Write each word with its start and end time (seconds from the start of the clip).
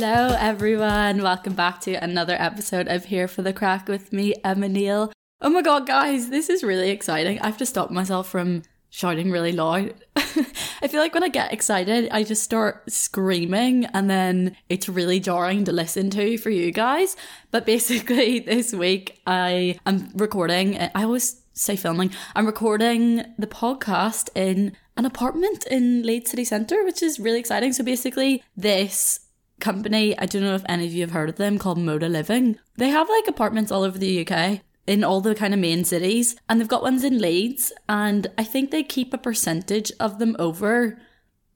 Hello, 0.00 0.36
everyone. 0.38 1.22
Welcome 1.22 1.54
back 1.54 1.80
to 1.80 1.94
another 1.94 2.36
episode 2.38 2.86
of 2.86 3.06
Here 3.06 3.26
for 3.26 3.42
the 3.42 3.52
Crack 3.52 3.88
with 3.88 4.12
me, 4.12 4.32
Emma 4.44 4.68
Neal. 4.68 5.12
Oh 5.40 5.50
my 5.50 5.60
god, 5.60 5.88
guys, 5.88 6.30
this 6.30 6.48
is 6.48 6.62
really 6.62 6.90
exciting. 6.90 7.40
I 7.40 7.46
have 7.46 7.58
to 7.58 7.66
stop 7.66 7.90
myself 7.90 8.28
from 8.28 8.62
shouting 8.90 9.32
really 9.32 9.50
loud. 9.50 9.94
I 10.14 10.86
feel 10.86 11.00
like 11.00 11.14
when 11.14 11.24
I 11.24 11.28
get 11.28 11.52
excited, 11.52 12.08
I 12.12 12.22
just 12.22 12.44
start 12.44 12.88
screaming, 12.88 13.86
and 13.86 14.08
then 14.08 14.56
it's 14.68 14.88
really 14.88 15.18
jarring 15.18 15.64
to 15.64 15.72
listen 15.72 16.10
to 16.10 16.38
for 16.38 16.50
you 16.50 16.70
guys. 16.70 17.16
But 17.50 17.66
basically, 17.66 18.38
this 18.46 18.72
week 18.72 19.20
I 19.26 19.80
am 19.84 20.12
recording, 20.14 20.78
I 20.78 21.02
always 21.02 21.42
say 21.54 21.74
filming, 21.74 22.12
I'm 22.36 22.46
recording 22.46 23.24
the 23.36 23.48
podcast 23.48 24.28
in 24.36 24.76
an 24.96 25.06
apartment 25.06 25.66
in 25.66 26.04
Leeds 26.04 26.30
City 26.30 26.44
Centre, 26.44 26.84
which 26.84 27.02
is 27.02 27.18
really 27.18 27.40
exciting. 27.40 27.72
So 27.72 27.82
basically, 27.82 28.44
this 28.56 29.24
company, 29.60 30.18
I 30.18 30.26
don't 30.26 30.42
know 30.42 30.54
if 30.54 30.64
any 30.68 30.86
of 30.86 30.92
you 30.92 31.02
have 31.02 31.10
heard 31.10 31.28
of 31.28 31.36
them, 31.36 31.58
called 31.58 31.78
Moda 31.78 32.10
Living. 32.10 32.58
They 32.76 32.88
have 32.88 33.08
like 33.08 33.26
apartments 33.26 33.72
all 33.72 33.82
over 33.82 33.98
the 33.98 34.26
UK 34.26 34.60
in 34.86 35.04
all 35.04 35.20
the 35.20 35.34
kind 35.34 35.52
of 35.52 35.60
main 35.60 35.84
cities, 35.84 36.36
and 36.48 36.58
they've 36.58 36.66
got 36.66 36.82
ones 36.82 37.04
in 37.04 37.18
Leeds, 37.18 37.72
and 37.88 38.26
I 38.38 38.44
think 38.44 38.70
they 38.70 38.82
keep 38.82 39.12
a 39.12 39.18
percentage 39.18 39.92
of 40.00 40.18
them 40.18 40.34
over, 40.38 40.98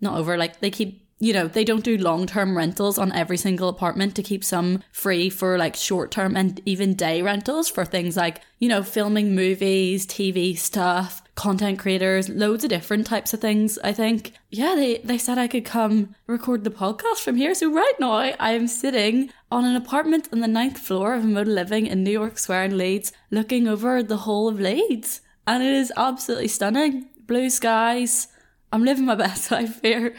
not 0.00 0.18
over, 0.18 0.36
like 0.36 0.60
they 0.60 0.70
keep 0.70 1.01
you 1.22 1.32
know, 1.32 1.46
they 1.46 1.62
don't 1.62 1.84
do 1.84 1.96
long 1.96 2.26
term 2.26 2.56
rentals 2.56 2.98
on 2.98 3.12
every 3.12 3.36
single 3.36 3.68
apartment 3.68 4.16
to 4.16 4.24
keep 4.24 4.42
some 4.42 4.82
free 4.90 5.30
for 5.30 5.56
like 5.56 5.76
short 5.76 6.10
term 6.10 6.36
and 6.36 6.60
even 6.66 6.94
day 6.94 7.22
rentals 7.22 7.68
for 7.68 7.84
things 7.84 8.16
like, 8.16 8.40
you 8.58 8.68
know, 8.68 8.82
filming 8.82 9.32
movies, 9.32 10.04
TV 10.04 10.58
stuff, 10.58 11.22
content 11.36 11.78
creators, 11.78 12.28
loads 12.28 12.64
of 12.64 12.70
different 12.70 13.06
types 13.06 13.32
of 13.32 13.40
things, 13.40 13.78
I 13.84 13.92
think. 13.92 14.32
Yeah, 14.50 14.74
they, 14.74 14.98
they 14.98 15.16
said 15.16 15.38
I 15.38 15.46
could 15.46 15.64
come 15.64 16.16
record 16.26 16.64
the 16.64 16.70
podcast 16.70 17.18
from 17.18 17.36
here. 17.36 17.54
So 17.54 17.72
right 17.72 17.94
now 18.00 18.14
I 18.14 18.50
am 18.50 18.66
sitting 18.66 19.30
on 19.48 19.64
an 19.64 19.76
apartment 19.76 20.28
on 20.32 20.40
the 20.40 20.48
ninth 20.48 20.78
floor 20.78 21.14
of 21.14 21.22
Moda 21.22 21.46
Living 21.46 21.86
in 21.86 22.02
New 22.02 22.10
York 22.10 22.36
Square 22.36 22.64
in 22.64 22.78
Leeds, 22.78 23.12
looking 23.30 23.68
over 23.68 24.02
the 24.02 24.16
whole 24.16 24.48
of 24.48 24.58
Leeds. 24.58 25.20
And 25.46 25.62
it 25.62 25.72
is 25.72 25.92
absolutely 25.96 26.48
stunning. 26.48 27.10
Blue 27.28 27.48
skies. 27.48 28.26
I'm 28.72 28.84
living 28.84 29.04
my 29.04 29.14
best 29.26 29.52
life 29.52 29.80
here. 29.82 30.16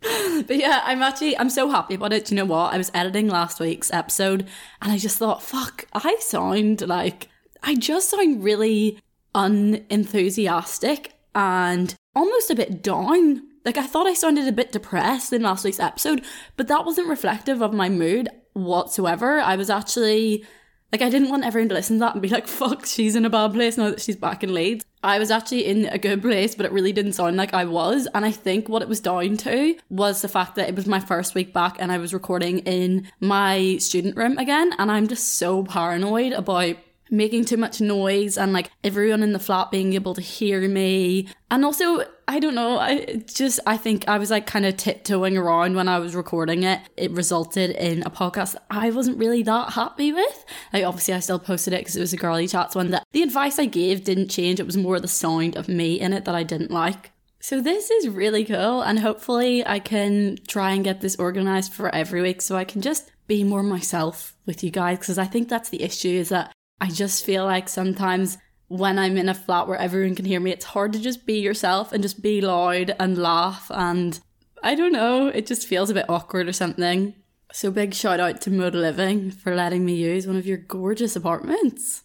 but 0.46 0.56
yeah, 0.56 0.82
I'm 0.84 1.02
actually 1.02 1.36
I'm 1.38 1.50
so 1.50 1.70
happy 1.70 1.94
about 1.94 2.12
it. 2.12 2.26
Do 2.26 2.34
you 2.34 2.36
know 2.36 2.44
what? 2.44 2.72
I 2.72 2.78
was 2.78 2.90
editing 2.94 3.28
last 3.28 3.60
week's 3.60 3.92
episode 3.92 4.46
and 4.80 4.92
I 4.92 4.98
just 4.98 5.18
thought, 5.18 5.42
fuck, 5.42 5.86
I 5.92 6.16
sound 6.20 6.86
like 6.86 7.28
I 7.62 7.74
just 7.74 8.10
sound 8.10 8.44
really 8.44 9.00
unenthusiastic 9.34 11.14
and 11.34 11.94
almost 12.14 12.50
a 12.50 12.54
bit 12.54 12.82
down. 12.82 13.42
Like 13.64 13.76
I 13.76 13.86
thought 13.86 14.06
I 14.06 14.14
sounded 14.14 14.46
a 14.48 14.52
bit 14.52 14.72
depressed 14.72 15.32
in 15.32 15.42
last 15.42 15.64
week's 15.64 15.80
episode, 15.80 16.24
but 16.56 16.68
that 16.68 16.84
wasn't 16.84 17.08
reflective 17.08 17.60
of 17.60 17.72
my 17.72 17.88
mood 17.88 18.28
whatsoever. 18.52 19.40
I 19.40 19.56
was 19.56 19.68
actually 19.68 20.44
like, 20.92 21.02
I 21.02 21.10
didn't 21.10 21.28
want 21.28 21.44
everyone 21.44 21.68
to 21.68 21.74
listen 21.74 21.96
to 21.96 22.00
that 22.00 22.14
and 22.14 22.22
be 22.22 22.28
like, 22.28 22.48
fuck, 22.48 22.86
she's 22.86 23.16
in 23.16 23.24
a 23.24 23.30
bad 23.30 23.52
place 23.52 23.76
now 23.76 23.90
that 23.90 24.00
she's 24.00 24.16
back 24.16 24.42
in 24.42 24.54
Leeds. 24.54 24.84
I 25.02 25.18
was 25.18 25.30
actually 25.30 25.66
in 25.66 25.86
a 25.86 25.98
good 25.98 26.22
place, 26.22 26.54
but 26.54 26.66
it 26.66 26.72
really 26.72 26.92
didn't 26.92 27.12
sound 27.12 27.36
like 27.36 27.54
I 27.54 27.64
was. 27.64 28.08
And 28.14 28.24
I 28.24 28.32
think 28.32 28.68
what 28.68 28.82
it 28.82 28.88
was 28.88 29.00
down 29.00 29.36
to 29.38 29.76
was 29.90 30.22
the 30.22 30.28
fact 30.28 30.56
that 30.56 30.68
it 30.68 30.74
was 30.74 30.86
my 30.86 31.00
first 31.00 31.34
week 31.34 31.52
back 31.52 31.76
and 31.78 31.92
I 31.92 31.98
was 31.98 32.12
recording 32.12 32.60
in 32.60 33.08
my 33.20 33.76
student 33.78 34.16
room 34.16 34.38
again. 34.38 34.72
And 34.78 34.90
I'm 34.90 35.06
just 35.06 35.34
so 35.34 35.62
paranoid 35.62 36.32
about 36.32 36.76
making 37.10 37.44
too 37.44 37.56
much 37.56 37.80
noise 37.80 38.36
and 38.36 38.52
like 38.52 38.70
everyone 38.84 39.22
in 39.22 39.32
the 39.32 39.38
flat 39.38 39.70
being 39.70 39.92
able 39.94 40.14
to 40.14 40.20
hear 40.20 40.68
me. 40.68 41.28
And 41.50 41.64
also, 41.64 42.04
I 42.26 42.38
don't 42.40 42.54
know, 42.54 42.78
I 42.78 43.22
just, 43.26 43.60
I 43.66 43.76
think 43.76 44.06
I 44.08 44.18
was 44.18 44.30
like 44.30 44.46
kind 44.46 44.66
of 44.66 44.76
tiptoeing 44.76 45.38
around 45.38 45.76
when 45.76 45.88
I 45.88 45.98
was 45.98 46.14
recording 46.14 46.62
it. 46.62 46.80
It 46.96 47.10
resulted 47.12 47.70
in 47.70 48.02
a 48.02 48.10
podcast 48.10 48.56
I 48.70 48.90
wasn't 48.90 49.18
really 49.18 49.42
that 49.44 49.72
happy 49.72 50.12
with. 50.12 50.44
Like, 50.72 50.84
obviously, 50.84 51.14
I 51.14 51.20
still 51.20 51.38
posted 51.38 51.72
it 51.72 51.80
because 51.80 51.96
it 51.96 52.00
was 52.00 52.12
a 52.12 52.18
girly 52.18 52.46
chats 52.46 52.74
one 52.74 52.90
that 52.90 53.06
the 53.12 53.22
advice 53.22 53.58
I 53.58 53.66
gave 53.66 54.04
didn't 54.04 54.28
change. 54.28 54.60
It 54.60 54.66
was 54.66 54.76
more 54.76 55.00
the 55.00 55.08
sound 55.08 55.56
of 55.56 55.68
me 55.68 55.98
in 55.98 56.12
it 56.12 56.24
that 56.26 56.34
I 56.34 56.42
didn't 56.42 56.70
like. 56.70 57.12
So 57.40 57.60
this 57.60 57.90
is 57.90 58.08
really 58.08 58.44
cool 58.44 58.82
and 58.82 58.98
hopefully 58.98 59.64
I 59.64 59.78
can 59.78 60.38
try 60.48 60.72
and 60.72 60.82
get 60.82 61.00
this 61.00 61.16
organized 61.16 61.72
for 61.72 61.94
every 61.94 62.20
week 62.20 62.42
so 62.42 62.56
I 62.56 62.64
can 62.64 62.82
just 62.82 63.12
be 63.28 63.44
more 63.44 63.62
myself 63.62 64.34
with 64.44 64.64
you 64.64 64.70
guys 64.70 64.98
because 64.98 65.18
I 65.18 65.26
think 65.26 65.48
that's 65.48 65.68
the 65.68 65.82
issue 65.82 66.08
is 66.08 66.30
that 66.30 66.52
I 66.80 66.88
just 66.88 67.24
feel 67.24 67.44
like 67.44 67.68
sometimes 67.68 68.38
when 68.68 68.98
I'm 68.98 69.16
in 69.16 69.28
a 69.28 69.34
flat 69.34 69.66
where 69.66 69.78
everyone 69.78 70.14
can 70.14 70.24
hear 70.24 70.40
me, 70.40 70.52
it's 70.52 70.66
hard 70.66 70.92
to 70.92 70.98
just 70.98 71.26
be 71.26 71.40
yourself 71.40 71.92
and 71.92 72.02
just 72.02 72.22
be 72.22 72.40
loud 72.40 72.94
and 72.98 73.18
laugh. 73.18 73.70
And 73.74 74.20
I 74.62 74.74
don't 74.74 74.92
know, 74.92 75.28
it 75.28 75.46
just 75.46 75.66
feels 75.66 75.90
a 75.90 75.94
bit 75.94 76.08
awkward 76.08 76.48
or 76.48 76.52
something. 76.52 77.14
So, 77.50 77.70
big 77.70 77.94
shout 77.94 78.20
out 78.20 78.42
to 78.42 78.50
Moda 78.50 78.74
Living 78.74 79.30
for 79.30 79.54
letting 79.54 79.86
me 79.86 79.94
use 79.94 80.26
one 80.26 80.36
of 80.36 80.46
your 80.46 80.58
gorgeous 80.58 81.16
apartments. 81.16 82.02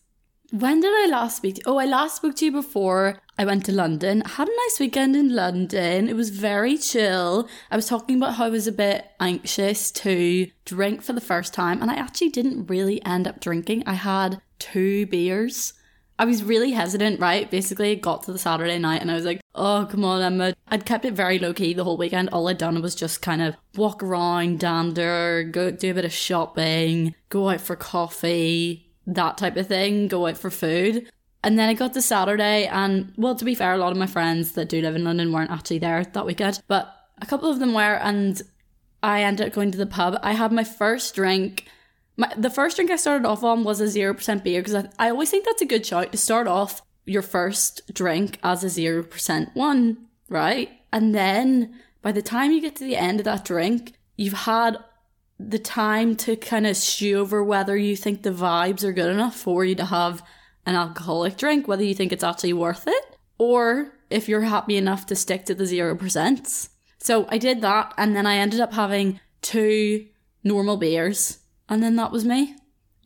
When 0.52 0.80
did 0.80 0.94
I 0.94 1.08
last 1.10 1.38
speak 1.38 1.56
to 1.56 1.60
you? 1.60 1.64
Oh, 1.66 1.78
I 1.80 1.86
last 1.86 2.18
spoke 2.18 2.36
to 2.36 2.46
you 2.46 2.52
before 2.52 3.18
I 3.40 3.44
went 3.44 3.66
to 3.66 3.72
London. 3.72 4.22
I 4.24 4.30
had 4.30 4.48
a 4.48 4.52
nice 4.52 4.80
weekend 4.80 5.16
in 5.16 5.36
London. 5.36 6.08
It 6.08 6.16
was 6.16 6.30
very 6.30 6.78
chill. 6.78 7.50
I 7.72 7.76
was 7.76 7.88
talking 7.88 8.18
about 8.18 8.36
how 8.36 8.46
I 8.46 8.50
was 8.50 8.68
a 8.68 8.72
bit 8.72 9.06
anxious 9.20 9.92
to 9.92 10.48
drink 10.64 11.02
for 11.02 11.12
the 11.12 11.20
first 11.20 11.54
time, 11.54 11.82
and 11.82 11.90
I 11.90 11.96
actually 11.96 12.30
didn't 12.30 12.68
really 12.68 13.04
end 13.04 13.28
up 13.28 13.42
drinking. 13.42 13.84
I 13.88 13.96
had 13.96 14.42
two 14.64 15.06
beers. 15.08 15.74
I 16.18 16.26
was 16.26 16.44
really 16.44 16.72
hesitant, 16.72 17.20
right? 17.20 17.50
Basically, 17.50 17.96
got 17.96 18.24
to 18.24 18.32
the 18.32 18.40
Saturday 18.40 18.78
night 18.78 19.02
and 19.02 19.12
I 19.12 19.16
was 19.16 19.26
like, 19.26 19.42
oh, 19.56 19.88
come 19.90 20.06
on, 20.06 20.22
Emma. 20.22 20.54
I'd 20.68 20.86
kept 20.86 21.06
it 21.06 21.14
very 21.14 21.40
low 21.40 21.54
key 21.54 21.74
the 21.74 21.84
whole 21.84 21.98
weekend. 21.98 22.30
All 22.30 22.48
I'd 22.48 22.58
done 22.58 22.82
was 22.82 22.96
just 22.96 23.22
kind 23.22 23.42
of 23.42 23.56
walk 23.76 24.02
around, 24.02 24.60
dander, 24.60 25.44
go 25.44 25.72
do 25.72 25.92
a 25.92 25.94
bit 25.94 26.06
of 26.06 26.14
shopping, 26.14 27.16
go 27.30 27.50
out 27.50 27.62
for 27.62 27.76
coffee, 27.76 28.92
that 29.08 29.38
type 29.38 29.58
of 29.58 29.68
thing, 29.68 30.08
go 30.08 30.28
out 30.28 30.38
for 30.38 30.50
food. 30.50 31.10
And 31.44 31.60
then 31.60 31.68
I 31.68 31.74
got 31.74 31.94
to 31.94 32.02
Saturday, 32.02 32.68
and 32.68 33.12
well, 33.18 33.36
to 33.36 33.44
be 33.44 33.54
fair, 33.54 33.74
a 33.74 33.78
lot 33.78 33.92
of 33.92 33.98
my 33.98 34.08
friends 34.08 34.54
that 34.54 34.70
do 34.70 34.82
live 34.82 34.96
in 34.96 35.04
London 35.04 35.34
weren't 35.34 35.52
actually 35.52 35.80
there 35.80 36.06
that 36.06 36.26
weekend, 36.26 36.62
but 36.70 36.96
a 37.22 37.26
couple 37.26 37.50
of 37.50 37.60
them 37.60 37.74
were, 37.74 37.96
and 37.96 38.42
I 39.02 39.24
ended 39.24 39.48
up 39.48 39.54
going 39.54 39.72
to 39.72 39.78
the 39.78 39.86
pub. 39.86 40.18
I 40.24 40.34
had 40.34 40.54
my 40.54 40.64
first 40.64 41.16
drink 41.16 41.66
my, 42.18 42.32
the 42.38 42.50
first 42.50 42.76
drink 42.76 42.92
I 42.92 42.96
started 42.96 43.28
off 43.28 43.44
on 43.44 43.64
was 43.64 43.82
a 43.82 43.86
0% 43.86 44.44
beer 44.44 44.62
because 44.62 44.76
I, 44.76 44.90
I 45.00 45.10
always 45.10 45.32
think 45.32 45.46
that's 45.46 45.62
a 45.62 45.68
good 45.68 45.86
shout 45.86 46.12
to 46.12 46.18
start 46.18 46.48
off 46.48 46.82
your 47.06 47.22
first 47.22 47.94
drink 47.94 48.38
as 48.44 48.64
a 48.64 48.68
0% 48.68 49.56
one, 49.56 49.98
right? 50.30 50.70
And 50.92 51.14
then 51.14 51.80
by 52.02 52.12
the 52.12 52.22
time 52.22 52.52
you 52.52 52.62
get 52.62 52.76
to 52.78 52.84
the 52.84 52.96
end 52.96 53.20
of 53.20 53.26
that 53.26 53.46
drink, 53.46 53.94
you've 54.16 54.34
had 54.34 54.78
the 55.40 55.60
time 55.60 56.16
to 56.16 56.36
kind 56.36 56.68
of 56.68 56.78
stew 56.78 57.20
over 57.20 57.44
whether 57.44 57.76
you 57.76 57.96
think 57.96 58.22
the 58.22 58.30
vibes 58.30 58.84
are 58.84 58.94
good 58.94 59.10
enough 59.10 59.36
for 59.36 59.66
you 59.66 59.76
to 59.76 59.86
have 59.86 60.24
an 60.66 60.76
alcoholic 60.76 61.38
drink, 61.38 61.68
whether 61.68 61.84
you 61.84 61.96
think 61.96 62.12
it's 62.12 62.24
actually 62.24 62.54
worth 62.54 62.88
it, 62.88 63.18
or 63.38 63.94
if 64.10 64.30
you're 64.30 64.42
happy 64.42 64.78
enough 64.78 65.06
to 65.08 65.16
stick 65.16 65.46
to 65.46 65.56
the 65.56 65.64
0%. 65.64 66.70
So 67.00 67.26
I 67.28 67.38
did 67.38 67.62
that, 67.62 67.94
and 67.98 68.16
then 68.16 68.26
I 68.26 68.38
ended 68.38 68.62
up 68.62 68.74
having 68.74 69.20
two 69.42 70.06
normal 70.44 70.78
beers 70.78 71.40
and 71.70 71.82
then 71.82 71.96
that 71.96 72.12
was 72.12 72.26
me. 72.26 72.56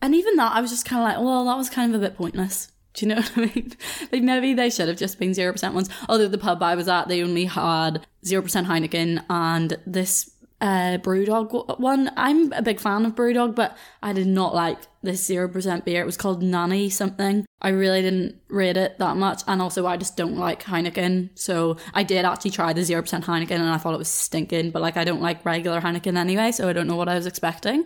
And 0.01 0.13
even 0.13 0.35
that, 0.35 0.53
I 0.53 0.61
was 0.61 0.71
just 0.71 0.85
kind 0.85 1.01
of 1.01 1.07
like, 1.07 1.25
well, 1.25 1.45
that 1.45 1.57
was 1.57 1.69
kind 1.69 1.93
of 1.93 2.01
a 2.01 2.05
bit 2.05 2.17
pointless. 2.17 2.71
Do 2.93 3.05
you 3.05 3.13
know 3.13 3.21
what 3.21 3.37
I 3.37 3.41
mean? 3.41 3.73
like 4.11 4.23
maybe 4.23 4.53
they 4.53 4.69
should 4.69 4.87
have 4.87 4.97
just 4.97 5.19
been 5.19 5.31
0% 5.31 5.73
ones. 5.73 5.89
Although 6.09 6.27
the 6.27 6.37
pub 6.37 6.61
I 6.61 6.75
was 6.75 6.87
at, 6.87 7.07
they 7.07 7.23
only 7.23 7.45
had 7.45 8.05
0% 8.25 8.65
Heineken 8.65 9.23
and 9.29 9.77
this 9.85 10.31
uh, 10.59 10.97
Brewdog 10.97 11.79
one. 11.79 12.11
I'm 12.17 12.51
a 12.53 12.61
big 12.61 12.79
fan 12.79 13.05
of 13.05 13.15
Brewdog, 13.15 13.55
but 13.55 13.77
I 14.01 14.13
did 14.13 14.27
not 14.27 14.55
like 14.55 14.79
this 15.03 15.27
0% 15.29 15.85
beer. 15.85 16.01
It 16.01 16.05
was 16.05 16.17
called 16.17 16.41
Nanny 16.41 16.89
something. 16.89 17.45
I 17.61 17.69
really 17.69 18.01
didn't 18.01 18.39
rate 18.49 18.77
it 18.77 18.97
that 18.99 19.17
much. 19.17 19.43
And 19.47 19.61
also, 19.61 19.85
I 19.85 19.97
just 19.97 20.17
don't 20.17 20.37
like 20.37 20.63
Heineken. 20.63 21.29
So 21.35 21.77
I 21.93 22.03
did 22.03 22.25
actually 22.25 22.51
try 22.51 22.73
the 22.73 22.81
0% 22.81 23.03
Heineken 23.23 23.51
and 23.51 23.69
I 23.69 23.77
thought 23.77 23.93
it 23.93 23.99
was 23.99 24.09
stinking, 24.09 24.71
but 24.71 24.81
like 24.81 24.97
I 24.97 25.03
don't 25.03 25.21
like 25.21 25.45
regular 25.45 25.81
Heineken 25.81 26.17
anyway, 26.17 26.51
so 26.51 26.67
I 26.67 26.73
don't 26.73 26.87
know 26.87 26.95
what 26.95 27.09
I 27.09 27.15
was 27.15 27.27
expecting. 27.27 27.85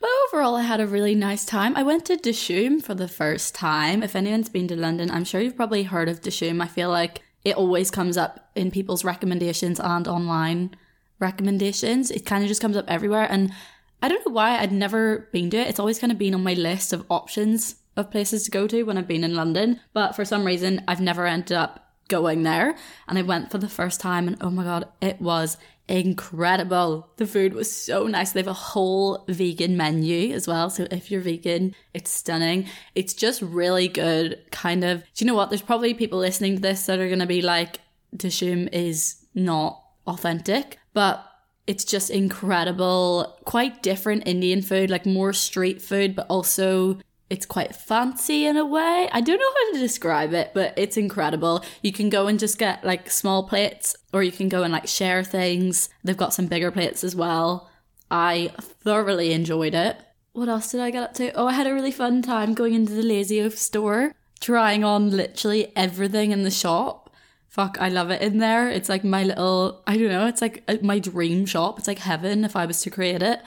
But 0.00 0.10
overall, 0.26 0.56
I 0.56 0.62
had 0.62 0.80
a 0.80 0.86
really 0.86 1.14
nice 1.14 1.44
time. 1.44 1.76
I 1.76 1.82
went 1.82 2.04
to 2.06 2.16
Dishoom 2.16 2.82
for 2.82 2.94
the 2.94 3.08
first 3.08 3.54
time. 3.54 4.02
If 4.02 4.14
anyone's 4.14 4.48
been 4.48 4.68
to 4.68 4.76
London, 4.76 5.10
I'm 5.10 5.24
sure 5.24 5.40
you've 5.40 5.56
probably 5.56 5.84
heard 5.84 6.08
of 6.08 6.20
Dishoom. 6.20 6.62
I 6.62 6.66
feel 6.66 6.90
like 6.90 7.22
it 7.44 7.56
always 7.56 7.90
comes 7.90 8.16
up 8.16 8.50
in 8.54 8.70
people's 8.70 9.04
recommendations 9.04 9.80
and 9.80 10.06
online 10.06 10.76
recommendations. 11.18 12.10
It 12.10 12.26
kind 12.26 12.42
of 12.42 12.48
just 12.48 12.60
comes 12.60 12.76
up 12.76 12.84
everywhere. 12.88 13.26
And 13.30 13.52
I 14.02 14.08
don't 14.08 14.26
know 14.26 14.32
why 14.32 14.58
I'd 14.58 14.72
never 14.72 15.28
been 15.32 15.48
to 15.50 15.56
it. 15.56 15.68
It's 15.68 15.80
always 15.80 15.98
kind 15.98 16.12
of 16.12 16.18
been 16.18 16.34
on 16.34 16.42
my 16.42 16.54
list 16.54 16.92
of 16.92 17.06
options 17.08 17.76
of 17.96 18.10
places 18.10 18.44
to 18.44 18.50
go 18.50 18.66
to 18.66 18.82
when 18.82 18.98
I've 18.98 19.08
been 19.08 19.24
in 19.24 19.34
London. 19.34 19.80
But 19.94 20.14
for 20.14 20.24
some 20.24 20.44
reason, 20.44 20.84
I've 20.86 21.00
never 21.00 21.26
ended 21.26 21.56
up 21.56 21.94
going 22.08 22.42
there. 22.42 22.76
And 23.08 23.18
I 23.18 23.22
went 23.22 23.50
for 23.50 23.58
the 23.58 23.68
first 23.68 24.00
time, 24.00 24.28
and 24.28 24.36
oh 24.40 24.50
my 24.50 24.64
God, 24.64 24.88
it 25.00 25.20
was 25.20 25.56
incredible. 25.88 27.08
The 27.16 27.26
food 27.26 27.54
was 27.54 27.70
so 27.70 28.06
nice. 28.06 28.32
They 28.32 28.40
have 28.40 28.48
a 28.48 28.52
whole 28.52 29.24
vegan 29.28 29.76
menu 29.76 30.32
as 30.32 30.48
well. 30.48 30.70
So 30.70 30.86
if 30.90 31.10
you're 31.10 31.20
vegan, 31.20 31.74
it's 31.94 32.10
stunning. 32.10 32.66
It's 32.94 33.14
just 33.14 33.42
really 33.42 33.88
good. 33.88 34.40
Kind 34.50 34.84
of, 34.84 35.02
do 35.14 35.24
you 35.24 35.26
know 35.26 35.34
what? 35.34 35.50
There's 35.50 35.62
probably 35.62 35.94
people 35.94 36.18
listening 36.18 36.56
to 36.56 36.62
this 36.62 36.86
that 36.86 36.98
are 36.98 37.06
going 37.06 37.20
to 37.20 37.26
be 37.26 37.42
like, 37.42 37.80
Dishoom 38.14 38.68
is 38.72 39.16
not 39.34 39.82
authentic, 40.06 40.78
but 40.92 41.24
it's 41.66 41.84
just 41.84 42.10
incredible. 42.10 43.36
Quite 43.44 43.82
different 43.82 44.26
Indian 44.26 44.62
food, 44.62 44.90
like 44.90 45.06
more 45.06 45.32
street 45.32 45.82
food, 45.82 46.14
but 46.14 46.26
also 46.28 46.98
it's 47.28 47.46
quite 47.46 47.74
fancy 47.74 48.46
in 48.46 48.56
a 48.56 48.64
way. 48.64 49.08
I 49.12 49.20
don't 49.20 49.38
know 49.38 49.52
how 49.52 49.72
to 49.72 49.78
describe 49.80 50.32
it, 50.32 50.52
but 50.54 50.74
it's 50.76 50.96
incredible. 50.96 51.64
You 51.82 51.92
can 51.92 52.08
go 52.08 52.28
and 52.28 52.38
just 52.38 52.58
get 52.58 52.84
like 52.84 53.10
small 53.10 53.48
plates, 53.48 53.96
or 54.12 54.22
you 54.22 54.32
can 54.32 54.48
go 54.48 54.62
and 54.62 54.72
like 54.72 54.86
share 54.86 55.24
things. 55.24 55.88
They've 56.04 56.16
got 56.16 56.34
some 56.34 56.46
bigger 56.46 56.70
plates 56.70 57.02
as 57.02 57.16
well. 57.16 57.68
I 58.10 58.52
thoroughly 58.60 59.32
enjoyed 59.32 59.74
it. 59.74 59.96
What 60.32 60.48
else 60.48 60.70
did 60.70 60.80
I 60.80 60.90
get 60.90 61.02
up 61.02 61.14
to? 61.14 61.32
Oh, 61.32 61.46
I 61.46 61.54
had 61.54 61.66
a 61.66 61.74
really 61.74 61.90
fun 61.90 62.22
time 62.22 62.54
going 62.54 62.74
into 62.74 62.92
the 62.92 63.02
Lazy 63.02 63.40
Oaf 63.40 63.56
store, 63.58 64.14
trying 64.38 64.84
on 64.84 65.10
literally 65.10 65.72
everything 65.74 66.30
in 66.30 66.44
the 66.44 66.50
shop. 66.50 67.10
Fuck, 67.48 67.78
I 67.80 67.88
love 67.88 68.10
it 68.10 68.22
in 68.22 68.38
there. 68.38 68.68
It's 68.68 68.88
like 68.88 69.02
my 69.02 69.24
little, 69.24 69.82
I 69.86 69.96
don't 69.96 70.10
know, 70.10 70.26
it's 70.26 70.42
like 70.42 70.62
uh, 70.68 70.76
my 70.82 70.98
dream 70.98 71.46
shop. 71.46 71.78
It's 71.78 71.88
like 71.88 72.00
heaven 72.00 72.44
if 72.44 72.54
I 72.54 72.66
was 72.66 72.82
to 72.82 72.90
create 72.90 73.22
it. 73.22 73.40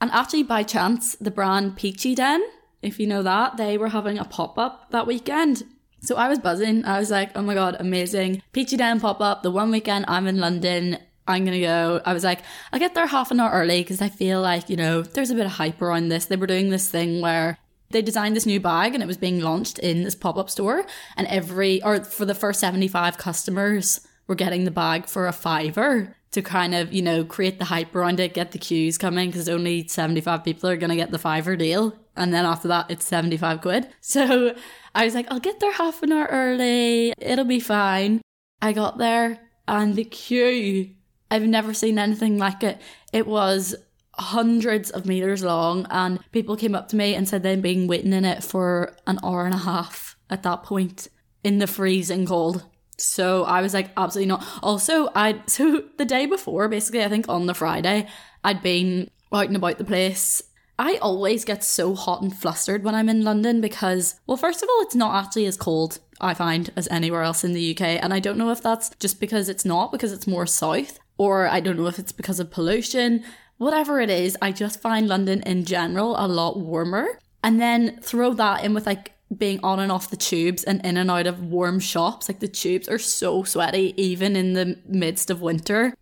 And 0.00 0.10
actually, 0.12 0.44
by 0.44 0.62
chance, 0.62 1.16
the 1.16 1.30
brand 1.30 1.76
Peachy 1.76 2.14
Den 2.14 2.42
if 2.82 2.98
you 3.00 3.06
know 3.06 3.22
that, 3.22 3.56
they 3.56 3.78
were 3.78 3.88
having 3.88 4.18
a 4.18 4.24
pop 4.24 4.58
up 4.58 4.90
that 4.90 5.06
weekend. 5.06 5.64
So 6.00 6.16
I 6.16 6.28
was 6.28 6.38
buzzing. 6.38 6.84
I 6.84 6.98
was 6.98 7.10
like, 7.10 7.30
oh 7.34 7.42
my 7.42 7.54
god, 7.54 7.76
amazing. 7.80 8.42
Peachy 8.52 8.76
Den 8.76 9.00
pop 9.00 9.20
up. 9.20 9.42
The 9.42 9.50
one 9.50 9.70
weekend 9.70 10.04
I'm 10.08 10.26
in 10.26 10.38
London, 10.38 10.98
I'm 11.26 11.44
gonna 11.44 11.60
go. 11.60 12.00
I 12.04 12.12
was 12.12 12.24
like, 12.24 12.40
I'll 12.72 12.78
get 12.78 12.94
there 12.94 13.06
half 13.06 13.30
an 13.30 13.40
hour 13.40 13.50
early 13.50 13.82
because 13.82 14.00
I 14.00 14.08
feel 14.08 14.40
like, 14.40 14.68
you 14.68 14.76
know, 14.76 15.02
there's 15.02 15.30
a 15.30 15.34
bit 15.34 15.46
of 15.46 15.52
hype 15.52 15.82
around 15.82 16.08
this. 16.08 16.26
They 16.26 16.36
were 16.36 16.46
doing 16.46 16.70
this 16.70 16.88
thing 16.88 17.20
where 17.20 17.58
they 17.90 18.02
designed 18.02 18.36
this 18.36 18.46
new 18.46 18.60
bag 18.60 18.94
and 18.94 19.02
it 19.02 19.06
was 19.06 19.16
being 19.16 19.40
launched 19.40 19.78
in 19.78 20.04
this 20.04 20.14
pop 20.14 20.36
up 20.36 20.50
store. 20.50 20.84
And 21.16 21.26
every, 21.28 21.82
or 21.82 22.04
for 22.04 22.24
the 22.24 22.34
first 22.34 22.60
75 22.60 23.18
customers, 23.18 24.06
were 24.26 24.34
getting 24.34 24.64
the 24.64 24.70
bag 24.70 25.06
for 25.06 25.26
a 25.26 25.32
fiver 25.32 26.16
to 26.36 26.42
kind 26.42 26.74
of, 26.74 26.92
you 26.92 27.00
know, 27.00 27.24
create 27.24 27.58
the 27.58 27.64
hype 27.64 27.96
around 27.96 28.20
it, 28.20 28.34
get 28.34 28.52
the 28.52 28.58
queues 28.58 28.98
coming 28.98 29.30
because 29.30 29.48
only 29.48 29.88
75 29.88 30.44
people 30.44 30.68
are 30.68 30.76
going 30.76 30.90
to 30.90 30.96
get 30.96 31.10
the 31.10 31.18
fiver 31.18 31.56
deal. 31.56 31.94
And 32.14 32.32
then 32.32 32.44
after 32.44 32.68
that, 32.68 32.90
it's 32.90 33.06
75 33.06 33.62
quid. 33.62 33.88
So 34.02 34.54
I 34.94 35.06
was 35.06 35.14
like, 35.14 35.26
I'll 35.30 35.40
get 35.40 35.60
there 35.60 35.72
half 35.72 36.02
an 36.02 36.12
hour 36.12 36.26
early. 36.30 37.14
It'll 37.18 37.46
be 37.46 37.58
fine. 37.58 38.20
I 38.60 38.74
got 38.74 38.98
there 38.98 39.40
and 39.66 39.96
the 39.96 40.04
queue, 40.04 40.90
I've 41.30 41.42
never 41.42 41.72
seen 41.72 41.98
anything 41.98 42.36
like 42.36 42.62
it. 42.62 42.80
It 43.14 43.26
was 43.26 43.74
hundreds 44.18 44.90
of 44.90 45.06
meters 45.06 45.42
long 45.42 45.86
and 45.90 46.20
people 46.32 46.56
came 46.56 46.74
up 46.74 46.88
to 46.88 46.96
me 46.96 47.14
and 47.14 47.26
said 47.26 47.42
they'd 47.42 47.62
been 47.62 47.86
waiting 47.86 48.12
in 48.12 48.26
it 48.26 48.44
for 48.44 48.94
an 49.06 49.18
hour 49.22 49.46
and 49.46 49.54
a 49.54 49.58
half 49.58 50.16
at 50.28 50.42
that 50.42 50.62
point 50.64 51.08
in 51.42 51.60
the 51.60 51.66
freezing 51.66 52.26
cold. 52.26 52.64
So 52.98 53.44
I 53.44 53.60
was 53.60 53.74
like, 53.74 53.90
absolutely 53.96 54.28
not. 54.28 54.44
Also, 54.62 55.10
I 55.14 55.42
so 55.46 55.84
the 55.98 56.04
day 56.04 56.26
before, 56.26 56.68
basically, 56.68 57.04
I 57.04 57.08
think 57.08 57.28
on 57.28 57.46
the 57.46 57.54
Friday, 57.54 58.08
I'd 58.44 58.62
been 58.62 59.10
out 59.32 59.46
and 59.46 59.56
about 59.56 59.78
the 59.78 59.84
place. 59.84 60.42
I 60.78 60.96
always 60.98 61.44
get 61.44 61.64
so 61.64 61.94
hot 61.94 62.20
and 62.20 62.36
flustered 62.36 62.84
when 62.84 62.94
I'm 62.94 63.08
in 63.08 63.24
London 63.24 63.62
because, 63.62 64.20
well, 64.26 64.36
first 64.36 64.62
of 64.62 64.68
all, 64.68 64.82
it's 64.82 64.94
not 64.94 65.24
actually 65.24 65.46
as 65.46 65.56
cold, 65.56 66.00
I 66.20 66.34
find, 66.34 66.70
as 66.76 66.86
anywhere 66.88 67.22
else 67.22 67.44
in 67.44 67.54
the 67.54 67.70
UK. 67.70 68.02
And 68.02 68.12
I 68.12 68.20
don't 68.20 68.36
know 68.36 68.50
if 68.50 68.62
that's 68.62 68.90
just 69.00 69.18
because 69.18 69.48
it's 69.48 69.64
not, 69.64 69.90
because 69.90 70.12
it's 70.12 70.26
more 70.26 70.46
south, 70.46 70.98
or 71.16 71.48
I 71.48 71.60
don't 71.60 71.78
know 71.78 71.86
if 71.86 71.98
it's 71.98 72.12
because 72.12 72.40
of 72.40 72.50
pollution. 72.50 73.24
Whatever 73.56 74.00
it 74.00 74.10
is, 74.10 74.36
I 74.42 74.52
just 74.52 74.82
find 74.82 75.08
London 75.08 75.42
in 75.44 75.64
general 75.64 76.14
a 76.18 76.28
lot 76.28 76.58
warmer. 76.58 77.20
And 77.42 77.58
then 77.60 77.98
throw 78.02 78.34
that 78.34 78.64
in 78.64 78.74
with 78.74 78.86
like 78.86 79.12
being 79.34 79.60
on 79.62 79.80
and 79.80 79.90
off 79.90 80.10
the 80.10 80.16
tubes 80.16 80.64
and 80.64 80.84
in 80.84 80.96
and 80.96 81.10
out 81.10 81.26
of 81.26 81.42
warm 81.42 81.80
shops. 81.80 82.28
Like 82.28 82.40
the 82.40 82.48
tubes 82.48 82.88
are 82.88 82.98
so 82.98 83.42
sweaty, 83.42 83.94
even 83.96 84.36
in 84.36 84.52
the 84.52 84.78
midst 84.86 85.30
of 85.30 85.40
winter. 85.40 85.94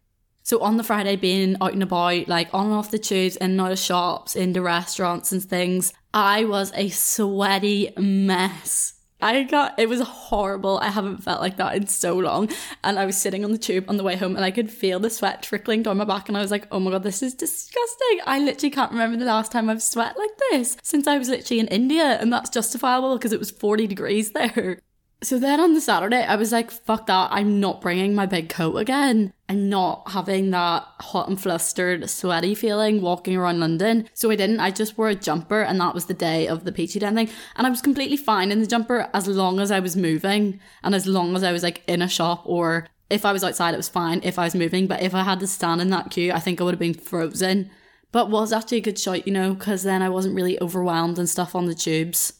So 0.43 0.61
on 0.61 0.77
the 0.77 0.85
Friday, 0.85 1.17
being 1.17 1.57
out 1.61 1.73
and 1.73 1.83
about, 1.83 2.29
like 2.29 2.49
on 2.53 2.67
and 2.67 2.75
off 2.75 2.91
the 2.91 2.99
tubes, 2.99 3.37
in 3.37 3.53
and 3.53 3.61
out 3.61 3.73
of 3.73 3.79
shops, 3.79 4.37
into 4.37 4.61
restaurants 4.61 5.33
and 5.33 5.43
things, 5.43 5.93
I 6.13 6.45
was 6.45 6.71
a 6.75 6.91
sweaty 6.91 7.93
mess. 7.97 8.94
I 9.25 9.43
got 9.45 9.79
it 9.79 9.89
was 9.89 10.03
horrible. 10.03 10.79
I 10.79 10.91
haven't 10.91 11.23
felt 11.23 11.41
like 11.41 11.57
that 11.57 11.75
in 11.75 11.87
so 11.87 12.17
long. 12.19 12.51
And 12.83 12.99
I 12.99 13.07
was 13.07 13.17
sitting 13.17 13.43
on 13.43 13.53
the 13.53 13.59
tube 13.59 13.87
on 13.89 13.97
the 13.97 14.03
way 14.05 14.17
home 14.17 14.37
and 14.37 14.45
I 14.45 14.51
could 14.51 14.71
feel 14.71 15.01
the 15.01 15.09
sweat 15.09 15.43
trickling 15.43 15.83
down 15.83 15.97
my 15.97 16.05
back 16.05 16.29
and 16.29 16.37
I 16.37 16.43
was 16.43 16.51
like, 16.51 16.69
"Oh 16.71 16.79
my 16.79 16.91
god, 16.91 17.05
this 17.05 17.23
is 17.23 17.35
disgusting." 17.35 18.21
I 18.27 18.39
literally 18.39 18.71
can't 18.71 18.93
remember 18.93 19.17
the 19.17 19.25
last 19.25 19.51
time 19.51 19.71
I've 19.71 19.83
sweat 19.83 20.19
like 20.19 20.31
this 20.51 20.77
since 20.83 21.07
I 21.07 21.17
was 21.17 21.31
literally 21.31 21.61
in 21.61 21.69
India 21.69 22.19
and 22.21 22.31
that's 22.31 22.51
justifiable 22.51 23.17
because 23.17 23.33
it 23.33 23.39
was 23.39 23.51
40 23.51 23.87
degrees 23.87 24.33
there. 24.33 24.81
So 25.25 25.39
then 25.39 25.59
on 25.59 25.73
the 25.73 25.81
Saturday, 25.81 26.23
I 26.23 26.37
was 26.37 26.53
like, 26.53 26.71
fuck 26.71 27.07
that, 27.07 27.31
I'm 27.33 27.59
not 27.59 27.81
bringing 27.81 28.15
my 28.15 28.27
big 28.27 28.51
coat 28.51 28.77
again. 28.77 29.33
I'm 29.49 29.71
not 29.71 30.11
having 30.11 30.51
that 30.51 30.87
hot 31.01 31.31
and 31.31 31.41
flustered, 31.41 32.11
sweaty 32.11 32.55
feeling 32.55 33.01
walking 33.01 33.35
around 33.35 33.59
London. 33.59 34.07
So 34.13 34.31
I 34.31 34.37
didn't. 34.37 34.61
I 34.61 34.71
just 34.71 34.99
wore 34.99 35.09
a 35.09 35.15
jumper, 35.15 35.63
and 35.63 35.81
that 35.81 35.95
was 35.95 36.05
the 36.05 36.15
day 36.15 36.47
of 36.47 36.65
the 36.65 36.73
Peachy 36.73 36.99
Den 36.99 37.15
thing. 37.15 37.31
And 37.57 37.67
I 37.67 37.71
was 37.71 37.81
completely 37.81 38.19
fine 38.19 38.53
in 38.53 38.61
the 38.61 38.67
jumper 38.67 39.09
as 39.15 39.27
long 39.27 39.61
as 39.61 39.71
I 39.71 39.81
was 39.81 39.97
moving 39.97 40.61
and 40.83 40.95
as 40.95 41.07
long 41.07 41.35
as 41.37 41.43
I 41.43 41.53
was 41.53 41.63
like 41.63 41.83
in 41.87 42.03
a 42.03 42.09
shop 42.09 42.43
or 42.45 42.87
if 43.09 43.25
I 43.25 43.33
was 43.33 43.43
outside, 43.43 43.73
it 43.73 43.79
was 43.79 43.89
fine 43.89 44.21
if 44.25 44.39
I 44.39 44.45
was 44.45 44.55
moving. 44.55 44.87
But 44.87 45.01
if 45.01 45.15
I 45.15 45.23
had 45.23 45.41
to 45.41 45.47
stand 45.47 45.81
in 45.81 45.89
that 45.89 46.11
queue, 46.11 46.33
I 46.33 46.41
think 46.41 46.61
I 46.61 46.65
would 46.65 46.75
have 46.75 46.79
been 46.79 46.93
frozen. 46.93 47.71
But 48.13 48.29
was 48.29 48.53
actually 48.53 48.79
a 48.79 48.83
good 48.83 48.99
shot, 48.99 49.27
you 49.27 49.33
know, 49.33 49.55
because 49.55 49.85
then 49.85 50.03
I 50.03 50.11
wasn't 50.11 50.37
really 50.37 50.61
overwhelmed 50.61 51.19
and 51.19 51.29
stuff 51.31 51.55
on 51.55 51.65
the 51.65 51.75
tubes. 51.75 52.35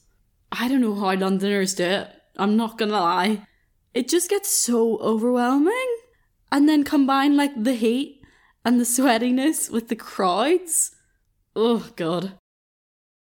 I 0.53 0.69
don't 0.69 0.83
know 0.83 0.95
how 0.95 1.15
Londoners 1.15 1.75
do 1.75 1.85
it. 1.85 2.21
I'm 2.37 2.57
not 2.57 2.79
gonna 2.79 2.93
lie. 2.93 3.47
It 3.95 4.09
just 4.09 4.29
gets 4.29 4.51
so 4.51 4.99
overwhelming. 4.99 5.97
And 6.51 6.69
then 6.69 6.85
combine 6.85 7.37
like 7.37 7.65
the 7.65 7.75
heat 7.75 8.23
and 8.65 8.81
the 8.81 8.85
sweatiness 8.85 9.71
with 9.71 9.89
the 9.89 9.97
crowds. 9.97 10.95
Oh, 11.57 11.91
God. 11.97 12.39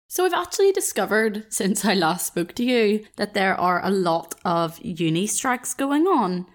So, 0.07 0.25
I've 0.25 0.33
actually 0.33 0.71
discovered 0.71 1.45
since 1.49 1.83
I 1.83 1.95
last 1.95 2.27
spoke 2.27 2.53
to 2.55 2.63
you 2.63 3.05
that 3.15 3.33
there 3.33 3.59
are 3.59 3.83
a 3.83 3.89
lot 3.89 4.35
of 4.45 4.79
uni 4.83 5.25
strikes 5.25 5.73
going 5.73 6.05
on, 6.05 6.45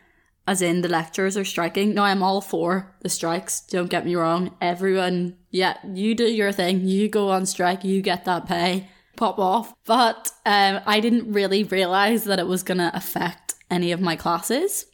as 0.46 0.62
in 0.62 0.82
the 0.82 0.88
lecturers 0.88 1.36
are 1.36 1.44
striking. 1.44 1.94
Now, 1.94 2.04
I'm 2.04 2.22
all 2.22 2.40
for 2.40 2.94
the 3.02 3.08
strikes, 3.08 3.60
don't 3.60 3.90
get 3.90 4.06
me 4.06 4.14
wrong. 4.14 4.54
Everyone, 4.60 5.36
yeah, 5.50 5.78
you 5.92 6.14
do 6.14 6.24
your 6.24 6.52
thing, 6.52 6.86
you 6.86 7.08
go 7.08 7.30
on 7.30 7.46
strike, 7.46 7.82
you 7.82 8.00
get 8.00 8.24
that 8.24 8.46
pay 8.46 8.88
pop 9.18 9.38
off. 9.38 9.74
But 9.84 10.30
um, 10.46 10.80
I 10.86 11.00
didn't 11.00 11.30
really 11.32 11.64
realize 11.64 12.24
that 12.24 12.38
it 12.38 12.46
was 12.46 12.62
going 12.62 12.78
to 12.78 12.90
affect 12.96 13.54
any 13.70 13.92
of 13.92 14.00
my 14.00 14.16
classes. 14.16 14.86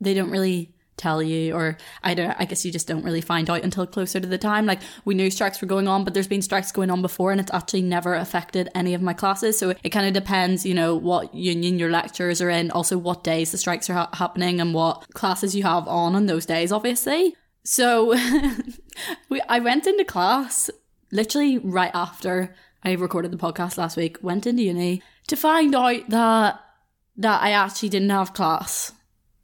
They 0.00 0.14
don't 0.14 0.30
really 0.30 0.74
tell 0.98 1.22
you 1.22 1.54
or 1.54 1.78
I 2.04 2.12
don't 2.14 2.36
I 2.38 2.44
guess 2.44 2.64
you 2.64 2.70
just 2.70 2.86
don't 2.86 3.02
really 3.02 3.22
find 3.22 3.48
out 3.48 3.62
until 3.62 3.86
closer 3.86 4.20
to 4.20 4.28
the 4.28 4.36
time 4.36 4.66
like 4.66 4.80
we 5.06 5.14
knew 5.14 5.30
strikes 5.30 5.60
were 5.60 5.66
going 5.66 5.88
on 5.88 6.04
but 6.04 6.12
there's 6.12 6.28
been 6.28 6.42
strikes 6.42 6.70
going 6.70 6.90
on 6.90 7.00
before 7.00 7.32
and 7.32 7.40
it's 7.40 7.52
actually 7.52 7.82
never 7.82 8.14
affected 8.14 8.68
any 8.74 8.92
of 8.92 9.00
my 9.00 9.14
classes 9.14 9.58
so 9.58 9.70
it 9.70 9.88
kind 9.88 10.06
of 10.06 10.12
depends 10.12 10.66
you 10.66 10.74
know 10.74 10.94
what 10.94 11.34
union 11.34 11.78
your 11.78 11.90
lecturers 11.90 12.42
are 12.42 12.50
in 12.50 12.70
also 12.70 12.98
what 12.98 13.24
days 13.24 13.50
the 13.52 13.58
strikes 13.58 13.88
are 13.88 13.94
ha- 13.94 14.10
happening 14.12 14.60
and 14.60 14.74
what 14.74 15.06
classes 15.14 15.56
you 15.56 15.62
have 15.62 15.88
on 15.88 16.14
on 16.14 16.26
those 16.26 16.44
days 16.44 16.70
obviously 16.70 17.34
so 17.64 18.14
we 19.30 19.40
I 19.48 19.60
went 19.60 19.86
into 19.86 20.04
class 20.04 20.70
literally 21.10 21.58
right 21.58 21.90
after 21.94 22.54
I 22.84 22.92
recorded 22.92 23.30
the 23.30 23.36
podcast 23.36 23.78
last 23.78 23.96
week, 23.96 24.18
went 24.22 24.46
into 24.46 24.62
uni 24.62 25.02
to 25.28 25.36
find 25.36 25.74
out 25.74 26.08
that 26.08 26.60
that 27.16 27.42
I 27.42 27.50
actually 27.52 27.90
didn't 27.90 28.10
have 28.10 28.32
class. 28.32 28.92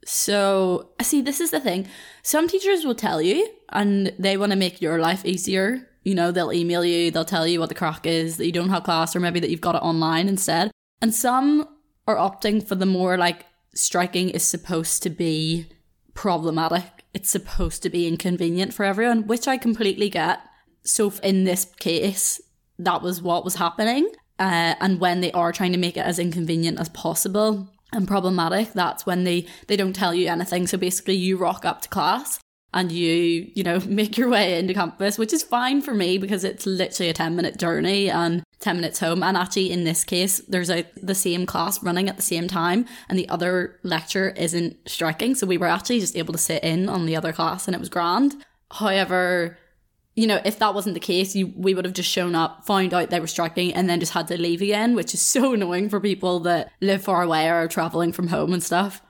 So, 0.05 0.89
I 0.99 1.03
see, 1.03 1.21
this 1.21 1.39
is 1.39 1.51
the 1.51 1.59
thing. 1.59 1.87
Some 2.23 2.47
teachers 2.47 2.83
will 2.83 2.95
tell 2.95 3.21
you 3.21 3.47
and 3.69 4.11
they 4.17 4.37
want 4.37 4.51
to 4.51 4.57
make 4.57 4.81
your 4.81 4.99
life 4.99 5.23
easier. 5.23 5.87
You 6.03 6.15
know, 6.15 6.31
they'll 6.31 6.51
email 6.51 6.83
you, 6.83 7.11
they'll 7.11 7.25
tell 7.25 7.45
you 7.45 7.59
what 7.59 7.69
the 7.69 7.75
crack 7.75 8.07
is, 8.07 8.37
that 8.37 8.45
you 8.47 8.51
don't 8.51 8.69
have 8.69 8.83
class, 8.83 9.15
or 9.15 9.19
maybe 9.19 9.39
that 9.39 9.51
you've 9.51 9.61
got 9.61 9.75
it 9.75 9.83
online 9.83 10.27
instead. 10.27 10.71
And 11.01 11.13
some 11.13 11.67
are 12.07 12.15
opting 12.15 12.65
for 12.65 12.73
the 12.73 12.87
more 12.87 13.17
like 13.17 13.45
striking 13.75 14.29
is 14.29 14.43
supposed 14.43 15.03
to 15.03 15.11
be 15.11 15.67
problematic. 16.15 17.05
It's 17.13 17.29
supposed 17.29 17.83
to 17.83 17.89
be 17.89 18.07
inconvenient 18.07 18.73
for 18.73 18.85
everyone, 18.85 19.27
which 19.27 19.47
I 19.47 19.57
completely 19.57 20.09
get. 20.09 20.39
So, 20.83 21.13
in 21.21 21.43
this 21.43 21.65
case, 21.65 22.41
that 22.79 23.01
was 23.01 23.21
what 23.21 23.43
was 23.45 23.55
happening. 23.55 24.09
Uh, 24.39 24.73
and 24.79 24.99
when 24.99 25.21
they 25.21 25.31
are 25.33 25.51
trying 25.51 25.73
to 25.73 25.77
make 25.77 25.97
it 25.97 26.05
as 26.05 26.17
inconvenient 26.17 26.79
as 26.79 26.89
possible 26.89 27.67
and 27.91 28.07
problematic, 28.07 28.71
that's 28.73 29.05
when 29.05 29.25
they, 29.25 29.45
they 29.67 29.75
don't 29.75 29.93
tell 29.93 30.13
you 30.13 30.29
anything. 30.29 30.65
So 30.65 30.77
basically, 30.77 31.15
you 31.15 31.37
rock 31.37 31.65
up 31.65 31.81
to 31.81 31.89
class 31.89 32.39
and 32.73 32.91
you, 32.91 33.51
you 33.53 33.63
know, 33.63 33.79
make 33.87 34.17
your 34.17 34.29
way 34.29 34.57
into 34.57 34.73
campus, 34.73 35.17
which 35.17 35.33
is 35.33 35.43
fine 35.43 35.81
for 35.81 35.93
me 35.93 36.17
because 36.17 36.43
it's 36.43 36.65
literally 36.65 37.09
a 37.09 37.13
10 37.13 37.35
minute 37.35 37.57
journey 37.57 38.09
and 38.09 38.43
10 38.61 38.77
minutes 38.77 38.99
home. 38.99 39.23
And 39.23 39.35
actually, 39.35 39.71
in 39.71 39.83
this 39.83 40.05
case, 40.05 40.39
there's 40.47 40.69
a, 40.69 40.85
the 41.01 41.15
same 41.15 41.45
class 41.45 41.83
running 41.83 42.07
at 42.07 42.15
the 42.15 42.21
same 42.21 42.47
time 42.47 42.85
and 43.09 43.19
the 43.19 43.27
other 43.27 43.79
lecture 43.83 44.29
isn't 44.31 44.77
striking. 44.87 45.35
So 45.35 45.47
we 45.47 45.57
were 45.57 45.67
actually 45.67 45.99
just 45.99 46.15
able 46.15 46.33
to 46.33 46.39
sit 46.39 46.63
in 46.63 46.87
on 46.87 47.05
the 47.05 47.15
other 47.15 47.33
class 47.33 47.67
and 47.67 47.75
it 47.75 47.79
was 47.79 47.89
grand. 47.89 48.35
However, 48.71 49.57
you 50.19 50.27
know, 50.27 50.41
if 50.43 50.59
that 50.59 50.75
wasn't 50.75 50.95
the 50.95 50.99
case, 50.99 51.33
you, 51.33 51.53
we 51.55 51.73
would 51.73 51.85
have 51.85 51.93
just 51.93 52.09
shown 52.09 52.35
up, 52.35 52.65
found 52.65 52.93
out 52.93 53.09
they 53.09 53.21
were 53.21 53.27
striking, 53.27 53.73
and 53.73 53.89
then 53.89 54.01
just 54.01 54.11
had 54.11 54.27
to 54.27 54.37
leave 54.37 54.61
again, 54.61 54.93
which 54.93 55.13
is 55.13 55.21
so 55.35 55.53
annoying 55.53 55.87
for 55.87 56.01
people 56.01 56.41
that 56.41 56.73
live 56.81 57.01
far 57.01 57.23
away 57.23 57.47
or 57.47 57.53
are 57.53 57.67
traveling 57.69 58.11
from 58.11 58.27
home 58.27 58.51
and 58.51 58.61
stuff. 58.61 59.01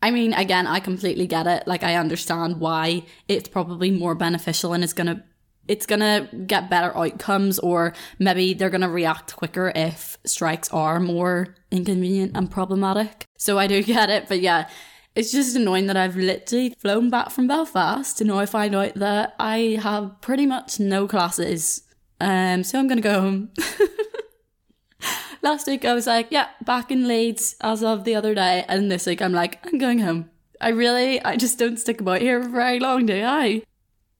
I 0.00 0.12
mean, 0.12 0.32
again, 0.32 0.68
I 0.68 0.78
completely 0.78 1.26
get 1.26 1.48
it. 1.48 1.66
Like, 1.66 1.82
I 1.82 1.96
understand 1.96 2.60
why 2.60 3.02
it's 3.26 3.48
probably 3.48 3.90
more 3.90 4.14
beneficial 4.14 4.72
and 4.72 4.84
it's 4.84 4.92
gonna, 4.92 5.24
it's 5.66 5.86
gonna 5.86 6.28
get 6.46 6.70
better 6.70 6.96
outcomes, 6.96 7.58
or 7.58 7.92
maybe 8.20 8.54
they're 8.54 8.70
gonna 8.70 8.88
react 8.88 9.34
quicker 9.34 9.72
if 9.74 10.16
strikes 10.24 10.68
are 10.68 11.00
more 11.00 11.56
inconvenient 11.72 12.36
and 12.36 12.52
problematic. 12.52 13.24
So 13.36 13.58
I 13.58 13.66
do 13.66 13.82
get 13.96 14.10
it, 14.10 14.28
but 14.28 14.40
yeah, 14.40 14.68
it's 15.14 15.32
just 15.32 15.56
annoying 15.56 15.86
that 15.86 15.96
I've 15.96 16.16
literally 16.16 16.70
flown 16.78 17.10
back 17.10 17.30
from 17.30 17.46
Belfast 17.46 18.16
to 18.18 18.24
now 18.24 18.44
find 18.46 18.74
out 18.74 18.94
that 18.94 19.34
I 19.38 19.78
have 19.82 20.20
pretty 20.20 20.46
much 20.46 20.80
no 20.80 21.06
classes. 21.06 21.82
Um, 22.20 22.64
so 22.64 22.78
I'm 22.78 22.88
gonna 22.88 23.00
go 23.00 23.20
home. 23.20 23.50
Last 25.42 25.66
week 25.66 25.84
I 25.84 25.92
was 25.92 26.06
like, 26.06 26.28
yeah, 26.30 26.48
back 26.64 26.90
in 26.90 27.08
Leeds 27.08 27.56
as 27.60 27.82
of 27.82 28.04
the 28.04 28.14
other 28.14 28.34
day, 28.34 28.64
and 28.68 28.90
this 28.90 29.06
week 29.06 29.20
I'm 29.20 29.32
like, 29.32 29.58
I'm 29.66 29.78
going 29.78 29.98
home. 29.98 30.30
I 30.60 30.68
really, 30.68 31.22
I 31.22 31.36
just 31.36 31.58
don't 31.58 31.78
stick 31.78 32.00
about 32.00 32.20
here 32.20 32.42
for 32.42 32.48
very 32.48 32.78
long, 32.78 33.06
do 33.06 33.22
I? 33.24 33.62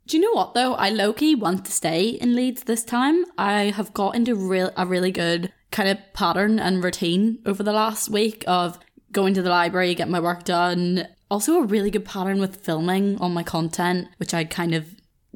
Do 0.07 0.17
you 0.17 0.23
know 0.23 0.33
what 0.33 0.55
though? 0.55 0.75
I 0.75 0.91
low 0.91 1.13
key 1.13 1.35
want 1.35 1.65
to 1.65 1.73
stay 1.73 2.09
in 2.09 2.35
Leeds 2.35 2.65
this 2.65 2.85
time. 2.85 3.25
I 3.39 3.73
have 3.77 3.95
got 3.95 4.17
into 4.17 4.35
real 4.35 4.73
a 4.77 4.85
really 4.85 5.13
good 5.13 5.53
kind 5.71 5.89
of 5.89 5.99
pattern 6.13 6.59
and 6.59 6.83
routine 6.83 7.39
over 7.47 7.63
the 7.63 7.73
last 7.73 8.11
week 8.11 8.45
of 8.47 8.79
going 9.13 9.35
to 9.35 9.43
the 9.43 9.51
library, 9.51 9.95
get 9.95 10.09
my 10.09 10.21
work 10.21 10.45
done. 10.45 11.07
Also, 11.31 11.55
a 11.55 11.65
really 11.65 11.91
good 11.91 12.05
pattern 12.05 12.41
with 12.41 12.65
filming 12.65 13.19
on 13.19 13.33
my 13.33 13.43
content, 13.43 14.09
which 14.19 14.35
I 14.35 14.45
kind 14.45 14.75
of 14.75 14.95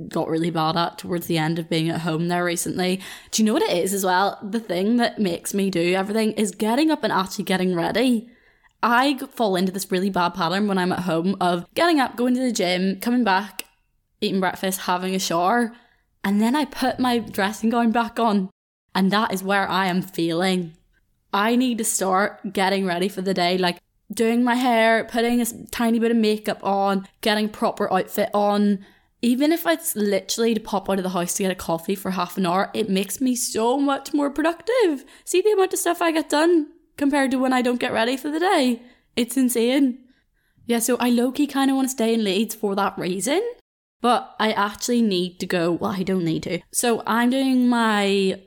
got 0.08 0.28
really 0.28 0.50
bad 0.50 0.76
at 0.76 0.98
towards 0.98 1.26
the 1.26 1.38
end 1.38 1.58
of 1.58 1.70
being 1.70 1.88
at 1.88 2.02
home 2.02 2.28
there 2.28 2.44
recently. 2.44 3.00
Do 3.30 3.42
you 3.42 3.46
know 3.46 3.54
what 3.54 3.62
it 3.62 3.76
is 3.76 3.94
as 3.94 4.04
well? 4.04 4.38
The 4.42 4.60
thing 4.60 4.96
that 4.96 5.18
makes 5.18 5.54
me 5.54 5.70
do 5.70 5.94
everything 5.94 6.32
is 6.32 6.50
getting 6.50 6.90
up 6.90 7.02
and 7.02 7.12
actually 7.12 7.44
getting 7.44 7.74
ready. 7.74 8.28
I 8.82 9.16
fall 9.30 9.56
into 9.56 9.72
this 9.72 9.90
really 9.90 10.10
bad 10.10 10.34
pattern 10.34 10.68
when 10.68 10.76
I'm 10.76 10.92
at 10.92 11.00
home 11.00 11.36
of 11.40 11.66
getting 11.74 11.98
up, 11.98 12.16
going 12.16 12.34
to 12.34 12.40
the 12.40 12.52
gym, 12.52 13.00
coming 13.00 13.24
back, 13.24 13.64
eating 14.20 14.40
breakfast, 14.40 14.80
having 14.82 15.14
a 15.14 15.18
shower, 15.18 15.72
and 16.22 16.42
then 16.42 16.54
I 16.54 16.66
put 16.66 17.00
my 17.00 17.18
dressing 17.18 17.70
gown 17.70 17.90
back 17.90 18.18
on. 18.18 18.50
And 18.94 19.10
that 19.10 19.32
is 19.32 19.42
where 19.42 19.68
I 19.68 19.86
am 19.86 20.02
feeling 20.02 20.75
I 21.36 21.54
need 21.54 21.76
to 21.78 21.84
start 21.84 22.54
getting 22.54 22.86
ready 22.86 23.08
for 23.08 23.20
the 23.20 23.34
day, 23.34 23.58
like 23.58 23.78
doing 24.10 24.42
my 24.42 24.54
hair, 24.54 25.04
putting 25.04 25.42
a 25.42 25.46
tiny 25.70 25.98
bit 25.98 26.10
of 26.10 26.16
makeup 26.16 26.64
on, 26.64 27.06
getting 27.20 27.50
proper 27.50 27.92
outfit 27.92 28.30
on. 28.32 28.86
Even 29.20 29.52
if 29.52 29.66
it's 29.66 29.94
literally 29.94 30.54
to 30.54 30.60
pop 30.60 30.88
out 30.88 30.96
of 30.96 31.02
the 31.02 31.10
house 31.10 31.34
to 31.34 31.42
get 31.42 31.52
a 31.52 31.54
coffee 31.54 31.94
for 31.94 32.12
half 32.12 32.38
an 32.38 32.46
hour, 32.46 32.70
it 32.72 32.88
makes 32.88 33.20
me 33.20 33.36
so 33.36 33.76
much 33.76 34.14
more 34.14 34.30
productive. 34.30 35.04
See 35.26 35.42
the 35.42 35.52
amount 35.52 35.74
of 35.74 35.78
stuff 35.78 36.00
I 36.00 36.10
get 36.10 36.30
done 36.30 36.68
compared 36.96 37.32
to 37.32 37.38
when 37.38 37.52
I 37.52 37.60
don't 37.60 37.80
get 37.80 37.92
ready 37.92 38.16
for 38.16 38.30
the 38.30 38.40
day. 38.40 38.80
It's 39.14 39.36
insane. 39.36 39.98
Yeah, 40.64 40.78
so 40.78 40.96
I 40.96 41.10
low 41.10 41.32
key 41.32 41.46
kind 41.46 41.70
of 41.70 41.76
want 41.76 41.88
to 41.88 41.92
stay 41.92 42.14
in 42.14 42.24
Leeds 42.24 42.54
for 42.54 42.74
that 42.76 42.96
reason. 42.96 43.42
But 44.00 44.34
I 44.40 44.52
actually 44.52 45.02
need 45.02 45.38
to 45.40 45.46
go. 45.46 45.72
Well, 45.72 45.90
I 45.90 46.02
don't 46.02 46.24
need 46.24 46.44
to. 46.44 46.60
So 46.72 47.02
I'm 47.06 47.28
doing 47.28 47.68
my 47.68 48.40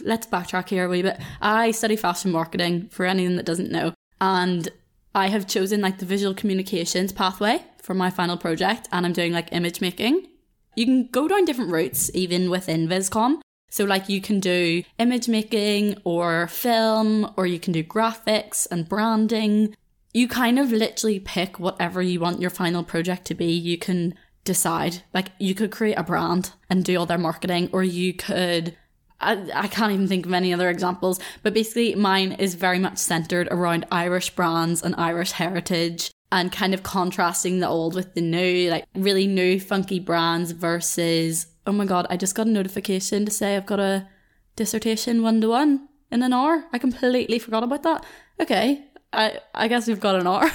let's 0.00 0.26
backtrack 0.26 0.68
here 0.68 0.84
a 0.84 0.88
wee 0.88 1.02
bit. 1.02 1.20
I 1.40 1.70
study 1.70 1.96
fashion 1.96 2.30
marketing 2.32 2.88
for 2.90 3.06
anyone 3.06 3.36
that 3.36 3.46
doesn't 3.46 3.70
know, 3.70 3.94
and 4.20 4.68
I 5.14 5.28
have 5.28 5.46
chosen 5.46 5.80
like 5.80 5.98
the 5.98 6.06
visual 6.06 6.34
communications 6.34 7.12
pathway 7.12 7.64
for 7.82 7.94
my 7.94 8.10
final 8.10 8.36
project, 8.36 8.88
and 8.92 9.04
I'm 9.04 9.12
doing 9.12 9.32
like 9.32 9.52
image 9.52 9.80
making. 9.80 10.28
You 10.74 10.86
can 10.86 11.08
go 11.08 11.28
down 11.28 11.44
different 11.44 11.70
routes 11.70 12.10
even 12.14 12.48
within 12.50 12.88
VisCom. 12.88 13.40
So, 13.70 13.84
like, 13.84 14.10
you 14.10 14.20
can 14.20 14.38
do 14.38 14.82
image 14.98 15.28
making 15.28 15.96
or 16.04 16.46
film, 16.48 17.32
or 17.38 17.46
you 17.46 17.58
can 17.58 17.72
do 17.72 17.82
graphics 17.82 18.66
and 18.70 18.86
branding. 18.86 19.74
You 20.12 20.28
kind 20.28 20.58
of 20.58 20.70
literally 20.70 21.20
pick 21.20 21.58
whatever 21.58 22.02
you 22.02 22.20
want 22.20 22.42
your 22.42 22.50
final 22.50 22.84
project 22.84 23.24
to 23.28 23.34
be. 23.34 23.46
You 23.46 23.78
can 23.78 24.14
decide. 24.44 25.04
Like, 25.14 25.28
you 25.38 25.54
could 25.54 25.70
create 25.70 25.94
a 25.94 26.02
brand 26.02 26.52
and 26.68 26.84
do 26.84 26.98
all 26.98 27.06
their 27.06 27.16
marketing, 27.16 27.70
or 27.72 27.82
you 27.82 28.12
could 28.12 28.76
I, 29.22 29.46
I 29.54 29.68
can't 29.68 29.92
even 29.92 30.08
think 30.08 30.26
of 30.26 30.32
any 30.32 30.52
other 30.52 30.68
examples, 30.68 31.20
but 31.42 31.54
basically 31.54 31.94
mine 31.94 32.32
is 32.32 32.54
very 32.54 32.78
much 32.78 32.98
centered 32.98 33.48
around 33.50 33.86
Irish 33.90 34.30
brands 34.30 34.82
and 34.82 34.94
Irish 34.96 35.32
heritage 35.32 36.10
and 36.30 36.50
kind 36.50 36.74
of 36.74 36.82
contrasting 36.82 37.60
the 37.60 37.68
old 37.68 37.94
with 37.94 38.14
the 38.14 38.20
new, 38.20 38.70
like 38.70 38.84
really 38.94 39.26
new 39.26 39.60
funky 39.60 40.00
brands 40.00 40.52
versus, 40.52 41.46
oh 41.66 41.72
my 41.72 41.84
god, 41.84 42.06
I 42.10 42.16
just 42.16 42.34
got 42.34 42.46
a 42.46 42.50
notification 42.50 43.24
to 43.24 43.30
say 43.30 43.56
I've 43.56 43.66
got 43.66 43.80
a 43.80 44.08
dissertation 44.56 45.22
one 45.22 45.40
to 45.42 45.48
one 45.48 45.88
in 46.10 46.22
an 46.22 46.32
hour. 46.32 46.64
I 46.72 46.78
completely 46.78 47.38
forgot 47.38 47.62
about 47.62 47.82
that. 47.82 48.04
Okay, 48.40 48.84
I, 49.12 49.40
I 49.54 49.68
guess 49.68 49.86
we've 49.86 50.00
got 50.00 50.16
an 50.16 50.26
hour. 50.26 50.50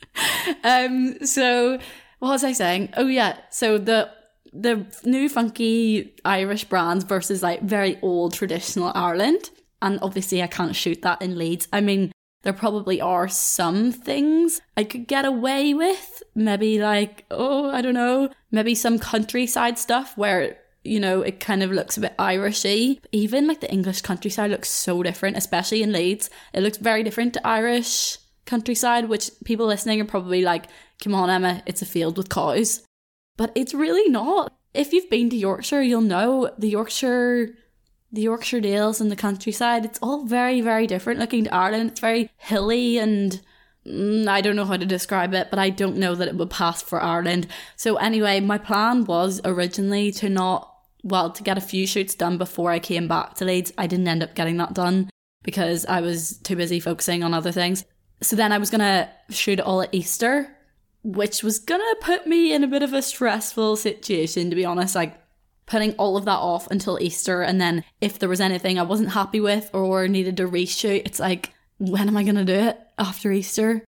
um, 0.64 1.18
so 1.26 1.78
what 2.20 2.30
was 2.30 2.44
I 2.44 2.52
saying? 2.52 2.90
Oh 2.96 3.06
yeah, 3.06 3.38
so 3.50 3.78
the 3.78 4.10
the 4.52 4.86
new 5.04 5.28
funky 5.28 6.14
Irish 6.24 6.64
brands 6.64 7.04
versus 7.04 7.42
like 7.42 7.62
very 7.62 7.98
old 8.02 8.34
traditional 8.34 8.92
Ireland. 8.94 9.50
And 9.80 9.98
obviously, 10.02 10.42
I 10.42 10.48
can't 10.48 10.74
shoot 10.74 11.02
that 11.02 11.22
in 11.22 11.38
Leeds. 11.38 11.68
I 11.72 11.80
mean, 11.80 12.12
there 12.42 12.52
probably 12.52 13.00
are 13.00 13.28
some 13.28 13.92
things 13.92 14.60
I 14.76 14.84
could 14.84 15.06
get 15.06 15.24
away 15.24 15.74
with. 15.74 16.22
Maybe 16.34 16.80
like, 16.80 17.24
oh, 17.30 17.70
I 17.70 17.80
don't 17.80 17.94
know, 17.94 18.30
maybe 18.50 18.74
some 18.74 18.98
countryside 18.98 19.78
stuff 19.78 20.16
where, 20.16 20.58
you 20.84 21.00
know, 21.00 21.22
it 21.22 21.40
kind 21.40 21.62
of 21.62 21.70
looks 21.70 21.96
a 21.96 22.00
bit 22.00 22.16
Irishy. 22.18 23.00
Even 23.12 23.46
like 23.46 23.60
the 23.60 23.72
English 23.72 24.02
countryside 24.02 24.50
looks 24.50 24.70
so 24.70 25.02
different, 25.02 25.36
especially 25.36 25.82
in 25.82 25.92
Leeds. 25.92 26.30
It 26.52 26.62
looks 26.62 26.78
very 26.78 27.02
different 27.02 27.34
to 27.34 27.46
Irish 27.46 28.18
countryside, 28.46 29.08
which 29.08 29.30
people 29.44 29.66
listening 29.66 30.00
are 30.00 30.06
probably 30.06 30.42
like, 30.42 30.66
come 31.02 31.14
on, 31.14 31.30
Emma, 31.30 31.62
it's 31.66 31.82
a 31.82 31.86
field 31.86 32.16
with 32.16 32.30
cows 32.30 32.82
but 33.38 33.52
it's 33.54 33.72
really 33.72 34.10
not. 34.10 34.52
If 34.74 34.92
you've 34.92 35.08
been 35.08 35.30
to 35.30 35.36
Yorkshire, 35.36 35.80
you'll 35.80 36.02
know 36.02 36.50
the 36.58 36.68
Yorkshire 36.68 37.54
the 38.10 38.22
Yorkshire 38.22 38.60
Dales 38.60 39.02
and 39.02 39.10
the 39.10 39.16
countryside, 39.16 39.84
it's 39.84 39.98
all 40.00 40.24
very, 40.24 40.62
very 40.62 40.86
different 40.86 41.20
looking 41.20 41.44
to 41.44 41.54
Ireland. 41.54 41.90
It's 41.90 42.00
very 42.00 42.30
hilly 42.38 42.96
and 42.96 43.38
mm, 43.86 44.26
I 44.26 44.40
don't 44.40 44.56
know 44.56 44.64
how 44.64 44.78
to 44.78 44.86
describe 44.86 45.34
it, 45.34 45.48
but 45.50 45.58
I 45.58 45.68
don't 45.68 45.98
know 45.98 46.14
that 46.14 46.28
it 46.28 46.36
would 46.36 46.48
pass 46.48 46.80
for 46.80 47.02
Ireland. 47.02 47.48
So 47.76 47.96
anyway, 47.96 48.40
my 48.40 48.56
plan 48.56 49.04
was 49.04 49.42
originally 49.44 50.10
to 50.12 50.28
not 50.28 50.74
well, 51.04 51.30
to 51.30 51.42
get 51.42 51.56
a 51.56 51.62
few 51.62 51.86
shoots 51.86 52.14
done 52.14 52.38
before 52.38 52.72
I 52.72 52.80
came 52.80 53.06
back 53.06 53.34
to 53.34 53.44
Leeds. 53.44 53.72
I 53.78 53.86
didn't 53.86 54.08
end 54.08 54.22
up 54.22 54.34
getting 54.34 54.56
that 54.56 54.74
done 54.74 55.08
because 55.44 55.86
I 55.86 56.00
was 56.00 56.38
too 56.38 56.56
busy 56.56 56.80
focusing 56.80 57.22
on 57.22 57.34
other 57.34 57.52
things. 57.52 57.84
So 58.20 58.34
then 58.34 58.52
I 58.52 58.58
was 58.58 58.70
gonna 58.70 59.08
shoot 59.30 59.60
it 59.60 59.64
all 59.64 59.82
at 59.82 59.94
Easter 59.94 60.57
which 61.08 61.42
was 61.42 61.58
gonna 61.58 61.94
put 62.02 62.26
me 62.26 62.52
in 62.52 62.62
a 62.62 62.68
bit 62.68 62.82
of 62.82 62.92
a 62.92 63.00
stressful 63.00 63.76
situation, 63.76 64.50
to 64.50 64.56
be 64.56 64.66
honest. 64.66 64.94
Like, 64.94 65.18
putting 65.64 65.92
all 65.94 66.18
of 66.18 66.26
that 66.26 66.38
off 66.38 66.70
until 66.70 67.00
Easter, 67.00 67.40
and 67.40 67.58
then 67.58 67.82
if 68.00 68.18
there 68.18 68.28
was 68.28 68.42
anything 68.42 68.78
I 68.78 68.82
wasn't 68.82 69.10
happy 69.10 69.40
with 69.40 69.70
or 69.72 70.06
needed 70.06 70.36
to 70.36 70.48
reshoot, 70.48 71.02
it's 71.06 71.18
like, 71.18 71.54
when 71.78 72.08
am 72.08 72.16
I 72.16 72.24
gonna 72.24 72.44
do 72.44 72.52
it 72.52 72.78
after 72.98 73.32
Easter? 73.32 73.84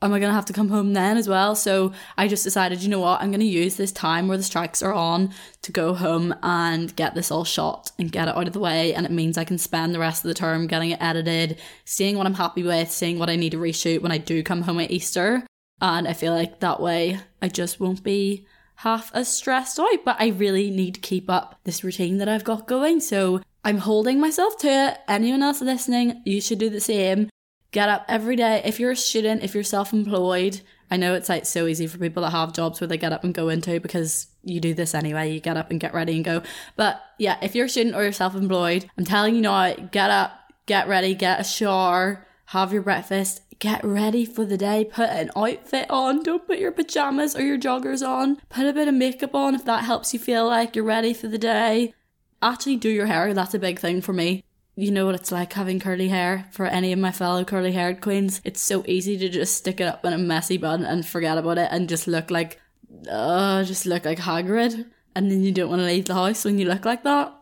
Am 0.00 0.12
I 0.12 0.18
gonna 0.18 0.32
have 0.32 0.46
to 0.46 0.54
come 0.54 0.70
home 0.70 0.94
then 0.94 1.18
as 1.18 1.28
well? 1.28 1.54
So 1.54 1.92
I 2.16 2.28
just 2.28 2.44
decided, 2.44 2.82
you 2.82 2.88
know 2.88 3.00
what, 3.00 3.20
I'm 3.20 3.30
gonna 3.30 3.44
use 3.44 3.76
this 3.76 3.92
time 3.92 4.26
where 4.26 4.38
the 4.38 4.42
strikes 4.42 4.82
are 4.82 4.94
on 4.94 5.34
to 5.62 5.72
go 5.72 5.92
home 5.92 6.34
and 6.42 6.94
get 6.96 7.14
this 7.14 7.30
all 7.30 7.44
shot 7.44 7.90
and 7.98 8.12
get 8.12 8.28
it 8.28 8.36
out 8.36 8.46
of 8.46 8.52
the 8.54 8.58
way. 8.58 8.94
And 8.94 9.04
it 9.04 9.12
means 9.12 9.36
I 9.36 9.44
can 9.44 9.58
spend 9.58 9.94
the 9.94 9.98
rest 9.98 10.24
of 10.24 10.28
the 10.28 10.34
term 10.34 10.66
getting 10.66 10.90
it 10.90 11.02
edited, 11.02 11.58
seeing 11.84 12.16
what 12.16 12.26
I'm 12.26 12.34
happy 12.34 12.62
with, 12.62 12.90
seeing 12.90 13.18
what 13.18 13.30
I 13.30 13.36
need 13.36 13.52
to 13.52 13.58
reshoot 13.58 14.00
when 14.00 14.12
I 14.12 14.18
do 14.18 14.42
come 14.42 14.62
home 14.62 14.80
at 14.80 14.90
Easter. 14.90 15.46
And 15.80 16.08
I 16.08 16.12
feel 16.12 16.32
like 16.32 16.60
that 16.60 16.80
way 16.80 17.18
I 17.42 17.48
just 17.48 17.80
won't 17.80 18.02
be 18.02 18.46
half 18.76 19.10
as 19.14 19.28
stressed 19.28 19.78
out. 19.78 20.04
But 20.04 20.16
I 20.18 20.28
really 20.28 20.70
need 20.70 20.94
to 20.94 21.00
keep 21.00 21.28
up 21.28 21.58
this 21.64 21.84
routine 21.84 22.18
that 22.18 22.28
I've 22.28 22.44
got 22.44 22.66
going. 22.66 23.00
So 23.00 23.40
I'm 23.64 23.78
holding 23.78 24.20
myself 24.20 24.56
to 24.58 24.68
it. 24.68 24.98
Anyone 25.08 25.42
else 25.42 25.60
listening, 25.60 26.22
you 26.24 26.40
should 26.40 26.58
do 26.58 26.70
the 26.70 26.80
same. 26.80 27.30
Get 27.72 27.88
up 27.88 28.04
every 28.08 28.36
day. 28.36 28.62
If 28.64 28.78
you're 28.78 28.92
a 28.92 28.96
student, 28.96 29.42
if 29.42 29.54
you're 29.54 29.64
self 29.64 29.92
employed, 29.92 30.60
I 30.90 30.96
know 30.96 31.14
it's 31.14 31.28
like 31.28 31.46
so 31.46 31.66
easy 31.66 31.86
for 31.86 31.98
people 31.98 32.22
that 32.22 32.30
have 32.30 32.52
jobs 32.52 32.80
where 32.80 32.86
they 32.86 32.98
get 32.98 33.12
up 33.12 33.24
and 33.24 33.34
go 33.34 33.48
into 33.48 33.80
because 33.80 34.28
you 34.44 34.60
do 34.60 34.74
this 34.74 34.94
anyway. 34.94 35.32
You 35.32 35.40
get 35.40 35.56
up 35.56 35.70
and 35.70 35.80
get 35.80 35.94
ready 35.94 36.14
and 36.14 36.24
go. 36.24 36.42
But 36.76 37.02
yeah, 37.18 37.36
if 37.42 37.54
you're 37.54 37.66
a 37.66 37.68
student 37.68 37.96
or 37.96 38.02
you're 38.02 38.12
self 38.12 38.34
employed, 38.34 38.88
I'm 38.96 39.04
telling 39.04 39.34
you 39.34 39.40
now, 39.40 39.74
get 39.74 40.10
up, 40.10 40.32
get 40.66 40.86
ready, 40.86 41.14
get 41.14 41.40
a 41.40 41.44
shower, 41.44 42.26
have 42.46 42.72
your 42.72 42.82
breakfast, 42.82 43.40
get 43.58 43.84
ready 43.84 44.24
for 44.24 44.44
the 44.44 44.56
day, 44.56 44.84
put 44.84 45.10
an 45.10 45.30
outfit 45.36 45.86
on, 45.90 46.22
don't 46.22 46.46
put 46.46 46.58
your 46.58 46.72
pajamas 46.72 47.36
or 47.36 47.42
your 47.42 47.58
joggers 47.58 48.06
on, 48.06 48.36
put 48.48 48.66
a 48.66 48.72
bit 48.72 48.88
of 48.88 48.94
makeup 48.94 49.34
on 49.34 49.54
if 49.54 49.64
that 49.64 49.84
helps 49.84 50.12
you 50.12 50.18
feel 50.18 50.46
like 50.46 50.74
you're 50.74 50.84
ready 50.84 51.14
for 51.14 51.28
the 51.28 51.38
day. 51.38 51.94
Actually, 52.42 52.76
do 52.76 52.88
your 52.88 53.06
hair, 53.06 53.32
that's 53.32 53.54
a 53.54 53.58
big 53.58 53.78
thing 53.78 54.00
for 54.00 54.12
me. 54.12 54.44
You 54.76 54.90
know 54.90 55.06
what 55.06 55.14
it's 55.14 55.30
like 55.30 55.52
having 55.52 55.78
curly 55.78 56.08
hair 56.08 56.46
for 56.50 56.66
any 56.66 56.92
of 56.92 56.98
my 56.98 57.12
fellow 57.12 57.44
curly 57.44 57.72
haired 57.72 58.00
queens. 58.00 58.40
It's 58.44 58.60
so 58.60 58.84
easy 58.86 59.16
to 59.18 59.28
just 59.28 59.56
stick 59.56 59.80
it 59.80 59.86
up 59.86 60.04
in 60.04 60.12
a 60.12 60.18
messy 60.18 60.56
bun 60.56 60.84
and 60.84 61.06
forget 61.06 61.38
about 61.38 61.58
it 61.58 61.68
and 61.70 61.88
just 61.88 62.08
look 62.08 62.30
like, 62.30 62.60
uh, 63.08 63.62
just 63.62 63.86
look 63.86 64.04
like 64.04 64.18
Hagrid. 64.18 64.86
And 65.14 65.30
then 65.30 65.44
you 65.44 65.52
don't 65.52 65.70
want 65.70 65.80
to 65.80 65.86
leave 65.86 66.06
the 66.06 66.14
house 66.14 66.44
when 66.44 66.58
you 66.58 66.66
look 66.66 66.84
like 66.84 67.04
that. 67.04 67.32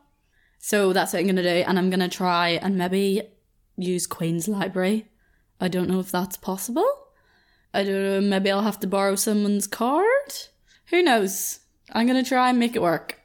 So 0.59 0.92
that's 0.92 1.12
what 1.12 1.21
I'm 1.21 1.26
gonna 1.26 1.42
do, 1.42 1.49
and 1.49 1.78
I'm 1.78 1.90
gonna 1.90 2.09
try 2.09 2.50
and 2.50 2.76
maybe 2.76 3.23
use 3.76 4.07
Queen's 4.07 4.47
Library. 4.47 5.09
I 5.62 5.69
don't 5.69 5.88
know 5.88 6.00
if 6.00 6.11
that's 6.11 6.37
possible. 6.37 6.90
I 7.73 7.85
don't 7.85 8.02
know, 8.02 8.21
maybe 8.21 8.50
I'll 8.50 8.62
have 8.62 8.81
to 8.81 8.88
borrow 8.88 9.14
someone's 9.14 9.69
card? 9.69 10.35
Who 10.87 11.04
knows? 11.04 11.61
I'm 11.92 12.09
gonna 12.09 12.25
try 12.25 12.50
and 12.50 12.59
make 12.59 12.75
it 12.75 12.83
work. 12.83 13.21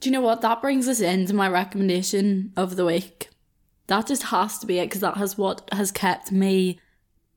Do 0.00 0.08
you 0.08 0.12
know 0.12 0.20
what? 0.20 0.40
That 0.40 0.60
brings 0.60 0.88
us 0.88 1.00
into 1.00 1.32
my 1.32 1.48
recommendation 1.48 2.52
of 2.56 2.74
the 2.74 2.84
week. 2.84 3.30
That 3.86 4.08
just 4.08 4.24
has 4.24 4.58
to 4.58 4.66
be 4.66 4.80
it 4.80 4.86
because 4.86 5.02
that 5.02 5.16
has 5.16 5.38
what 5.38 5.68
has 5.70 5.92
kept 5.92 6.32
me 6.32 6.80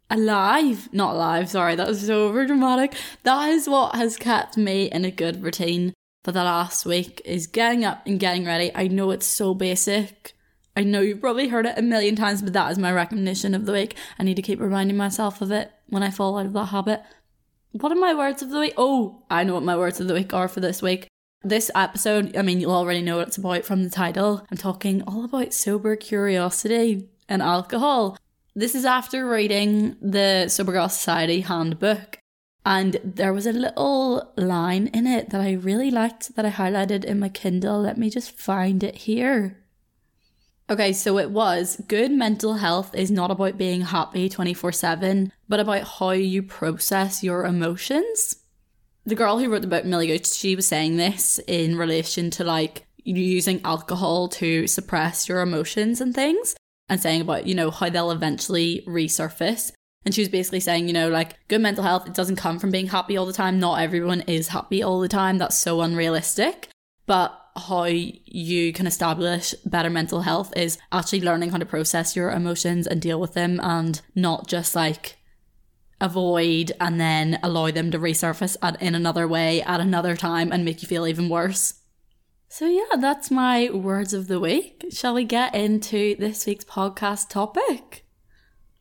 alive. 0.09 0.89
Not 0.91 1.13
alive, 1.13 1.51
sorry, 1.51 1.75
that 1.75 1.88
was 1.88 2.07
so 2.07 2.27
over 2.27 2.47
dramatic. 2.47 2.95
That 3.21 3.50
is 3.50 3.69
what 3.69 3.95
has 3.95 4.17
kept 4.17 4.57
me 4.57 4.86
in 4.86 5.05
a 5.05 5.12
good 5.12 5.43
routine 5.43 5.93
for 6.24 6.31
the 6.31 6.43
last 6.43 6.88
week 6.88 7.21
is 7.24 7.45
getting 7.45 7.86
up 7.86 8.07
and 8.07 8.19
getting 8.19 8.45
ready. 8.45 8.71
I 8.74 8.88
know 8.88 9.12
it's 9.12 9.27
so 9.27 9.53
basic. 9.53 10.33
I 10.77 10.84
know 10.84 11.01
you've 11.01 11.22
probably 11.22 11.48
heard 11.48 11.65
it 11.65 11.74
a 11.75 11.81
million 11.81 12.15
times, 12.15 12.43
but 12.43 12.53
that 12.53 12.72
is 12.72 12.77
my 12.77 12.91
recognition 12.91 13.55
of 13.55 13.65
the 13.65 13.74
week. 13.74 13.98
I 14.19 14.24
need 14.24 14.36
to 14.36 14.43
keep 14.43 14.60
reminding 14.60 14.96
myself 14.96 15.41
of 15.41 15.50
it 15.50 15.72
when 15.88 16.03
I 16.03 16.12
fall 16.12 16.38
out 16.38 16.46
of 16.46 16.53
that 16.53 16.65
habit. 16.65 17.01
What 17.72 17.91
are 17.91 17.96
my 17.96 18.13
words 18.13 18.43
of 18.43 18.51
the 18.51 18.60
week? 18.60 18.75
Oh, 18.77 19.24
I 19.27 19.43
know 19.43 19.55
what 19.55 19.63
my 19.63 19.75
words 19.75 20.00
of 20.00 20.07
the 20.07 20.13
week 20.13 20.36
are 20.36 20.48
for 20.48 20.60
this 20.60 20.79
week. 20.79 21.07
This 21.41 21.72
episode, 21.74 22.38
I 22.38 22.43
mean, 22.43 22.62
you'll 22.62 22.75
already 22.75 23.01
know 23.01 23.17
what 23.17 23.29
it's 23.29 23.38
about 23.38 23.65
from 23.65 23.84
the 23.84 23.89
title. 23.89 24.46
I'm 24.51 24.57
talking 24.57 25.01
all 25.07 25.25
about 25.25 25.51
sober 25.51 25.96
curiosity 25.96 27.10
and 27.27 27.41
alcohol. 27.41 28.15
This 28.53 28.75
is 28.75 28.86
after 28.86 29.27
reading 29.27 29.98
the 30.00 30.48
Sober 30.48 30.74
Girl 30.74 30.89
Society 30.89 31.41
handbook. 31.41 32.19
And 32.63 32.98
there 33.03 33.34
was 33.34 33.48
a 33.48 33.51
little 33.51 34.31
line 34.38 34.91
in 34.93 35.07
it 35.07 35.31
that 35.31 35.41
I 35.41 35.53
really 35.53 35.89
liked 35.89 36.36
that 36.36 36.46
I 36.46 36.51
highlighted 36.51 37.03
in 37.03 37.17
my 37.17 37.29
Kindle. 37.29 37.81
Let 37.81 37.98
me 37.98 38.12
just 38.12 38.38
find 38.38 38.84
it 38.84 38.96
here. 38.96 39.57
Okay, 40.69 40.91
so 40.91 41.17
it 41.17 41.31
was 41.31 41.81
good 41.88 42.12
mental 42.12 42.55
health 42.55 42.93
is 42.93 43.09
not 43.09 43.31
about 43.31 43.57
being 43.57 43.81
happy 43.81 44.27
24 44.27 44.74
7, 44.74 45.31
but 45.47 45.62
about 45.62 45.88
how 46.00 46.09
you 46.12 46.43
process 46.43 47.24
your 47.24 47.45
emotions. 47.45 48.36
The 49.05 49.15
girl 49.15 49.39
who 49.39 49.50
wrote 49.50 49.62
the 49.62 49.67
book, 49.67 49.86
Millie 49.86 50.07
Gooch, 50.07 50.27
she 50.27 50.57
was 50.57 50.67
saying 50.67 50.97
this 50.97 51.39
in 51.47 51.77
relation 51.77 52.29
to 52.31 52.43
like 52.43 52.86
using 53.05 53.62
alcohol 53.63 54.27
to 54.27 54.67
suppress 54.67 55.29
your 55.29 55.39
emotions 55.39 56.01
and 56.01 56.13
things 56.13 56.53
and 56.89 57.01
saying 57.01 57.21
about, 57.21 57.47
you 57.47 57.55
know, 57.55 57.71
how 57.71 57.89
they'll 57.89 58.12
eventually 58.12 58.83
resurface. 58.86 59.71
And 60.03 60.13
she 60.13 60.21
was 60.21 60.29
basically 60.29 60.59
saying, 60.59 60.88
you 60.88 60.93
know, 60.93 61.07
like 61.07 61.38
good 61.47 61.62
mental 61.62 61.86
health, 61.86 62.07
it 62.07 62.13
doesn't 62.13 62.36
come 62.36 62.59
from 62.59 62.71
being 62.71 62.88
happy 62.88 63.15
all 63.15 63.25
the 63.25 63.31
time. 63.31 63.57
Not 63.57 63.79
everyone 63.79 64.21
is 64.21 64.50
happy 64.50 64.83
all 64.83 65.00
the 65.00 65.07
time. 65.07 65.38
That's 65.38 65.55
so 65.55 65.79
unrealistic. 65.79 66.67
But 67.05 67.37
how 67.59 67.85
you 67.85 68.73
can 68.73 68.87
establish 68.87 69.53
better 69.65 69.89
mental 69.89 70.21
health 70.21 70.55
is 70.55 70.77
actually 70.91 71.21
learning 71.21 71.49
how 71.49 71.57
to 71.57 71.65
process 71.65 72.15
your 72.15 72.31
emotions 72.31 72.87
and 72.87 73.01
deal 73.01 73.19
with 73.19 73.33
them 73.33 73.59
and 73.61 74.01
not 74.15 74.47
just 74.47 74.75
like 74.75 75.17
avoid 75.99 76.71
and 76.79 76.99
then 76.99 77.39
allow 77.41 77.71
them 77.71 77.91
to 77.91 77.99
resurface 77.99 78.55
at, 78.62 78.82
in 78.82 78.95
another 78.95 79.27
way 79.27 79.62
at 79.63 79.79
another 79.79 80.15
time 80.15 80.51
and 80.51 80.63
make 80.63 80.82
you 80.82 80.88
feel 80.88 81.08
even 81.08 81.29
worse. 81.29 81.75
So, 82.49 82.65
yeah, 82.65 82.97
that's 82.99 83.29
my 83.29 83.69
words 83.71 84.13
of 84.13 84.27
the 84.27 84.39
week. 84.39 84.86
Shall 84.89 85.13
we 85.13 85.25
get 85.25 85.53
into 85.53 86.15
this 86.15 86.45
week's 86.45 86.63
podcast 86.63 87.29
topic? 87.29 88.05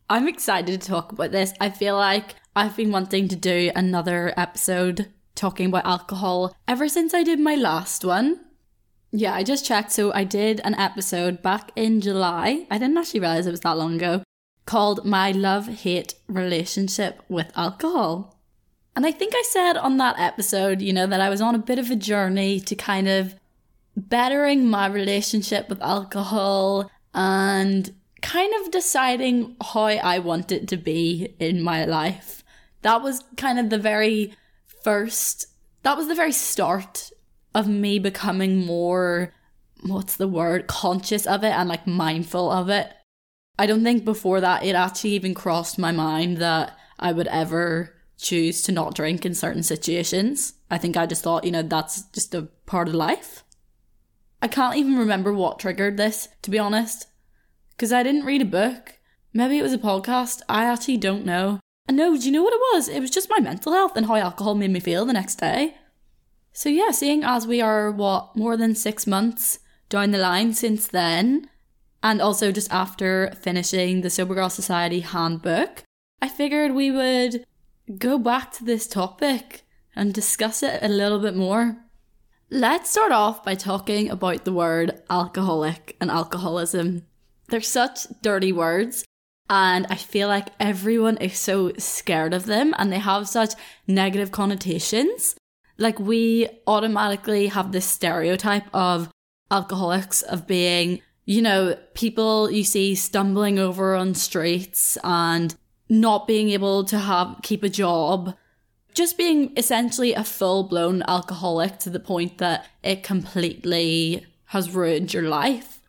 I'm 0.09 0.29
excited 0.29 0.81
to 0.81 0.88
talk 0.88 1.11
about 1.11 1.33
this. 1.33 1.53
I 1.61 1.70
feel 1.70 1.96
like 1.96 2.37
I've 2.55 2.77
been 2.77 2.92
wanting 2.92 3.27
to 3.29 3.37
do 3.37 3.72
another 3.74 4.33
episode 4.37 5.12
talking 5.35 5.66
about 5.66 5.85
alcohol 5.85 6.55
ever 6.68 6.88
since 6.88 7.12
I 7.12 7.24
did 7.24 7.40
my 7.40 7.57
last 7.57 8.05
one. 8.05 8.40
Yeah, 9.12 9.35
I 9.35 9.42
just 9.42 9.64
checked. 9.64 9.92
So 9.92 10.12
I 10.12 10.25
did 10.25 10.61
an 10.64 10.75
episode 10.75 11.42
back 11.42 11.71
in 11.77 12.01
July. 12.01 12.66
I 12.71 12.79
didn't 12.79 12.99
actually 12.99 13.21
realize 13.21 13.47
it 13.47 13.51
was 13.51 13.61
that 13.61 13.79
long 13.79 13.95
ago 13.95 14.23
called 14.66 15.05
My 15.05 15.31
Love 15.31 15.69
Hate 15.69 16.14
Relationship 16.27 17.23
with 17.29 17.53
Alcohol. 17.57 18.37
And 18.97 19.07
I 19.07 19.12
think 19.12 19.33
I 19.37 19.45
said 19.49 19.77
on 19.77 19.99
that 19.99 20.19
episode, 20.19 20.83
you 20.83 20.92
know, 20.92 21.07
that 21.07 21.21
I 21.21 21.29
was 21.29 21.40
on 21.40 21.55
a 21.55 21.59
bit 21.59 21.79
of 21.79 21.90
a 21.90 21.97
journey 21.97 22.61
to 22.61 22.75
kind 22.75 23.09
of 23.09 23.35
bettering 23.97 24.69
my 24.69 24.87
relationship 24.87 25.69
with 25.69 25.81
alcohol 25.83 26.90
and 27.14 27.95
kind 28.23 28.53
of 28.61 28.71
deciding 28.71 29.57
how 29.62 29.85
I 29.85 30.19
want 30.19 30.51
it 30.51 30.69
to 30.69 30.77
be 30.77 31.35
in 31.38 31.62
my 31.62 31.85
life. 31.85 32.42
That 32.83 33.03
was 33.03 33.25
kind 33.37 33.59
of 33.59 33.71
the 33.71 33.79
very 33.79 34.35
first, 34.83 35.47
that 35.83 35.97
was 35.97 36.09
the 36.09 36.14
very 36.14 36.33
start 36.33 37.11
of 37.57 37.66
me 37.66 37.99
becoming 37.99 38.64
more, 38.64 39.33
what's 39.83 40.16
the 40.16 40.29
word, 40.29 40.66
conscious 40.66 41.27
of 41.27 41.42
it 41.42 41.53
and 41.53 41.69
like 41.69 41.87
mindful 41.87 42.51
of 42.51 42.69
it. 42.69 42.92
I 43.59 43.66
don't 43.66 43.83
think 43.83 44.05
before 44.05 44.40
that 44.42 44.62
it 44.62 44.75
actually 44.75 45.11
even 45.11 45.35
crossed 45.35 45.79
my 45.79 45.90
mind 45.90 46.37
that 46.37 46.77
I 46.99 47.12
would 47.12 47.29
ever 47.29 47.95
choose 48.19 48.62
to 48.62 48.73
not 48.73 48.95
drink 48.95 49.25
in 49.25 49.35
certain 49.35 49.62
situations. 49.62 50.55
I 50.71 50.77
think 50.77 50.97
I 50.97 51.07
just 51.07 51.23
thought, 51.23 51.45
you 51.45 51.51
know, 51.51 51.62
that's 51.62 52.03
just 52.11 52.35
a 52.35 52.42
part 52.66 52.88
of 52.88 52.95
life. 52.95 53.42
I 54.42 54.49
can't 54.49 54.77
even 54.77 54.99
remember 54.99 55.33
what 55.33 55.59
triggered 55.59 55.97
this, 55.97 56.29
to 56.42 56.51
be 56.51 56.59
honest 56.59 57.07
because 57.71 57.92
I 57.92 58.03
didn't 58.03 58.25
read 58.25 58.42
a 58.42 58.47
book. 58.47 58.99
Maybe 59.33 59.59
it 59.59 59.62
was 59.62 59.73
a 59.73 59.79
podcast. 59.79 60.42
I 60.49 60.64
actually 60.64 60.97
don't 60.99 61.25
know. 61.25 61.61
And 61.88 61.97
no, 61.97 62.16
do 62.16 62.25
you 62.25 62.33
know 62.33 62.42
what 62.42 62.55
it 62.55 62.61
was? 62.75 62.88
It 62.88 63.01
was 63.01 63.11
just 63.11 63.31
my 63.31 63.38
mental 63.38 63.73
health 63.73 63.97
and 63.97 64.07
how 64.07 64.16
alcohol 64.16 64.55
made 64.55 64.71
me 64.71 64.81
feel 64.81 65.05
the 65.05 65.12
next 65.12 65.37
day. 65.37 65.77
So 66.57 66.71
yeah, 66.71 66.90
seeing 66.90 67.23
as 67.23 67.47
we 67.47 67.61
are 67.61 67.90
what 67.90 68.35
more 68.35 68.57
than 68.57 68.75
six 68.75 69.07
months 69.07 69.59
down 69.90 70.12
the 70.12 70.19
line 70.19 70.55
since 70.55 70.87
then, 70.87 71.51
and 72.03 72.23
also 72.23 72.51
just 72.51 72.73
after 72.73 73.31
finishing 73.42 74.01
the 74.01 74.09
Sober 74.09 74.35
Girl 74.35 74.49
Society 74.49 75.01
handbook, 75.01 75.83
I 76.23 76.31
figured 76.31 76.73
we 76.73 76.90
would 76.90 77.45
go 77.99 78.16
back 78.16 78.53
to 78.53 78.64
this 78.64 78.87
topic 78.87 79.66
and 79.95 80.14
discuss 80.14 80.62
it 80.62 80.83
a 80.83 80.88
little 80.88 81.19
bit 81.19 81.37
more. 81.37 81.77
Let's 82.51 82.90
start 82.90 83.12
off 83.12 83.45
by 83.45 83.55
talking 83.55 84.09
about 84.09 84.47
the 84.47 84.55
word 84.55 85.03
alcoholic 85.11 85.95
and 86.01 86.11
alcoholism. 86.11 87.03
They're 87.49 87.61
such 87.61 88.07
dirty 88.23 88.51
words. 88.51 89.05
And 89.51 89.87
I 89.90 89.97
feel 89.97 90.29
like 90.29 90.49
everyone 90.59 91.19
is 91.19 91.38
so 91.38 91.73
scared 91.77 92.33
of 92.33 92.47
them 92.47 92.75
and 92.79 92.90
they 92.90 92.99
have 92.99 93.29
such 93.29 93.53
negative 93.87 94.33
connotations. 94.33 95.37
Like, 95.79 95.99
we 95.99 96.49
automatically 96.67 97.49
have 97.49 97.73
this 97.73 97.87
stereotype 97.87 98.67
of 98.75 99.11
alcoholics 99.51 100.23
of 100.23 100.47
being, 100.47 101.01
you 101.25 101.43
know, 101.43 101.77
people 101.95 102.51
you 102.51 102.65
see 102.65 102.95
stumbling 102.95 103.59
over 103.59 103.95
on 103.95 104.15
streets 104.15 104.97
and 105.05 105.55
not 105.89 106.27
being 106.27 106.51
able 106.51 106.85
to 106.85 106.99
have 106.99 107.39
keep 107.43 107.62
a 107.62 107.69
job 107.69 108.35
just 108.97 109.19
being 109.19 109.53
essentially 109.57 110.15
a 110.15 110.25
full 110.25 110.65
blown 110.65 111.03
alcoholic 111.07 111.79
to 111.79 111.91
the 111.91 112.01
point 112.01 112.39
that 112.39 112.67
it 112.83 113.03
completely 113.03 114.27
has 114.47 114.75
ruined 114.75 115.12
your 115.12 115.25
life. 115.25 115.81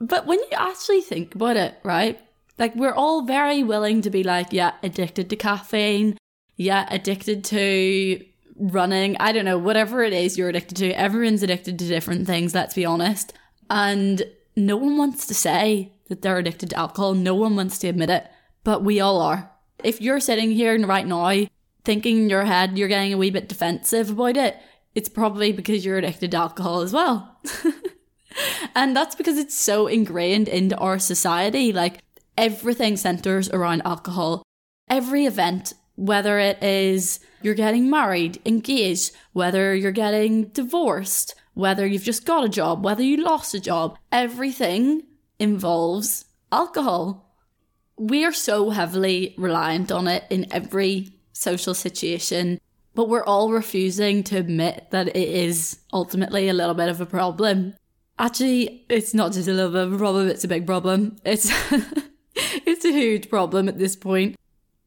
But 0.00 0.26
when 0.26 0.38
you 0.38 0.56
actually 0.56 1.02
think 1.02 1.34
about 1.34 1.58
it, 1.58 1.78
right? 1.82 2.18
Like 2.58 2.74
we're 2.74 2.94
all 2.94 3.26
very 3.26 3.62
willing 3.62 4.00
to 4.00 4.10
be 4.10 4.22
like, 4.22 4.52
yeah, 4.52 4.72
addicted 4.82 5.28
to 5.30 5.36
caffeine, 5.36 6.16
yeah, 6.56 6.86
addicted 6.90 7.44
to 7.44 8.24
running. 8.56 9.16
I 9.18 9.32
don't 9.32 9.44
know, 9.44 9.58
whatever 9.58 10.02
it 10.02 10.12
is 10.12 10.38
you're 10.38 10.48
addicted 10.48 10.76
to. 10.78 10.92
Everyone's 10.92 11.42
addicted 11.42 11.78
to 11.78 11.86
different 11.86 12.26
things, 12.26 12.54
let's 12.54 12.74
be 12.74 12.84
honest. 12.84 13.32
And 13.70 14.22
no 14.56 14.76
one 14.76 14.96
wants 14.96 15.26
to 15.26 15.34
say 15.34 15.92
that 16.08 16.22
they're 16.22 16.38
addicted 16.38 16.70
to 16.70 16.76
alcohol. 16.76 17.14
No 17.14 17.34
one 17.34 17.56
wants 17.56 17.78
to 17.78 17.88
admit 17.88 18.10
it, 18.10 18.26
but 18.62 18.84
we 18.84 19.00
all 19.00 19.20
are. 19.20 19.50
If 19.82 20.00
you're 20.00 20.20
sitting 20.20 20.52
here 20.52 20.78
right 20.86 21.06
now 21.06 21.46
thinking 21.84 22.16
in 22.16 22.30
your 22.30 22.46
head 22.46 22.78
you're 22.78 22.88
getting 22.88 23.12
a 23.12 23.18
wee 23.18 23.30
bit 23.30 23.48
defensive 23.48 24.10
about 24.10 24.36
it, 24.36 24.56
it's 24.94 25.08
probably 25.08 25.52
because 25.52 25.84
you're 25.84 25.98
addicted 25.98 26.30
to 26.30 26.36
alcohol 26.36 26.80
as 26.80 26.92
well. 26.92 27.40
and 28.74 28.96
that's 28.96 29.14
because 29.14 29.38
it's 29.38 29.56
so 29.56 29.86
ingrained 29.86 30.48
into 30.48 30.76
our 30.78 30.98
society. 30.98 31.72
Like 31.72 32.00
everything 32.38 32.96
centers 32.96 33.50
around 33.50 33.82
alcohol. 33.84 34.42
Every 34.88 35.26
event 35.26 35.74
whether 35.96 36.38
it 36.38 36.62
is 36.62 37.20
you're 37.42 37.54
getting 37.54 37.90
married, 37.90 38.40
engaged, 38.46 39.12
whether 39.32 39.74
you're 39.74 39.92
getting 39.92 40.46
divorced, 40.48 41.34
whether 41.54 41.86
you've 41.86 42.02
just 42.02 42.26
got 42.26 42.44
a 42.44 42.48
job, 42.48 42.84
whether 42.84 43.02
you 43.02 43.22
lost 43.22 43.54
a 43.54 43.60
job, 43.60 43.96
everything 44.10 45.02
involves 45.38 46.24
alcohol. 46.50 47.36
We 47.96 48.24
are 48.24 48.32
so 48.32 48.70
heavily 48.70 49.34
reliant 49.38 49.92
on 49.92 50.08
it 50.08 50.24
in 50.30 50.52
every 50.52 51.12
social 51.32 51.74
situation, 51.74 52.60
but 52.94 53.08
we're 53.08 53.24
all 53.24 53.52
refusing 53.52 54.22
to 54.24 54.38
admit 54.38 54.88
that 54.90 55.08
it 55.08 55.16
is 55.16 55.78
ultimately 55.92 56.48
a 56.48 56.54
little 56.54 56.74
bit 56.74 56.88
of 56.88 57.00
a 57.00 57.06
problem. 57.06 57.74
Actually, 58.18 58.84
it's 58.88 59.14
not 59.14 59.32
just 59.32 59.48
a 59.48 59.52
little 59.52 59.72
bit 59.72 59.82
of 59.82 59.92
a 59.92 59.98
problem, 59.98 60.28
it's 60.28 60.44
a 60.44 60.48
big 60.48 60.66
problem. 60.66 61.16
It's 61.24 61.50
it's 62.34 62.84
a 62.84 62.92
huge 62.92 63.28
problem 63.28 63.68
at 63.68 63.78
this 63.78 63.96
point. 63.96 64.36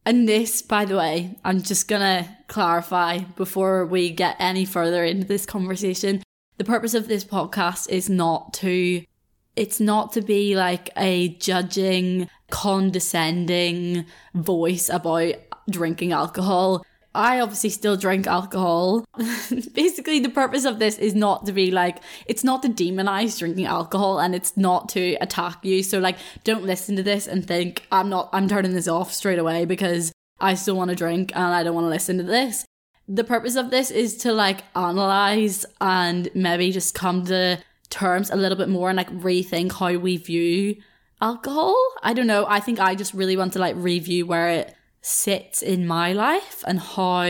And 0.07 0.25
this, 0.25 0.61
by 0.61 0.85
the 0.85 0.95
way, 0.95 1.37
I'm 1.43 1.61
just 1.61 1.89
gonna 1.89 2.37
clarify 2.47 3.17
before 3.35 3.85
we 3.85 4.09
get 4.09 4.37
any 4.39 4.63
further 4.63 5.03
into 5.03 5.27
this 5.27 5.45
conversation. 5.45 6.23
The 6.57 6.63
purpose 6.63 6.93
of 6.93 7.09
this 7.09 7.25
podcast 7.25 7.89
is 7.89 8.09
not 8.09 8.53
to 8.53 9.03
it's 9.57 9.81
not 9.81 10.13
to 10.13 10.21
be 10.21 10.55
like 10.55 10.91
a 10.95 11.35
judging, 11.39 12.29
condescending 12.49 14.05
voice 14.33 14.87
about 14.87 15.33
drinking 15.69 16.13
alcohol. 16.13 16.85
I 17.17 17.39
obviously 17.39 17.71
still 17.71 17.97
drink 17.97 18.27
alcohol. 18.27 19.03
Basically, 19.73 20.19
the 20.19 20.29
purpose 20.29 20.65
of 20.65 20.77
this 20.77 20.99
is 20.99 21.15
not 21.15 21.47
to 21.47 21.51
be 21.51 21.71
like, 21.71 21.97
it's 22.27 22.43
not 22.43 22.61
to 22.61 22.69
demonize 22.69 23.39
drinking 23.39 23.65
alcohol 23.65 24.19
and 24.19 24.35
it's 24.35 24.55
not 24.55 24.87
to 24.89 25.15
attack 25.19 25.65
you. 25.65 25.81
So, 25.81 25.97
like, 25.97 26.17
don't 26.43 26.63
listen 26.63 26.95
to 26.95 27.03
this 27.03 27.25
and 27.25 27.45
think, 27.45 27.87
I'm 27.91 28.09
not, 28.09 28.29
I'm 28.33 28.47
turning 28.47 28.73
this 28.73 28.87
off 28.87 29.11
straight 29.11 29.39
away 29.39 29.65
because 29.65 30.11
I 30.39 30.53
still 30.53 30.75
want 30.75 30.91
to 30.91 30.95
drink 30.95 31.31
and 31.35 31.43
I 31.43 31.63
don't 31.63 31.73
want 31.73 31.85
to 31.85 31.89
listen 31.89 32.17
to 32.17 32.23
this. 32.23 32.65
The 33.07 33.23
purpose 33.23 33.55
of 33.55 33.71
this 33.71 33.89
is 33.89 34.17
to 34.17 34.31
like 34.31 34.63
analyze 34.75 35.65
and 35.81 36.29
maybe 36.35 36.71
just 36.71 36.93
come 36.93 37.25
to 37.25 37.57
terms 37.89 38.29
a 38.29 38.35
little 38.35 38.57
bit 38.57 38.69
more 38.69 38.89
and 38.89 38.97
like 38.97 39.09
rethink 39.09 39.71
how 39.71 39.97
we 39.97 40.17
view 40.17 40.75
alcohol. 41.19 41.75
I 42.03 42.13
don't 42.13 42.27
know. 42.27 42.45
I 42.47 42.59
think 42.59 42.79
I 42.79 42.93
just 42.93 43.13
really 43.15 43.37
want 43.37 43.53
to 43.53 43.59
like 43.59 43.75
review 43.75 44.27
where 44.27 44.49
it 44.49 44.76
sits 45.07 45.61
in 45.61 45.87
my 45.87 46.11
life 46.11 46.63
and 46.67 46.79
how 46.79 47.23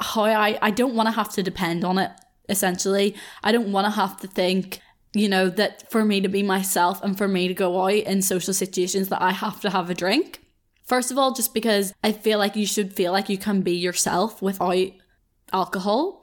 how 0.00 0.24
I, 0.24 0.58
I 0.60 0.70
don't 0.70 0.96
want 0.96 1.06
to 1.06 1.12
have 1.12 1.32
to 1.34 1.42
depend 1.42 1.84
on 1.84 1.98
it 1.98 2.10
essentially. 2.48 3.14
I 3.42 3.52
don't 3.52 3.70
want 3.72 3.86
to 3.86 3.90
have 3.92 4.18
to 4.20 4.26
think, 4.26 4.80
you 5.14 5.28
know, 5.28 5.48
that 5.50 5.90
for 5.90 6.04
me 6.04 6.20
to 6.20 6.28
be 6.28 6.42
myself 6.42 7.00
and 7.02 7.16
for 7.16 7.28
me 7.28 7.46
to 7.46 7.54
go 7.54 7.84
out 7.84 7.92
in 7.92 8.20
social 8.20 8.52
situations 8.52 9.08
that 9.08 9.22
I 9.22 9.30
have 9.30 9.60
to 9.60 9.70
have 9.70 9.88
a 9.88 9.94
drink. 9.94 10.40
First 10.84 11.10
of 11.10 11.16
all, 11.16 11.32
just 11.32 11.54
because 11.54 11.94
I 12.02 12.12
feel 12.12 12.38
like 12.38 12.56
you 12.56 12.66
should 12.66 12.92
feel 12.92 13.12
like 13.12 13.28
you 13.28 13.38
can 13.38 13.62
be 13.62 13.76
yourself 13.76 14.42
without 14.42 14.90
alcohol. 15.52 16.22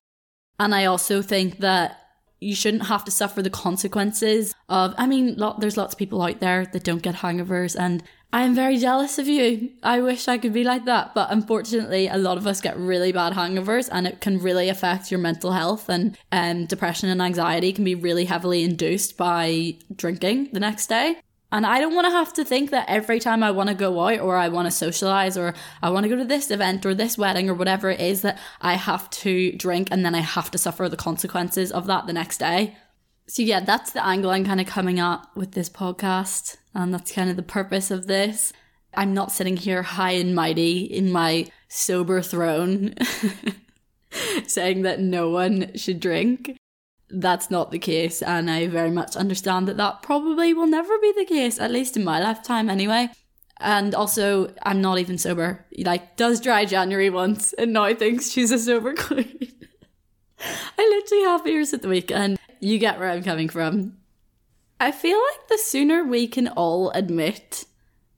And 0.60 0.76
I 0.76 0.86
also 0.86 1.22
think 1.22 1.60
that 1.60 1.98
you 2.42 2.54
shouldn't 2.54 2.88
have 2.88 3.06
to 3.06 3.12
suffer 3.12 3.42
the 3.42 3.50
consequences 3.50 4.54
of, 4.68 4.94
I 4.98 5.08
mean, 5.08 5.36
lot, 5.38 5.62
there's 5.62 5.78
lots 5.78 5.94
of 5.94 6.00
people 6.00 6.22
out 6.22 6.40
there 6.40 6.66
that 6.66 6.84
don't 6.84 7.02
get 7.02 7.16
hangovers 7.16 7.80
and 7.80 8.04
I 8.34 8.44
am 8.44 8.56
very 8.56 8.78
jealous 8.78 9.20
of 9.20 9.28
you. 9.28 9.72
I 9.84 10.00
wish 10.00 10.30
I 10.30 10.38
could 10.38 10.54
be 10.54 10.64
like 10.64 10.86
that. 10.86 11.14
But 11.14 11.32
unfortunately, 11.32 12.08
a 12.08 12.18
lot 12.18 12.38
of 12.38 12.48
us 12.48 12.62
get 12.62 12.78
really 12.78 13.12
bad 13.12 13.34
hangovers 13.34 13.90
and 13.92 14.08
it 14.08 14.22
can 14.22 14.40
really 14.40 14.70
affect 14.70 15.12
your 15.12 15.20
mental 15.20 15.52
health 15.52 15.90
and 15.90 16.18
um, 16.32 16.66
depression 16.66 17.10
and 17.10 17.22
anxiety 17.22 17.74
can 17.74 17.84
be 17.84 17.96
really 17.96 18.26
heavily 18.26 18.64
induced 18.64 19.18
by 19.18 19.76
drinking 19.94 20.50
the 20.54 20.62
next 20.62 20.88
day. 20.88 21.18
And 21.52 21.66
I 21.66 21.82
don't 21.82 21.94
want 21.94 22.06
to 22.06 22.12
have 22.12 22.32
to 22.34 22.46
think 22.46 22.70
that 22.70 22.86
every 22.88 23.20
time 23.20 23.44
I 23.44 23.52
want 23.52 23.68
to 23.68 23.76
go 23.76 24.00
out 24.00 24.22
or 24.22 24.38
I 24.38 24.48
want 24.48 24.68
to 24.68 24.72
socialize 24.72 25.38
or 25.38 25.54
I 25.84 25.90
want 25.90 26.06
to 26.06 26.10
go 26.10 26.16
to 26.16 26.24
this 26.24 26.50
event 26.50 26.86
or 26.86 26.94
this 26.94 27.18
wedding 27.18 27.50
or 27.50 27.54
whatever 27.54 27.90
it 27.90 28.00
is 28.00 28.22
that 28.22 28.40
I 28.62 28.76
have 28.76 29.10
to 29.10 29.52
drink 29.58 29.90
and 29.92 30.06
then 30.06 30.16
I 30.16 30.22
have 30.22 30.50
to 30.52 30.58
suffer 30.58 30.88
the 30.88 30.96
consequences 30.96 31.70
of 31.70 31.88
that 31.88 32.08
the 32.08 32.14
next 32.14 32.38
day. 32.38 32.78
So 33.28 33.42
yeah, 33.42 33.62
that's 33.62 33.92
the 33.92 34.06
angle 34.06 34.32
I'm 34.32 34.46
kind 34.46 34.60
of 34.60 34.68
coming 34.68 35.00
at 35.00 35.26
with 35.36 35.52
this 35.52 35.70
podcast. 35.70 36.58
And 36.74 36.94
that's 36.94 37.12
kind 37.12 37.30
of 37.30 37.36
the 37.36 37.44
purpose 37.44 37.92
of 37.92 38.08
this. 38.08 38.54
I'm 38.94 39.14
not 39.14 39.32
sitting 39.32 39.58
here 39.58 39.84
high 39.84 40.12
and 40.12 40.36
mighty 40.36 40.84
in 40.84 41.12
my 41.12 41.50
sober 41.70 42.22
throne 42.22 42.94
saying 44.48 44.82
that 44.82 45.00
no 45.00 45.30
one 45.30 45.76
should 45.76 46.00
drink. 46.00 46.58
That's 47.10 47.50
not 47.50 47.72
the 47.72 47.80
case. 47.80 48.22
And 48.22 48.50
I 48.50 48.68
very 48.68 48.92
much 48.92 49.16
understand 49.16 49.68
that 49.68 49.78
that 49.78 50.02
probably 50.02 50.54
will 50.54 50.68
never 50.68 50.98
be 51.00 51.14
the 51.16 51.26
case, 51.26 51.60
at 51.60 51.72
least 51.72 51.96
in 51.96 52.04
my 52.04 52.22
lifetime 52.22 52.70
anyway. 52.70 53.10
And 53.60 53.94
also, 53.94 54.54
I'm 54.64 54.82
not 54.82 54.98
even 54.98 55.18
sober. 55.18 55.66
Like, 55.78 56.18
does 56.18 56.42
dry 56.42 56.66
January 56.66 57.10
once 57.10 57.54
and 57.54 57.74
now 57.74 57.94
thinks 57.94 58.32
she's 58.32 58.52
a 58.52 58.58
sober 58.58 58.96
queen. 58.96 59.52
I 60.78 60.82
literally 60.82 61.24
have 61.26 61.44
beers 61.44 61.74
at 61.74 61.84
the 61.84 61.88
weekend. 61.88 62.40
You 62.62 62.78
get 62.78 63.00
where 63.00 63.10
I'm 63.10 63.24
coming 63.24 63.50
from. 63.50 63.98
I 64.80 64.92
feel 64.92 65.20
like 65.20 65.48
the 65.50 65.58
sooner 65.58 66.04
we 66.04 66.28
can 66.28 66.48
all 66.48 66.92
admit 66.92 67.66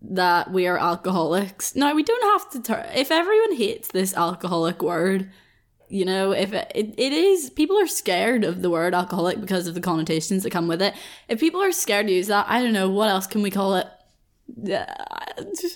that 0.02 0.52
we 0.52 0.68
are 0.68 0.78
alcoholics. 0.78 1.76
Now, 1.76 1.96
we 1.96 2.04
don't 2.04 2.42
have 2.42 2.64
to 2.64 3.00
if 3.00 3.10
everyone 3.10 3.56
hates 3.56 3.88
this 3.88 4.14
alcoholic 4.14 4.82
word, 4.82 5.32
you 5.88 6.04
know, 6.04 6.32
if 6.32 6.54
it, 6.54 6.72
it, 6.76 6.94
it 6.98 7.14
is, 7.14 7.50
people 7.50 7.80
are 7.80 7.88
scared 7.88 8.44
of 8.44 8.62
the 8.62 8.70
word 8.70 8.94
alcoholic 8.94 9.40
because 9.40 9.66
of 9.66 9.76
the 9.76 9.82
connotations 9.82 10.44
that 10.44 10.52
come 10.52 10.68
with 10.68 10.82
it. 10.82 10.94
If 11.30 11.40
people 11.40 11.62
are 11.62 11.72
scared 11.72 12.08
to 12.08 12.14
use 12.14 12.28
that, 12.28 12.46
I 12.50 12.62
don't 12.62 12.74
know, 12.74 12.90
what 12.90 13.10
else 13.10 13.28
can 13.28 13.42
we 13.42 13.52
call 13.52 13.76
it? 13.76 13.88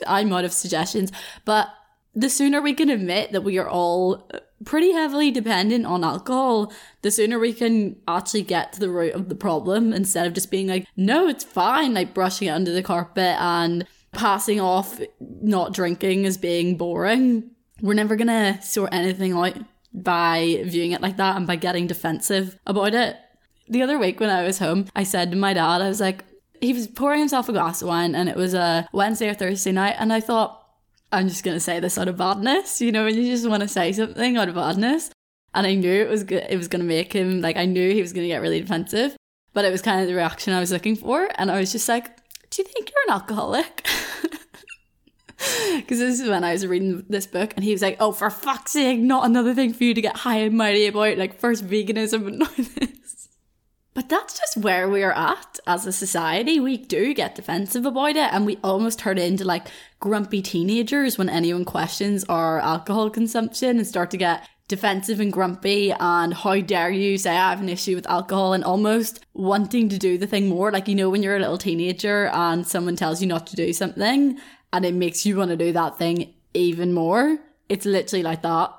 I'm 0.06 0.34
out 0.34 0.44
of 0.44 0.52
suggestions, 0.52 1.12
but 1.46 1.70
the 2.14 2.30
sooner 2.30 2.62
we 2.62 2.74
can 2.74 2.90
admit 2.90 3.32
that 3.32 3.42
we 3.44 3.60
are 3.60 3.70
all 3.70 4.30
pretty 4.66 4.92
heavily 4.92 5.32
dependent 5.32 5.86
on 5.86 6.04
alcohol, 6.04 6.72
the 7.02 7.12
sooner 7.12 7.40
we 7.40 7.54
can 7.54 7.96
actually 8.08 8.42
get 8.42 8.74
to 8.74 8.80
the 8.80 8.90
root 8.90 9.14
of 9.14 9.30
the 9.30 9.36
problem 9.36 9.94
instead 9.94 10.28
of 10.28 10.34
just 10.34 10.52
being 10.52 10.68
like, 10.68 10.88
no, 10.96 11.28
it's 11.28 11.44
fine, 11.44 11.94
like 11.94 12.14
brushing 12.14 12.48
it 12.48 12.52
under 12.52 12.72
the 12.72 12.84
carpet 12.84 13.36
and 13.40 13.86
passing 14.14 14.60
off 14.60 15.00
not 15.20 15.74
drinking 15.74 16.26
as 16.26 16.38
being 16.38 16.78
boring. 16.78 17.52
We're 17.82 17.94
never 17.94 18.16
gonna 18.16 18.62
sort 18.62 18.94
anything 18.94 19.34
out 19.34 19.58
by 19.94 20.64
viewing 20.66 20.92
it 20.92 21.02
like 21.02 21.18
that 21.18 21.36
and 21.36 21.46
by 21.46 21.56
getting 21.56 21.88
defensive 21.88 22.58
about 22.66 22.94
it. 22.94 23.16
The 23.70 23.84
other 23.84 24.00
week 24.00 24.20
when 24.20 24.30
I 24.30 24.44
was 24.44 24.60
home, 24.60 24.86
I 24.96 25.04
said 25.04 25.32
to 25.32 25.38
my 25.38 25.54
dad, 25.54 25.82
I 25.82 25.88
was 25.88 26.00
like, 26.00 26.24
he 26.62 26.74
was 26.74 26.88
pouring 26.88 27.20
himself 27.20 27.50
a 27.50 27.54
glass 27.54 27.82
of 27.82 27.88
wine 27.88 28.16
and 28.16 28.28
it 28.28 28.36
was 28.36 28.54
a 28.54 28.88
Wednesday 28.92 29.30
or 29.30 29.34
Thursday 29.34 29.72
night, 29.72 29.96
and 30.00 30.12
I 30.12 30.20
thought, 30.20 30.67
I'm 31.12 31.30
just 31.30 31.44
gonna 31.44 31.60
say 31.60 31.80
this 31.80 31.98
out 31.98 32.08
of 32.08 32.18
badness, 32.18 32.82
you 32.82 32.92
know, 32.92 33.06
when 33.06 33.16
you 33.16 33.24
just 33.26 33.48
want 33.48 33.62
to 33.62 33.68
say 33.68 33.94
something 33.94 34.38
out 34.38 34.50
of 34.50 34.56
badness. 34.56 35.10
And 35.54 35.66
I 35.66 35.74
knew 35.76 36.02
it 36.02 36.10
was 36.10 36.24
good, 36.24 36.46
it 36.50 36.58
was 36.58 36.68
gonna 36.68 36.84
make 36.84 37.14
him 37.14 37.42
like 37.42 37.56
I 37.58 37.66
knew 37.66 37.94
he 37.94 38.02
was 38.02 38.14
gonna 38.14 38.28
get 38.28 38.42
really 38.42 38.60
defensive, 38.60 39.16
but 39.54 39.66
it 39.66 39.72
was 39.72 39.82
kind 39.82 40.02
of 40.02 40.08
the 40.08 40.14
reaction 40.16 40.54
I 40.54 40.60
was 40.60 40.72
looking 40.72 40.96
for, 40.96 41.30
and 41.36 41.50
I 41.50 41.60
was 41.60 41.72
just 41.72 41.88
like, 41.88 42.18
"Do 42.50 42.62
you 42.62 42.68
think 42.68 42.92
you're 42.92 43.04
an 43.08 43.22
alcoholic?" 43.22 43.88
Because 45.76 46.00
this 46.00 46.20
is 46.20 46.28
when 46.28 46.44
I 46.44 46.54
was 46.54 46.66
reading 46.66 47.06
this 47.10 47.28
book, 47.28 47.54
and 47.56 47.64
he 47.64 47.72
was 47.72 47.82
like, 47.82 47.98
"Oh, 48.00 48.12
for 48.12 48.30
fuck's 48.30 48.72
sake, 48.72 49.00
not 49.00 49.26
another 49.26 49.54
thing 49.54 49.72
for 49.72 49.84
you 49.84 49.94
to 49.94 50.02
get 50.02 50.18
high 50.18 50.38
and 50.38 50.58
mighty 50.58 50.88
about, 50.88 51.18
like 51.18 51.40
first 51.40 51.66
veganism 51.66 52.28
and 52.28 52.40
now 52.40 52.48
this." 52.58 53.07
But 53.98 54.10
that's 54.10 54.38
just 54.38 54.58
where 54.58 54.88
we're 54.88 55.12
at 55.12 55.60
as 55.66 55.88
a 55.88 55.92
society. 55.92 56.60
We 56.60 56.78
do 56.78 57.16
get 57.16 57.34
defensive 57.34 57.84
about 57.84 58.12
it 58.12 58.32
and 58.32 58.46
we 58.46 58.60
almost 58.64 59.00
turn 59.00 59.18
into 59.18 59.44
like 59.44 59.70
grumpy 60.00 60.44
teenagers 60.44 61.18
when 61.18 61.30
anyone 61.30 61.66
questions 61.66 62.24
our 62.26 62.60
alcohol 62.60 63.10
consumption 63.10 63.78
and 63.78 63.88
start 63.88 64.12
to 64.12 64.18
get 64.18 64.48
defensive 64.68 65.20
and 65.20 65.34
grumpy 65.34 65.92
and 66.00 66.36
how 66.36 66.60
dare 66.60 66.92
you 66.92 67.18
say 67.18 67.32
I 67.32 67.50
have 67.50 67.60
an 67.60 67.70
issue 67.70 67.96
with 67.96 68.06
alcohol 68.06 68.54
and 68.54 68.64
almost 68.64 69.26
wanting 69.34 69.90
to 69.90 69.98
do 69.98 70.20
the 70.20 70.28
thing 70.28 70.48
more. 70.48 70.72
Like, 70.72 70.88
you 70.88 70.94
know, 70.94 71.10
when 71.10 71.24
you're 71.24 71.36
a 71.36 71.40
little 71.40 71.58
teenager 71.58 72.28
and 72.28 72.68
someone 72.68 72.98
tells 72.98 73.20
you 73.20 73.28
not 73.28 73.48
to 73.48 73.56
do 73.56 73.74
something 73.74 74.38
and 74.74 74.86
it 74.86 74.94
makes 74.94 75.26
you 75.26 75.38
want 75.38 75.50
to 75.50 75.58
do 75.58 75.72
that 75.72 75.98
thing 75.98 76.36
even 76.54 76.94
more. 76.94 77.40
It's 77.68 77.88
literally 77.88 78.22
like 78.22 78.44
that. 78.44 78.72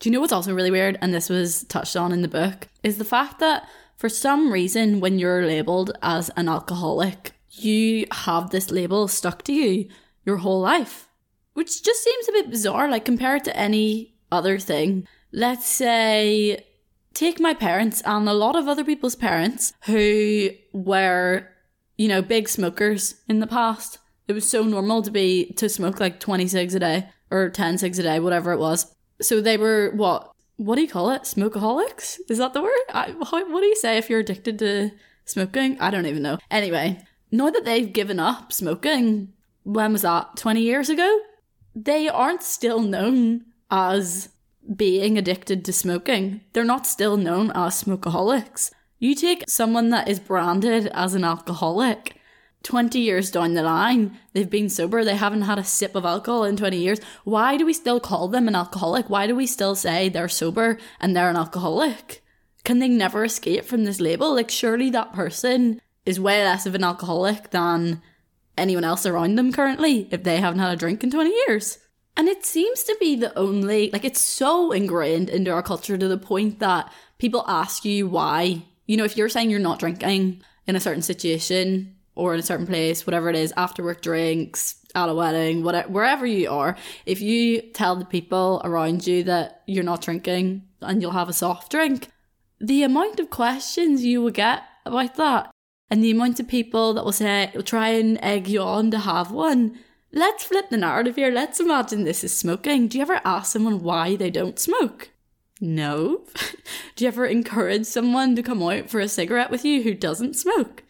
Do 0.00 0.08
you 0.08 0.14
know 0.14 0.20
what's 0.20 0.32
also 0.32 0.54
really 0.54 0.70
weird? 0.70 0.96
And 1.02 1.12
this 1.12 1.28
was 1.28 1.64
touched 1.64 1.96
on 1.96 2.12
in 2.12 2.22
the 2.22 2.28
book 2.28 2.68
is 2.82 2.96
the 2.96 3.04
fact 3.04 3.40
that 3.40 3.68
for 3.98 4.08
some 4.08 4.52
reason, 4.52 5.00
when 5.00 5.18
you're 5.18 5.44
labeled 5.44 5.90
as 6.02 6.30
an 6.36 6.48
alcoholic, 6.48 7.32
you 7.50 8.06
have 8.12 8.50
this 8.50 8.70
label 8.70 9.08
stuck 9.08 9.42
to 9.42 9.52
you 9.52 9.88
your 10.24 10.36
whole 10.36 10.60
life, 10.60 11.08
which 11.54 11.82
just 11.82 12.04
seems 12.04 12.28
a 12.28 12.32
bit 12.32 12.50
bizarre, 12.50 12.88
like 12.88 13.04
compared 13.04 13.42
to 13.44 13.56
any 13.56 14.14
other 14.30 14.56
thing. 14.60 15.08
Let's 15.32 15.66
say, 15.66 16.64
take 17.12 17.40
my 17.40 17.54
parents 17.54 18.00
and 18.04 18.28
a 18.28 18.34
lot 18.34 18.54
of 18.54 18.68
other 18.68 18.84
people's 18.84 19.16
parents 19.16 19.72
who 19.86 20.50
were, 20.72 21.48
you 21.96 22.06
know, 22.06 22.22
big 22.22 22.48
smokers 22.48 23.16
in 23.28 23.40
the 23.40 23.48
past. 23.48 23.98
It 24.28 24.32
was 24.32 24.48
so 24.48 24.62
normal 24.62 25.02
to 25.02 25.10
be, 25.10 25.52
to 25.54 25.68
smoke 25.68 25.98
like 25.98 26.20
20 26.20 26.46
cigs 26.46 26.76
a 26.76 26.78
day 26.78 27.08
or 27.32 27.50
10 27.50 27.78
cigs 27.78 27.98
a 27.98 28.04
day, 28.04 28.20
whatever 28.20 28.52
it 28.52 28.60
was. 28.60 28.94
So 29.20 29.40
they 29.40 29.56
were, 29.56 29.90
what, 29.96 30.30
what 30.58 30.76
do 30.76 30.82
you 30.82 30.88
call 30.88 31.10
it? 31.10 31.22
Smokeaholics? 31.22 32.18
Is 32.28 32.38
that 32.38 32.52
the 32.52 32.62
word? 32.62 32.72
I, 32.92 33.10
what 33.12 33.60
do 33.60 33.66
you 33.66 33.76
say 33.76 33.96
if 33.96 34.10
you're 34.10 34.20
addicted 34.20 34.58
to 34.60 34.90
smoking? 35.24 35.80
I 35.80 35.90
don't 35.90 36.06
even 36.06 36.22
know. 36.22 36.38
Anyway, 36.50 37.02
now 37.32 37.50
that 37.50 37.64
they've 37.64 37.92
given 37.92 38.20
up 38.20 38.52
smoking, 38.52 39.32
when 39.62 39.92
was 39.92 40.02
that? 40.02 40.36
20 40.36 40.60
years 40.60 40.90
ago? 40.90 41.18
they 41.84 42.08
aren't 42.08 42.42
still 42.42 42.80
known 42.80 43.44
as 43.70 44.30
being 44.74 45.16
addicted 45.16 45.64
to 45.64 45.72
smoking. 45.72 46.40
They're 46.52 46.64
not 46.64 46.86
still 46.86 47.16
known 47.16 47.50
as 47.54 47.82
smokeaholics. 47.82 48.70
You 48.98 49.14
take 49.14 49.44
someone 49.48 49.90
that 49.90 50.08
is 50.08 50.18
branded 50.18 50.88
as 50.88 51.14
an 51.14 51.24
alcoholic, 51.24 52.17
20 52.62 52.98
years 52.98 53.30
down 53.30 53.54
the 53.54 53.62
line, 53.62 54.18
they've 54.32 54.50
been 54.50 54.68
sober, 54.68 55.04
they 55.04 55.16
haven't 55.16 55.42
had 55.42 55.58
a 55.58 55.64
sip 55.64 55.94
of 55.94 56.04
alcohol 56.04 56.44
in 56.44 56.56
20 56.56 56.76
years. 56.76 57.00
Why 57.24 57.56
do 57.56 57.64
we 57.64 57.72
still 57.72 58.00
call 58.00 58.28
them 58.28 58.48
an 58.48 58.56
alcoholic? 58.56 59.08
Why 59.08 59.26
do 59.26 59.34
we 59.34 59.46
still 59.46 59.74
say 59.74 60.08
they're 60.08 60.28
sober 60.28 60.78
and 61.00 61.16
they're 61.16 61.30
an 61.30 61.36
alcoholic? 61.36 62.22
Can 62.64 62.80
they 62.80 62.88
never 62.88 63.24
escape 63.24 63.64
from 63.64 63.84
this 63.84 64.00
label? 64.00 64.34
Like, 64.34 64.50
surely 64.50 64.90
that 64.90 65.12
person 65.12 65.80
is 66.04 66.20
way 66.20 66.44
less 66.44 66.66
of 66.66 66.74
an 66.74 66.84
alcoholic 66.84 67.50
than 67.50 68.02
anyone 68.56 68.84
else 68.84 69.06
around 69.06 69.36
them 69.36 69.52
currently 69.52 70.08
if 70.10 70.24
they 70.24 70.38
haven't 70.38 70.58
had 70.58 70.72
a 70.72 70.76
drink 70.76 71.04
in 71.04 71.10
20 71.10 71.30
years. 71.46 71.78
And 72.16 72.28
it 72.28 72.44
seems 72.44 72.82
to 72.82 72.96
be 72.98 73.14
the 73.14 73.36
only, 73.38 73.90
like, 73.92 74.04
it's 74.04 74.20
so 74.20 74.72
ingrained 74.72 75.30
into 75.30 75.52
our 75.52 75.62
culture 75.62 75.96
to 75.96 76.08
the 76.08 76.18
point 76.18 76.58
that 76.58 76.92
people 77.18 77.44
ask 77.46 77.84
you 77.84 78.08
why. 78.08 78.64
You 78.86 78.96
know, 78.96 79.04
if 79.04 79.16
you're 79.16 79.28
saying 79.28 79.50
you're 79.50 79.60
not 79.60 79.78
drinking 79.78 80.42
in 80.66 80.74
a 80.74 80.80
certain 80.80 81.02
situation 81.02 81.94
or 82.18 82.34
in 82.34 82.40
a 82.40 82.42
certain 82.42 82.66
place, 82.66 83.06
whatever 83.06 83.30
it 83.30 83.36
is, 83.36 83.52
after 83.56 83.82
work 83.82 84.02
drinks, 84.02 84.74
at 84.94 85.08
a 85.08 85.14
wedding, 85.14 85.62
whatever, 85.62 85.88
wherever 85.88 86.26
you 86.26 86.50
are, 86.50 86.76
if 87.06 87.20
you 87.20 87.62
tell 87.72 87.94
the 87.94 88.04
people 88.04 88.60
around 88.64 89.06
you 89.06 89.22
that 89.22 89.62
you're 89.66 89.84
not 89.84 90.02
drinking 90.02 90.62
and 90.80 91.00
you'll 91.00 91.12
have 91.12 91.28
a 91.28 91.32
soft 91.32 91.70
drink, 91.70 92.08
the 92.60 92.82
amount 92.82 93.20
of 93.20 93.30
questions 93.30 94.04
you 94.04 94.20
will 94.20 94.30
get 94.30 94.64
about 94.84 95.14
that 95.14 95.50
and 95.90 96.02
the 96.02 96.10
amount 96.10 96.40
of 96.40 96.48
people 96.48 96.92
that 96.94 97.04
will 97.04 97.12
say, 97.12 97.50
will 97.54 97.62
try 97.62 97.90
and 97.90 98.22
egg 98.22 98.48
you 98.48 98.60
on 98.60 98.90
to 98.90 98.98
have 98.98 99.30
one. 99.30 99.78
Let's 100.12 100.44
flip 100.44 100.70
the 100.70 100.76
narrative 100.76 101.16
here. 101.16 101.30
Let's 101.30 101.60
imagine 101.60 102.04
this 102.04 102.24
is 102.24 102.34
smoking. 102.34 102.88
Do 102.88 102.98
you 102.98 103.02
ever 103.02 103.20
ask 103.24 103.52
someone 103.52 103.82
why 103.82 104.16
they 104.16 104.30
don't 104.30 104.58
smoke? 104.58 105.10
No. 105.60 106.24
Do 106.96 107.04
you 107.04 107.08
ever 107.08 107.26
encourage 107.26 107.86
someone 107.86 108.34
to 108.36 108.42
come 108.42 108.62
out 108.62 108.90
for 108.90 109.00
a 109.00 109.08
cigarette 109.08 109.50
with 109.50 109.64
you 109.64 109.82
who 109.82 109.94
doesn't 109.94 110.36
smoke? 110.36 110.82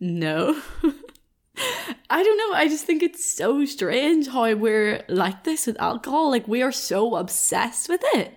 No. 0.00 0.60
I 2.10 2.22
don't 2.22 2.38
know. 2.38 2.56
I 2.56 2.68
just 2.68 2.84
think 2.84 3.02
it's 3.02 3.24
so 3.24 3.64
strange 3.64 4.28
how 4.28 4.54
we're 4.54 5.04
like 5.08 5.44
this 5.44 5.66
with 5.66 5.80
alcohol. 5.80 6.30
Like, 6.30 6.48
we 6.48 6.62
are 6.62 6.72
so 6.72 7.16
obsessed 7.16 7.88
with 7.88 8.02
it. 8.14 8.32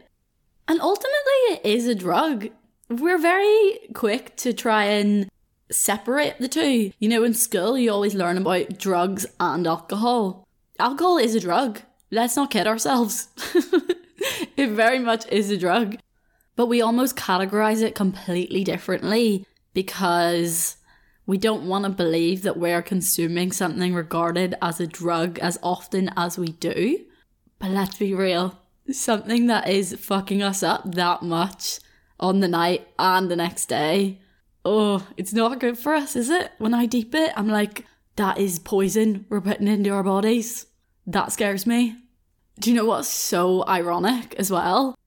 And 0.68 0.82
ultimately, 0.82 1.42
it 1.50 1.62
is 1.64 1.88
a 1.88 1.96
drug. 1.96 2.50
We're 2.90 3.18
very 3.18 3.80
quick 3.94 4.36
to 4.38 4.54
try 4.54 4.86
and 4.86 5.30
separate 5.72 6.38
the 6.40 6.48
two. 6.48 6.92
You 7.00 7.10
know, 7.10 7.24
in 7.24 7.34
school, 7.34 7.78
you 7.78 7.92
always 7.92 8.16
learn 8.16 8.38
about 8.38 8.78
drugs 8.78 9.26
and 9.40 9.66
alcohol. 9.66 10.48
Alcohol 10.80 11.18
is 11.18 11.36
a 11.36 11.40
drug. 11.40 11.82
Let's 12.10 12.36
not 12.36 12.52
kid 12.52 12.68
ourselves. 12.68 13.30
it 14.58 14.70
very 14.72 15.00
much 15.00 15.28
is 15.30 15.50
a 15.50 15.58
drug. 15.58 15.98
But 16.56 16.66
we 16.66 16.82
almost 16.82 17.16
categorize 17.16 17.82
it 17.82 17.96
completely 17.96 18.64
differently 18.64 19.46
because 19.74 20.76
we 21.26 21.38
don't 21.38 21.68
want 21.68 21.86
to 21.86 21.90
believe 21.90 22.42
that 22.44 22.58
we're 22.58 22.82
consuming 22.82 23.52
something 23.52 23.94
regarded 23.94 24.56
as 24.62 24.80
a 24.80 24.88
drug 24.88 25.40
as 25.40 25.60
often 25.62 26.12
as 26.18 26.38
we 26.38 26.48
do. 26.48 27.06
But 27.60 27.72
let's 27.72 27.98
be 27.98 28.14
real 28.14 28.58
something 28.92 29.48
that 29.48 29.70
is 29.70 29.96
fucking 29.96 30.42
us 30.42 30.64
up 30.64 30.96
that 30.96 31.22
much 31.22 31.80
on 32.20 32.40
the 32.40 32.48
night 32.48 32.88
and 33.00 33.32
the 33.32 33.36
next 33.36 33.68
day 33.68 34.20
oh, 34.66 35.08
it's 35.18 35.34
not 35.34 35.60
good 35.60 35.78
for 35.78 35.94
us, 35.94 36.16
is 36.16 36.30
it? 36.30 36.52
When 36.58 36.74
I 36.74 36.86
deep 36.86 37.16
it, 37.16 37.32
I'm 37.36 37.48
like, 37.48 37.86
that 38.16 38.38
is 38.38 38.60
poison 38.60 39.26
we're 39.30 39.42
putting 39.42 39.68
into 39.68 39.92
our 39.92 40.04
bodies. 40.04 40.68
That 41.08 41.32
scares 41.32 41.66
me. 41.66 41.96
Do 42.60 42.70
you 42.70 42.76
know 42.76 42.86
what's 42.86 43.08
so 43.08 43.66
ironic 43.68 44.36
as 44.36 44.52
well? 44.52 44.98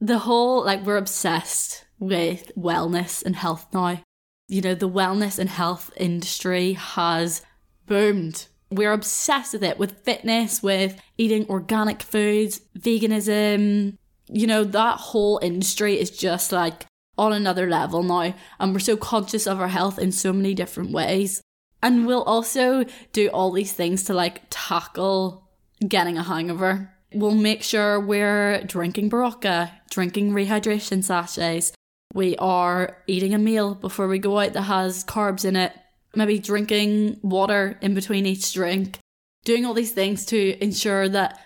The 0.00 0.20
whole, 0.20 0.64
like, 0.64 0.84
we're 0.84 0.96
obsessed 0.96 1.84
with 1.98 2.52
wellness 2.56 3.24
and 3.24 3.34
health 3.34 3.66
now. 3.72 4.00
You 4.48 4.60
know, 4.60 4.74
the 4.74 4.88
wellness 4.88 5.38
and 5.38 5.48
health 5.48 5.90
industry 5.96 6.74
has 6.74 7.42
boomed. 7.86 8.46
We're 8.70 8.92
obsessed 8.92 9.54
with 9.54 9.64
it, 9.64 9.78
with 9.78 10.04
fitness, 10.04 10.62
with 10.62 11.00
eating 11.16 11.46
organic 11.48 12.02
foods, 12.02 12.60
veganism. 12.78 13.96
You 14.28 14.46
know, 14.46 14.64
that 14.64 14.98
whole 14.98 15.38
industry 15.42 15.98
is 15.98 16.10
just 16.10 16.52
like 16.52 16.86
on 17.16 17.32
another 17.32 17.68
level 17.68 18.02
now, 18.02 18.34
and 18.58 18.72
we're 18.72 18.80
so 18.80 18.96
conscious 18.96 19.46
of 19.46 19.60
our 19.60 19.68
health 19.68 19.98
in 19.98 20.12
so 20.12 20.32
many 20.32 20.54
different 20.54 20.90
ways. 20.90 21.40
And 21.82 22.06
we'll 22.06 22.24
also 22.24 22.84
do 23.12 23.28
all 23.28 23.52
these 23.52 23.72
things 23.72 24.04
to 24.04 24.14
like 24.14 24.42
tackle 24.50 25.48
getting 25.86 26.16
a 26.18 26.22
hangover. 26.22 26.90
We'll 27.12 27.34
make 27.34 27.62
sure 27.62 28.00
we're 28.00 28.64
drinking 28.64 29.10
Berocca, 29.10 29.70
drinking 29.90 30.32
rehydration 30.32 31.04
sachets. 31.04 31.72
We 32.14 32.36
are 32.36 32.96
eating 33.08 33.34
a 33.34 33.38
meal 33.38 33.74
before 33.74 34.06
we 34.06 34.20
go 34.20 34.38
out 34.38 34.52
that 34.54 34.62
has 34.62 35.04
carbs 35.04 35.44
in 35.44 35.56
it. 35.56 35.72
Maybe 36.14 36.38
drinking 36.38 37.18
water 37.22 37.76
in 37.82 37.92
between 37.92 38.24
each 38.24 38.54
drink. 38.54 38.98
Doing 39.44 39.66
all 39.66 39.74
these 39.74 39.92
things 39.92 40.24
to 40.26 40.56
ensure 40.62 41.08
that 41.08 41.40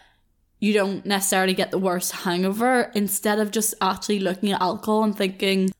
you 0.60 0.74
don't 0.74 1.06
necessarily 1.06 1.54
get 1.54 1.70
the 1.70 1.78
worst 1.78 2.12
hangover 2.12 2.92
instead 2.94 3.38
of 3.38 3.50
just 3.50 3.74
actually 3.80 4.20
looking 4.20 4.52
at 4.52 4.60
alcohol 4.60 5.04
and 5.04 5.16
thinking, 5.16 5.70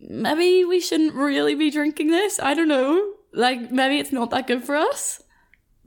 maybe 0.00 0.64
we 0.64 0.80
shouldn't 0.80 1.14
really 1.14 1.54
be 1.54 1.70
drinking 1.70 2.08
this. 2.08 2.40
I 2.40 2.54
don't 2.54 2.68
know. 2.68 3.14
Like, 3.34 3.70
maybe 3.70 3.98
it's 3.98 4.12
not 4.12 4.30
that 4.30 4.46
good 4.46 4.64
for 4.64 4.76
us. 4.76 5.22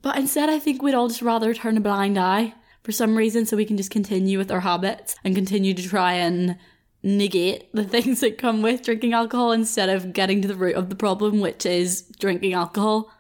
But 0.04 0.18
instead, 0.18 0.50
I 0.50 0.60
think 0.60 0.82
we'd 0.82 0.94
all 0.94 1.08
just 1.08 1.24
rather 1.24 1.54
turn 1.54 1.78
a 1.78 1.82
blind 1.82 2.18
eye 2.20 2.54
for 2.84 2.92
some 2.92 3.16
reason 3.16 3.46
so 3.46 3.58
we 3.58 3.66
can 3.66 3.78
just 3.78 3.92
continue 3.92 4.38
with 4.38 4.52
our 4.52 4.60
habits 4.60 5.16
and 5.24 5.34
continue 5.34 5.74
to 5.74 5.88
try 5.88 6.14
and 6.14 6.58
negate 7.04 7.74
the 7.74 7.84
things 7.96 8.20
that 8.22 8.38
come 8.38 8.62
with 8.62 8.84
drinking 8.84 9.14
alcohol 9.14 9.52
instead 9.52 9.90
of 9.90 10.14
getting 10.14 10.42
to 10.42 10.48
the 10.48 10.56
root 10.56 10.76
of 10.76 10.90
the 10.90 10.96
problem, 10.96 11.40
which 11.40 11.66
is 11.66 12.04
drinking 12.20 12.54
alcohol. 12.54 13.12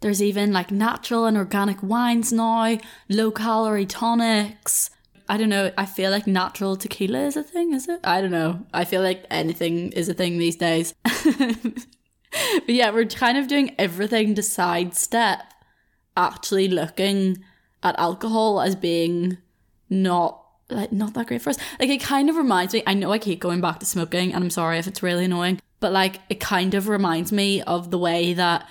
There's 0.00 0.22
even 0.22 0.52
like 0.52 0.70
natural 0.70 1.24
and 1.24 1.36
organic 1.36 1.82
wines 1.82 2.32
now, 2.32 2.78
low 3.08 3.30
calorie 3.30 3.86
tonics. 3.86 4.90
I 5.28 5.36
don't 5.36 5.48
know. 5.48 5.72
I 5.76 5.86
feel 5.86 6.10
like 6.10 6.26
natural 6.26 6.76
tequila 6.76 7.24
is 7.24 7.36
a 7.36 7.42
thing, 7.42 7.72
is 7.72 7.88
it? 7.88 8.00
I 8.04 8.20
don't 8.20 8.30
know. 8.30 8.64
I 8.72 8.84
feel 8.84 9.02
like 9.02 9.24
anything 9.30 9.90
is 9.92 10.08
a 10.08 10.14
thing 10.14 10.38
these 10.38 10.56
days. 10.56 10.94
but 11.02 11.84
yeah, 12.68 12.90
we're 12.90 13.06
kind 13.06 13.36
of 13.36 13.48
doing 13.48 13.74
everything 13.78 14.34
to 14.36 14.42
sidestep 14.42 15.40
actually 16.16 16.68
looking 16.68 17.42
at 17.82 17.98
alcohol 17.98 18.60
as 18.60 18.74
being 18.74 19.38
not 19.90 20.45
like 20.70 20.92
not 20.92 21.14
that 21.14 21.26
great 21.26 21.42
for 21.42 21.50
us. 21.50 21.58
Like 21.78 21.88
it 21.88 22.00
kind 22.00 22.28
of 22.28 22.36
reminds 22.36 22.74
me. 22.74 22.82
I 22.86 22.94
know 22.94 23.12
I 23.12 23.18
keep 23.18 23.40
going 23.40 23.60
back 23.60 23.80
to 23.80 23.86
smoking, 23.86 24.32
and 24.32 24.42
I'm 24.42 24.50
sorry 24.50 24.78
if 24.78 24.86
it's 24.86 25.02
really 25.02 25.24
annoying, 25.24 25.60
but 25.80 25.92
like 25.92 26.20
it 26.28 26.40
kind 26.40 26.74
of 26.74 26.88
reminds 26.88 27.32
me 27.32 27.62
of 27.62 27.90
the 27.90 27.98
way 27.98 28.32
that 28.34 28.68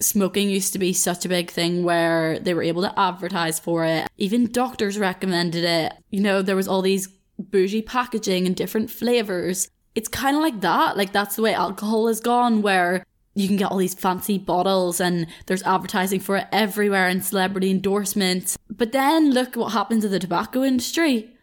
smoking 0.00 0.50
used 0.50 0.72
to 0.72 0.78
be 0.78 0.92
such 0.92 1.24
a 1.24 1.28
big 1.28 1.50
thing 1.50 1.84
where 1.84 2.38
they 2.38 2.54
were 2.54 2.62
able 2.62 2.82
to 2.82 2.98
advertise 2.98 3.58
for 3.58 3.84
it. 3.84 4.08
Even 4.16 4.50
doctors 4.50 4.98
recommended 4.98 5.64
it. 5.64 5.92
You 6.10 6.20
know, 6.20 6.42
there 6.42 6.56
was 6.56 6.68
all 6.68 6.82
these 6.82 7.08
bougie 7.38 7.82
packaging 7.82 8.46
and 8.46 8.56
different 8.56 8.90
flavors. 8.90 9.70
It's 9.94 10.08
kind 10.08 10.36
of 10.36 10.42
like 10.42 10.60
that. 10.60 10.96
Like 10.96 11.12
that's 11.12 11.36
the 11.36 11.42
way 11.42 11.54
alcohol 11.54 12.08
has 12.08 12.20
gone 12.20 12.62
where 12.62 13.04
you 13.34 13.46
can 13.46 13.56
get 13.56 13.70
all 13.70 13.76
these 13.76 13.94
fancy 13.94 14.38
bottles 14.38 15.00
and 15.00 15.26
there's 15.44 15.62
advertising 15.62 16.20
for 16.20 16.38
it 16.38 16.46
everywhere 16.52 17.06
and 17.06 17.24
celebrity 17.24 17.70
endorsements. 17.70 18.56
But 18.70 18.92
then 18.92 19.30
look 19.30 19.56
what 19.56 19.72
happened 19.72 20.02
to 20.02 20.08
the 20.08 20.18
tobacco 20.18 20.62
industry. 20.64 21.35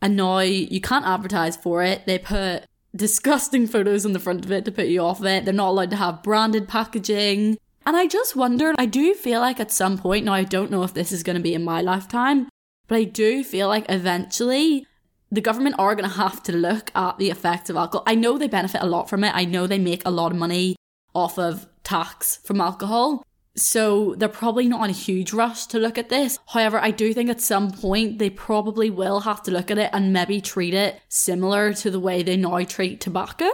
And 0.00 0.16
now 0.16 0.38
you 0.40 0.80
can't 0.80 1.06
advertise 1.06 1.56
for 1.56 1.82
it. 1.82 2.06
They 2.06 2.18
put 2.18 2.64
disgusting 2.94 3.66
photos 3.66 4.06
on 4.06 4.12
the 4.12 4.18
front 4.18 4.44
of 4.44 4.52
it 4.52 4.64
to 4.64 4.72
put 4.72 4.86
you 4.86 5.00
off 5.00 5.24
it. 5.24 5.44
They're 5.44 5.54
not 5.54 5.70
allowed 5.70 5.90
to 5.90 5.96
have 5.96 6.22
branded 6.22 6.68
packaging. 6.68 7.58
And 7.84 7.96
I 7.96 8.06
just 8.06 8.36
wonder, 8.36 8.74
I 8.78 8.86
do 8.86 9.14
feel 9.14 9.40
like 9.40 9.60
at 9.60 9.72
some 9.72 9.98
point, 9.98 10.24
now 10.24 10.34
I 10.34 10.44
don't 10.44 10.70
know 10.70 10.82
if 10.82 10.94
this 10.94 11.10
is 11.10 11.22
going 11.22 11.36
to 11.36 11.42
be 11.42 11.54
in 11.54 11.64
my 11.64 11.80
lifetime, 11.80 12.48
but 12.86 12.96
I 12.96 13.04
do 13.04 13.42
feel 13.42 13.68
like 13.68 13.86
eventually 13.88 14.86
the 15.30 15.40
government 15.40 15.76
are 15.78 15.94
going 15.94 16.08
to 16.08 16.16
have 16.16 16.42
to 16.44 16.52
look 16.52 16.90
at 16.94 17.18
the 17.18 17.30
effects 17.30 17.70
of 17.70 17.76
alcohol. 17.76 18.04
I 18.06 18.14
know 18.14 18.38
they 18.38 18.48
benefit 18.48 18.82
a 18.82 18.86
lot 18.86 19.08
from 19.08 19.24
it. 19.24 19.34
I 19.34 19.44
know 19.44 19.66
they 19.66 19.78
make 19.78 20.02
a 20.04 20.10
lot 20.10 20.32
of 20.32 20.38
money 20.38 20.76
off 21.14 21.38
of 21.38 21.66
tax 21.82 22.40
from 22.44 22.60
alcohol. 22.60 23.22
So 23.60 24.14
they're 24.16 24.28
probably 24.28 24.68
not 24.68 24.84
in 24.84 24.90
a 24.90 24.94
huge 24.94 25.32
rush 25.32 25.66
to 25.66 25.78
look 25.78 25.98
at 25.98 26.08
this. 26.08 26.38
However, 26.46 26.78
I 26.78 26.90
do 26.90 27.12
think 27.12 27.28
at 27.28 27.40
some 27.40 27.70
point 27.70 28.18
they 28.18 28.30
probably 28.30 28.90
will 28.90 29.20
have 29.20 29.42
to 29.44 29.50
look 29.50 29.70
at 29.70 29.78
it 29.78 29.90
and 29.92 30.12
maybe 30.12 30.40
treat 30.40 30.74
it 30.74 31.00
similar 31.08 31.72
to 31.74 31.90
the 31.90 32.00
way 32.00 32.22
they 32.22 32.36
now 32.36 32.62
treat 32.64 33.00
tobacco 33.00 33.48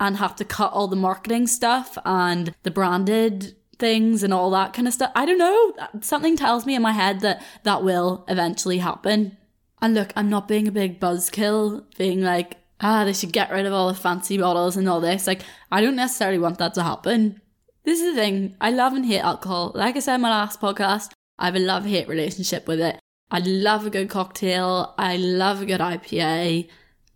and 0.00 0.16
have 0.16 0.36
to 0.36 0.44
cut 0.44 0.72
all 0.72 0.88
the 0.88 0.96
marketing 0.96 1.46
stuff 1.46 1.98
and 2.04 2.54
the 2.62 2.70
branded 2.70 3.56
things 3.78 4.22
and 4.22 4.32
all 4.32 4.50
that 4.50 4.72
kind 4.72 4.88
of 4.88 4.94
stuff. 4.94 5.12
I 5.14 5.26
don't 5.26 5.38
know. 5.38 5.74
Something 6.00 6.36
tells 6.36 6.66
me 6.66 6.74
in 6.74 6.82
my 6.82 6.92
head 6.92 7.20
that 7.20 7.42
that 7.64 7.82
will 7.82 8.24
eventually 8.28 8.78
happen. 8.78 9.36
And 9.80 9.94
look, 9.94 10.12
I'm 10.16 10.28
not 10.28 10.48
being 10.48 10.66
a 10.66 10.72
big 10.72 11.00
buzzkill, 11.00 11.84
being 11.96 12.22
like, 12.22 12.56
ah, 12.80 13.04
they 13.04 13.12
should 13.12 13.32
get 13.32 13.50
rid 13.50 13.66
of 13.66 13.72
all 13.72 13.88
the 13.88 13.94
fancy 13.94 14.38
bottles 14.38 14.76
and 14.76 14.88
all 14.88 15.00
this. 15.00 15.26
Like, 15.26 15.42
I 15.70 15.80
don't 15.80 15.96
necessarily 15.96 16.38
want 16.38 16.58
that 16.58 16.74
to 16.74 16.82
happen. 16.82 17.40
This 17.88 18.02
is 18.02 18.14
the 18.14 18.20
thing. 18.20 18.54
I 18.60 18.70
love 18.70 18.92
and 18.92 19.06
hate 19.06 19.20
alcohol. 19.20 19.72
Like 19.74 19.96
I 19.96 20.00
said 20.00 20.16
in 20.16 20.20
my 20.20 20.28
last 20.28 20.60
podcast, 20.60 21.12
I 21.38 21.46
have 21.46 21.56
a 21.56 21.58
love 21.58 21.86
hate 21.86 22.06
relationship 22.06 22.68
with 22.68 22.80
it. 22.80 23.00
I 23.30 23.38
love 23.38 23.86
a 23.86 23.90
good 23.90 24.10
cocktail. 24.10 24.92
I 24.98 25.16
love 25.16 25.62
a 25.62 25.64
good 25.64 25.80
IPA. 25.80 26.68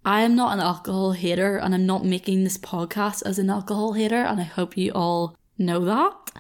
I 0.07 0.23
am 0.23 0.35
not 0.35 0.55
an 0.55 0.61
alcohol 0.61 1.13
hater 1.13 1.59
and 1.59 1.75
I'm 1.75 1.85
not 1.85 2.07
making 2.07 2.43
this 2.43 2.57
podcast 2.57 3.23
as 3.27 3.39
an 3.39 3.51
alcohol 3.51 3.93
hater 3.93 4.25
and 4.25 4.41
I 4.41 4.45
hope 4.45 4.79
you 4.79 4.93
all 4.93 5.37
know 5.59 5.85
that. 5.85 6.31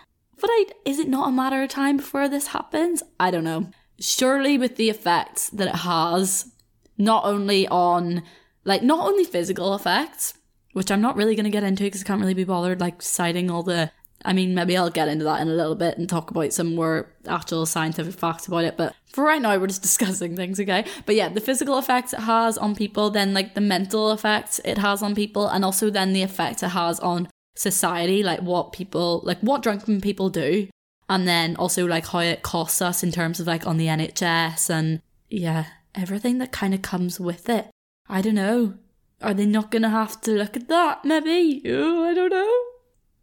But 0.40 0.48
I, 0.48 0.64
is 0.86 0.98
it 0.98 1.08
not 1.08 1.28
a 1.28 1.32
matter 1.32 1.62
of 1.62 1.68
time 1.68 1.98
before 1.98 2.26
this 2.26 2.46
happens? 2.46 3.02
I 3.20 3.30
don't 3.30 3.44
know. 3.44 3.66
Surely 4.00 4.56
with 4.56 4.76
the 4.76 4.88
effects 4.88 5.50
that 5.50 5.68
it 5.68 5.80
has, 5.80 6.50
not 6.96 7.26
only 7.26 7.68
on, 7.68 8.22
like, 8.64 8.82
not 8.82 9.06
only 9.06 9.24
physical 9.24 9.74
effects, 9.74 10.32
which 10.72 10.90
I'm 10.90 11.02
not 11.02 11.16
really 11.16 11.34
going 11.34 11.44
to 11.44 11.50
get 11.50 11.64
into 11.64 11.84
because 11.84 12.00
I 12.00 12.06
can't 12.06 12.22
really 12.22 12.32
be 12.32 12.44
bothered, 12.44 12.80
like, 12.80 13.02
citing 13.02 13.50
all 13.50 13.62
the 13.62 13.90
I 14.24 14.32
mean, 14.32 14.54
maybe 14.54 14.76
I'll 14.76 14.90
get 14.90 15.08
into 15.08 15.24
that 15.24 15.40
in 15.40 15.48
a 15.48 15.54
little 15.54 15.74
bit 15.74 15.98
and 15.98 16.08
talk 16.08 16.30
about 16.30 16.52
some 16.52 16.74
more 16.74 17.08
actual 17.26 17.66
scientific 17.66 18.14
facts 18.14 18.46
about 18.46 18.64
it. 18.64 18.76
But 18.76 18.94
for 19.06 19.24
right 19.24 19.42
now, 19.42 19.58
we're 19.58 19.66
just 19.66 19.82
discussing 19.90 20.36
things, 20.36 20.60
okay? 20.60 20.84
But 21.06 21.14
yeah, 21.14 21.28
the 21.28 21.40
physical 21.40 21.78
effects 21.78 22.12
it 22.12 22.20
has 22.20 22.56
on 22.58 22.74
people, 22.74 23.10
then 23.10 23.34
like 23.34 23.54
the 23.54 23.60
mental 23.60 24.12
effects 24.12 24.60
it 24.64 24.78
has 24.78 25.02
on 25.02 25.14
people, 25.14 25.48
and 25.48 25.64
also 25.64 25.90
then 25.90 26.12
the 26.12 26.22
effects 26.22 26.62
it 26.62 26.68
has 26.68 27.00
on 27.00 27.28
society, 27.56 28.22
like 28.22 28.40
what 28.40 28.72
people, 28.72 29.20
like 29.24 29.40
what 29.40 29.62
drunken 29.62 30.00
people 30.00 30.30
do, 30.30 30.68
and 31.08 31.26
then 31.26 31.56
also 31.56 31.86
like 31.86 32.06
how 32.06 32.20
it 32.20 32.42
costs 32.42 32.80
us 32.80 33.02
in 33.02 33.12
terms 33.12 33.40
of 33.40 33.46
like 33.46 33.66
on 33.66 33.76
the 33.76 33.86
NHS 33.86 34.70
and 34.70 35.00
yeah, 35.28 35.66
everything 35.94 36.38
that 36.38 36.52
kind 36.52 36.74
of 36.74 36.82
comes 36.82 37.18
with 37.18 37.48
it. 37.48 37.68
I 38.08 38.20
don't 38.20 38.34
know. 38.34 38.74
Are 39.20 39.34
they 39.34 39.46
not 39.46 39.70
gonna 39.70 39.90
have 39.90 40.20
to 40.22 40.32
look 40.32 40.56
at 40.56 40.68
that? 40.68 41.04
Maybe. 41.04 41.62
Oh, 41.66 42.04
I 42.04 42.14
don't 42.14 42.30
know. 42.30 42.71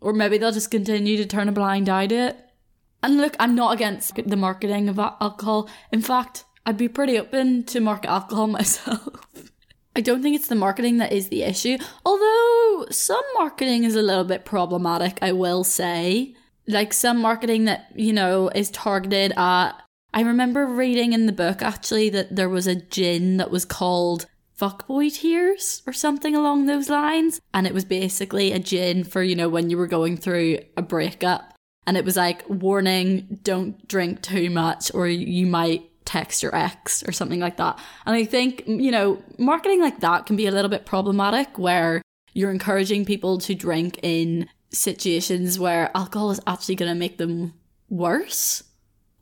Or 0.02 0.14
maybe 0.14 0.38
they'll 0.38 0.52
just 0.52 0.72
continue 0.72 1.18
to 1.18 1.26
turn 1.26 1.50
a 1.50 1.52
blind 1.52 1.90
eye 1.90 2.08
to 2.08 2.16
it. 2.16 2.38
And 3.02 3.18
look, 3.18 3.36
I'm 3.40 3.56
not 3.56 3.74
against 3.74 4.16
the 4.16 4.36
marketing 4.36 4.90
of 4.90 5.00
alcohol. 5.00 5.70
In 5.92 6.02
fact, 6.02 6.46
I'd 6.66 6.78
be 6.78 6.90
pretty 6.90 7.18
open 7.18 7.64
to 7.66 7.80
market 7.80 8.10
alcohol 8.10 8.48
myself. 8.60 9.08
I 9.96 10.02
don't 10.02 10.22
think 10.22 10.36
it's 10.36 10.48
the 10.48 10.56
marketing 10.56 10.98
that 10.98 11.12
is 11.12 11.30
the 11.30 11.44
issue, 11.44 11.78
although 12.06 12.86
some 12.92 13.24
marketing 13.36 13.84
is 13.84 13.96
a 13.96 14.02
little 14.02 14.24
bit 14.24 14.46
problematic, 14.46 15.20
I 15.22 15.32
will 15.32 15.64
say. 15.64 16.36
Like 16.68 16.94
some 16.94 17.20
marketing 17.20 17.66
that, 17.66 17.92
you 17.96 18.14
know, 18.14 18.50
is 18.50 18.70
targeted 18.70 19.34
at. 19.36 19.72
I 20.14 20.22
remember 20.22 20.66
reading 20.66 21.14
in 21.14 21.26
the 21.26 21.32
book 21.32 21.62
actually 21.62 22.10
that 22.12 22.36
there 22.36 22.50
was 22.50 22.68
a 22.68 22.76
gin 22.76 23.38
that 23.38 23.52
was 23.52 23.66
called 23.66 24.28
fuckboy 24.60 25.14
tears 25.14 25.82
or 25.88 25.94
something 25.94 26.36
along 26.36 26.66
those 26.66 26.90
lines. 26.90 27.40
And 27.54 27.66
it 27.66 27.74
was 27.74 27.86
basically 27.86 28.52
a 28.52 28.60
gin 28.60 29.04
for, 29.04 29.24
you 29.24 29.36
know, 29.36 29.50
when 29.50 29.70
you 29.70 29.78
were 29.78 29.88
going 29.88 30.18
through 30.18 30.60
a 30.76 30.82
breakup. 30.82 31.54
And 31.88 31.98
it 31.98 32.06
was 32.06 32.18
like, 32.18 32.48
warning, 32.50 33.40
don't 33.42 33.88
drink 33.88 34.22
too 34.22 34.50
much 34.50 34.94
or 34.94 35.08
you 35.08 35.48
might 35.48 35.90
text 36.06 36.44
your 36.44 36.56
ex 36.56 37.04
or 37.08 37.12
something 37.12 37.40
like 37.40 37.58
that. 37.58 37.80
And 38.06 38.16
I 38.16 38.26
think, 38.26 38.64
you 38.68 38.92
know, 38.92 39.24
marketing 39.38 39.82
like 39.82 40.02
that 40.02 40.26
can 40.26 40.36
be 40.36 40.48
a 40.48 40.52
little 40.52 40.70
bit 40.70 40.86
problematic 40.86 41.58
where 41.58 42.02
you're 42.34 42.52
encouraging 42.52 43.06
people 43.06 43.38
to 43.40 43.56
drink 43.56 44.00
in 44.04 44.50
situations 44.72 45.58
where 45.58 45.90
alcohol 45.96 46.32
is 46.32 46.42
actually 46.46 46.76
going 46.76 46.92
to 46.92 47.00
make 47.00 47.18
them 47.18 47.54
worse. 47.90 48.64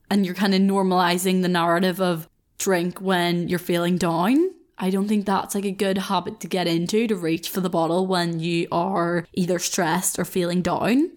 And 0.09 0.25
you're 0.25 0.35
kind 0.35 0.55
of 0.55 0.61
normalizing 0.61 1.41
the 1.41 1.49
narrative 1.49 2.01
of 2.01 2.27
drink 2.57 2.99
when 2.99 3.47
you're 3.47 3.59
feeling 3.59 3.97
down 3.97 4.56
I 4.77 4.89
don't 4.89 5.07
think 5.07 5.25
that's 5.25 5.55
like 5.55 5.65
a 5.65 5.71
good 5.71 5.97
habit 5.97 6.39
to 6.41 6.47
get 6.47 6.67
into 6.67 7.07
to 7.07 7.15
reach 7.15 7.49
for 7.49 7.61
the 7.61 7.69
bottle 7.69 8.05
when 8.05 8.39
you 8.39 8.67
are 8.71 9.25
either 9.33 9.59
stressed 9.59 10.19
or 10.19 10.25
feeling 10.25 10.61
down. 10.61 11.11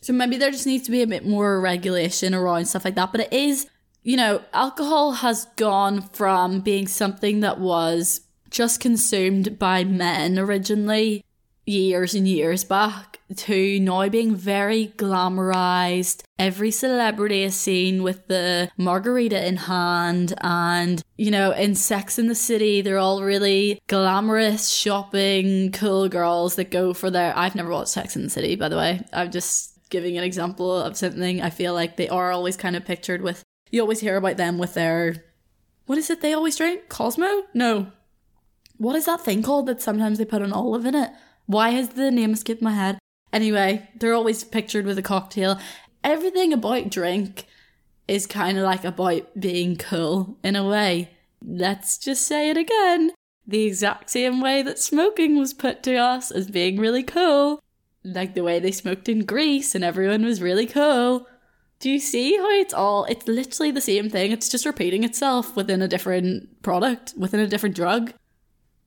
So 0.00 0.12
maybe 0.12 0.36
there 0.36 0.50
just 0.50 0.66
needs 0.66 0.84
to 0.84 0.90
be 0.90 1.02
a 1.02 1.06
bit 1.06 1.26
more 1.26 1.60
regulation 1.60 2.34
around 2.34 2.66
stuff 2.66 2.84
like 2.84 2.94
that. 2.94 3.12
But 3.12 3.22
it 3.22 3.32
is, 3.32 3.66
you 4.02 4.16
know, 4.16 4.42
alcohol 4.52 5.12
has 5.12 5.46
gone 5.56 6.02
from 6.02 6.60
being 6.60 6.86
something 6.86 7.40
that 7.40 7.58
was 7.58 8.22
just 8.48 8.80
consumed 8.80 9.58
by 9.58 9.84
men 9.84 10.38
originally 10.38 11.24
years 11.70 12.14
and 12.14 12.26
years 12.26 12.64
back 12.64 13.20
to 13.36 13.80
now 13.80 14.08
being 14.08 14.34
very 14.34 14.92
glamorized. 14.96 16.22
Every 16.38 16.70
celebrity 16.70 17.42
is 17.42 17.54
seen 17.54 18.02
with 18.02 18.26
the 18.28 18.70
margarita 18.76 19.46
in 19.46 19.56
hand, 19.56 20.34
and 20.40 21.02
you 21.16 21.30
know, 21.30 21.52
in 21.52 21.74
Sex 21.74 22.18
in 22.18 22.26
the 22.26 22.34
City, 22.34 22.80
they're 22.80 22.98
all 22.98 23.22
really 23.22 23.80
glamorous, 23.88 24.68
shopping, 24.68 25.72
cool 25.72 26.08
girls 26.08 26.56
that 26.56 26.70
go 26.70 26.92
for 26.92 27.10
their. 27.10 27.36
I've 27.36 27.54
never 27.54 27.70
watched 27.70 27.90
Sex 27.90 28.16
in 28.16 28.22
the 28.22 28.30
City, 28.30 28.56
by 28.56 28.68
the 28.68 28.76
way. 28.76 29.02
I'm 29.12 29.30
just 29.30 29.78
giving 29.90 30.16
an 30.16 30.24
example 30.24 30.74
of 30.74 30.96
something 30.96 31.42
I 31.42 31.50
feel 31.50 31.74
like 31.74 31.96
they 31.96 32.08
are 32.08 32.32
always 32.32 32.56
kind 32.56 32.76
of 32.76 32.84
pictured 32.84 33.22
with. 33.22 33.44
You 33.70 33.80
always 33.80 34.00
hear 34.00 34.16
about 34.16 34.36
them 34.36 34.58
with 34.58 34.74
their. 34.74 35.24
What 35.86 35.98
is 35.98 36.10
it 36.10 36.20
they 36.20 36.32
always 36.32 36.56
drink? 36.56 36.88
Cosmo? 36.88 37.44
No. 37.52 37.92
What 38.78 38.96
is 38.96 39.04
that 39.06 39.20
thing 39.20 39.42
called 39.42 39.66
that 39.66 39.82
sometimes 39.82 40.18
they 40.18 40.24
put 40.24 40.40
an 40.40 40.52
olive 40.52 40.86
in 40.86 40.94
it? 40.94 41.10
Why 41.46 41.70
has 41.70 41.90
the 41.90 42.10
name 42.10 42.32
escaped 42.32 42.62
my 42.62 42.72
head? 42.72 42.98
Anyway, 43.32 43.88
they're 43.94 44.14
always 44.14 44.44
pictured 44.44 44.86
with 44.86 44.98
a 44.98 45.02
cocktail. 45.02 45.58
Everything 46.02 46.52
about 46.52 46.90
drink 46.90 47.46
is 48.08 48.26
kind 48.26 48.58
of 48.58 48.64
like 48.64 48.84
about 48.84 49.38
being 49.38 49.76
cool 49.76 50.36
in 50.42 50.56
a 50.56 50.66
way. 50.66 51.10
Let's 51.44 51.96
just 51.96 52.26
say 52.26 52.50
it 52.50 52.56
again. 52.56 53.12
The 53.46 53.62
exact 53.62 54.10
same 54.10 54.40
way 54.40 54.62
that 54.62 54.78
smoking 54.78 55.38
was 55.38 55.54
put 55.54 55.82
to 55.84 55.96
us 55.96 56.30
as 56.30 56.50
being 56.50 56.78
really 56.78 57.02
cool. 57.02 57.60
Like 58.04 58.34
the 58.34 58.42
way 58.42 58.58
they 58.58 58.72
smoked 58.72 59.08
in 59.08 59.24
Grease 59.24 59.74
and 59.74 59.84
everyone 59.84 60.24
was 60.24 60.42
really 60.42 60.66
cool. 60.66 61.26
Do 61.78 61.88
you 61.88 61.98
see 61.98 62.36
how 62.36 62.50
it's 62.50 62.74
all, 62.74 63.04
it's 63.04 63.26
literally 63.26 63.70
the 63.70 63.80
same 63.80 64.10
thing. 64.10 64.32
It's 64.32 64.48
just 64.48 64.66
repeating 64.66 65.02
itself 65.02 65.56
within 65.56 65.80
a 65.80 65.88
different 65.88 66.62
product, 66.62 67.14
within 67.16 67.40
a 67.40 67.46
different 67.46 67.74
drug. 67.74 68.12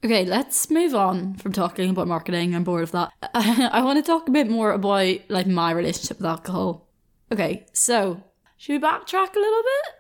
Okay, 0.03 0.25
let's 0.25 0.69
move 0.69 0.93
on 0.93 1.35
from 1.35 1.53
talking 1.53 1.89
about 1.89 2.09
marketing. 2.09 2.53
I'm 2.53 2.65
bored 2.65 2.83
of 2.83 2.91
that. 2.91 3.11
I, 3.33 3.81
want 3.83 4.03
to 4.03 4.03
talk 4.03 4.27
a 4.27 4.31
bit 4.31 4.49
more 4.49 4.71
about 4.71 5.17
like 5.29 5.47
my 5.47 5.71
relationship 5.71 6.17
with 6.17 6.25
alcohol. 6.25 6.89
Okay, 7.31 7.65
so 7.71 8.21
should 8.57 8.81
we 8.81 8.85
backtrack 8.85 9.33
a 9.33 9.39
little 9.39 9.63
bit? 9.63 9.95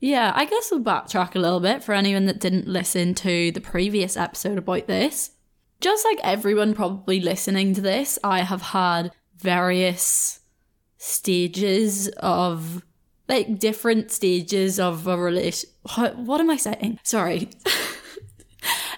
Yeah, 0.00 0.32
I 0.34 0.46
guess 0.46 0.70
we'll 0.70 0.80
backtrack 0.80 1.34
a 1.34 1.40
little 1.40 1.60
bit 1.60 1.84
for 1.84 1.92
anyone 1.92 2.24
that 2.24 2.40
didn't 2.40 2.68
listen 2.68 3.14
to 3.16 3.52
the 3.52 3.60
previous 3.60 4.16
episode 4.16 4.56
about 4.56 4.86
this. 4.86 5.32
Just 5.80 6.06
like 6.06 6.20
everyone 6.24 6.74
probably 6.74 7.20
listening 7.20 7.74
to 7.74 7.82
this, 7.82 8.18
I 8.24 8.40
have 8.40 8.62
had 8.62 9.12
various 9.36 10.40
stages 10.96 12.08
of 12.16 12.82
like 13.28 13.58
different 13.58 14.10
stages 14.10 14.80
of 14.80 15.06
a 15.06 15.18
relation. 15.18 15.68
What, 15.96 16.16
what 16.16 16.40
am 16.40 16.48
I 16.48 16.56
saying? 16.56 16.98
Sorry. 17.02 17.50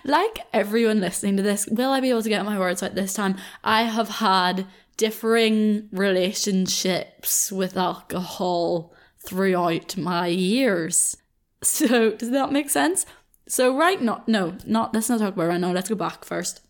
like 0.05 0.41
everyone 0.53 1.01
listening 1.01 1.37
to 1.37 1.43
this, 1.43 1.67
will 1.67 1.91
I 1.91 2.01
be 2.01 2.11
able 2.11 2.23
to 2.23 2.29
get 2.29 2.45
my 2.45 2.59
words 2.59 2.83
out 2.83 2.95
this 2.95 3.15
time? 3.15 3.37
I 3.65 3.83
have 3.85 4.09
had 4.09 4.67
differing 4.97 5.89
relationships 5.93 7.51
with 7.51 7.77
alcohol 7.77 8.93
throughout 9.19 9.97
my 9.97 10.27
years. 10.27 11.17
So, 11.63 12.13
does 12.13 12.31
that 12.31 12.53
make 12.53 12.71
sense? 12.71 13.05
So, 13.47 13.77
right 13.77 14.01
now, 14.01 14.25
no, 14.27 14.57
not, 14.65 14.95
let's 14.95 15.11
not 15.11 15.19
talk 15.19 15.35
about 15.35 15.49
right 15.49 15.61
now, 15.61 15.73
let's 15.73 15.91
go 15.91 15.95
back 15.95 16.25
first. 16.25 16.63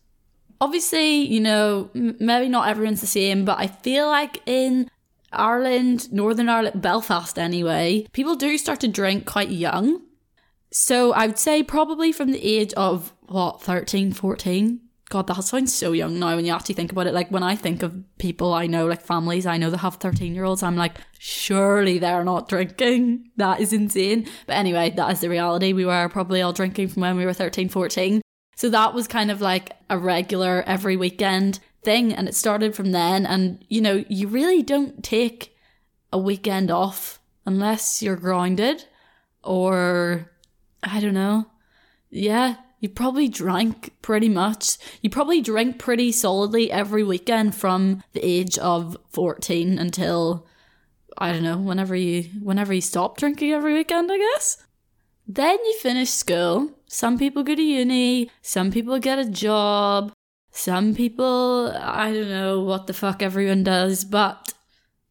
Obviously, 0.59 1.15
you 1.15 1.39
know, 1.39 1.89
m- 1.95 2.17
maybe 2.19 2.49
not 2.49 2.67
everyone's 2.67 2.99
the 2.99 3.07
same, 3.07 3.45
but 3.45 3.57
I 3.57 3.67
feel 3.67 4.07
like 4.07 4.41
in 4.45 4.89
Ireland, 5.31 6.11
Northern 6.11 6.49
Ireland, 6.49 6.81
Belfast 6.81 7.39
anyway, 7.39 8.05
people 8.11 8.35
do 8.35 8.57
start 8.57 8.81
to 8.81 8.89
drink 8.89 9.25
quite 9.25 9.49
young. 9.49 10.01
So 10.71 11.11
I 11.11 11.27
would 11.27 11.39
say 11.39 11.63
probably 11.63 12.11
from 12.11 12.31
the 12.31 12.43
age 12.43 12.73
of 12.73 13.13
what, 13.27 13.61
13, 13.61 14.13
14? 14.13 14.79
God, 15.09 15.27
that 15.27 15.43
sounds 15.43 15.73
so 15.73 15.91
young 15.91 16.19
now 16.19 16.37
when 16.37 16.45
you 16.45 16.53
actually 16.53 16.75
think 16.75 16.93
about 16.93 17.05
it. 17.05 17.13
Like 17.13 17.29
when 17.29 17.43
I 17.43 17.57
think 17.57 17.83
of 17.83 18.01
people 18.17 18.53
I 18.53 18.65
know, 18.67 18.85
like 18.85 19.01
families 19.01 19.45
I 19.45 19.57
know 19.57 19.69
that 19.69 19.79
have 19.79 19.95
13 19.95 20.33
year 20.33 20.45
olds, 20.45 20.63
I'm 20.63 20.77
like, 20.77 20.95
surely 21.19 21.99
they're 21.99 22.23
not 22.23 22.47
drinking. 22.47 23.29
That 23.35 23.59
is 23.59 23.73
insane. 23.73 24.25
But 24.47 24.53
anyway, 24.53 24.91
that 24.91 25.11
is 25.11 25.19
the 25.19 25.29
reality. 25.29 25.73
We 25.73 25.85
were 25.85 26.07
probably 26.07 26.41
all 26.41 26.53
drinking 26.53 26.87
from 26.87 27.01
when 27.01 27.17
we 27.17 27.25
were 27.25 27.33
13, 27.33 27.67
14. 27.67 28.21
So 28.55 28.69
that 28.69 28.93
was 28.93 29.09
kind 29.09 29.29
of 29.29 29.41
like 29.41 29.73
a 29.89 29.97
regular 29.97 30.63
every 30.65 30.95
weekend 30.95 31.59
thing. 31.83 32.13
And 32.13 32.29
it 32.29 32.35
started 32.35 32.73
from 32.73 32.93
then. 32.93 33.25
And, 33.25 33.65
you 33.67 33.81
know, 33.81 34.05
you 34.07 34.29
really 34.29 34.63
don't 34.63 35.03
take 35.03 35.53
a 36.13 36.17
weekend 36.17 36.71
off 36.71 37.19
unless 37.45 38.01
you're 38.01 38.15
grounded 38.15 38.85
or 39.43 40.31
I 40.83 40.99
don't 40.99 41.13
know. 41.13 41.47
Yeah, 42.09 42.55
you 42.79 42.89
probably 42.89 43.27
drank 43.27 43.93
pretty 44.01 44.27
much. 44.27 44.77
You 45.01 45.09
probably 45.09 45.41
drank 45.41 45.77
pretty 45.77 46.11
solidly 46.11 46.71
every 46.71 47.03
weekend 47.03 47.55
from 47.55 48.03
the 48.13 48.25
age 48.25 48.57
of 48.57 48.97
14 49.09 49.77
until 49.77 50.47
I 51.17 51.31
don't 51.31 51.43
know, 51.43 51.57
whenever 51.57 51.95
you 51.95 52.23
whenever 52.41 52.73
you 52.73 52.81
stop 52.81 53.17
drinking 53.17 53.51
every 53.51 53.73
weekend, 53.73 54.11
I 54.11 54.17
guess. 54.17 54.57
Then 55.27 55.57
you 55.63 55.77
finish 55.79 56.09
school. 56.09 56.71
Some 56.87 57.17
people 57.17 57.43
go 57.43 57.55
to 57.55 57.61
uni, 57.61 58.31
some 58.41 58.71
people 58.71 58.97
get 58.99 59.19
a 59.19 59.29
job, 59.29 60.11
some 60.51 60.95
people 60.95 61.71
I 61.79 62.11
don't 62.11 62.29
know 62.29 62.61
what 62.61 62.87
the 62.87 62.93
fuck 62.93 63.21
everyone 63.21 63.63
does, 63.63 64.03
but 64.03 64.53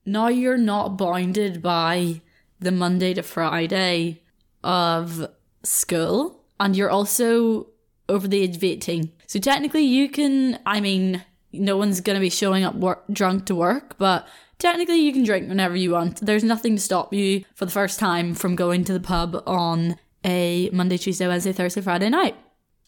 now 0.05 0.29
you're 0.29 0.59
not 0.59 0.99
bounded 0.99 1.63
by 1.63 2.21
the 2.59 2.73
Monday 2.73 3.15
to 3.15 3.23
Friday 3.23 4.23
of 4.65 5.29
school 5.63 6.45
and 6.59 6.77
you're 6.77 6.91
also 6.91 7.69
over 8.09 8.27
the 8.29 8.41
age 8.41 8.57
of 8.57 8.65
18. 8.65 9.13
So 9.27 9.39
technically 9.39 9.83
you 9.83 10.09
can, 10.09 10.59
I 10.67 10.81
mean, 10.81 11.25
no 11.53 11.77
one's 11.77 12.01
going 12.01 12.17
to 12.17 12.21
be 12.21 12.31
showing 12.31 12.65
up 12.65 12.75
work, 12.75 13.05
drunk 13.13 13.47
to 13.47 13.55
work, 13.55 13.97
but 13.99 14.29
technically 14.59 14.97
you 14.97 15.13
can 15.13 15.25
drink 15.25 15.49
whenever 15.49 15.77
you 15.77 15.93
want. 15.93 16.21
There's 16.21 16.45
nothing 16.45 16.77
to 16.77 16.83
stop 16.83 17.13
you 17.15 17.45
for 17.55 17.65
the 17.65 17.71
first 17.71 17.99
time 17.99 18.35
from 18.35 18.57
going 18.57 18.85
to 18.85 18.93
the 18.93 19.01
pub 19.01 19.43
on 19.47 19.97
a 20.25 20.69
Monday, 20.73 20.99
Tuesday, 20.99 21.27
Wednesday, 21.27 21.53
Thursday, 21.53 21.81
Friday 21.81 22.11
night. 22.11 22.37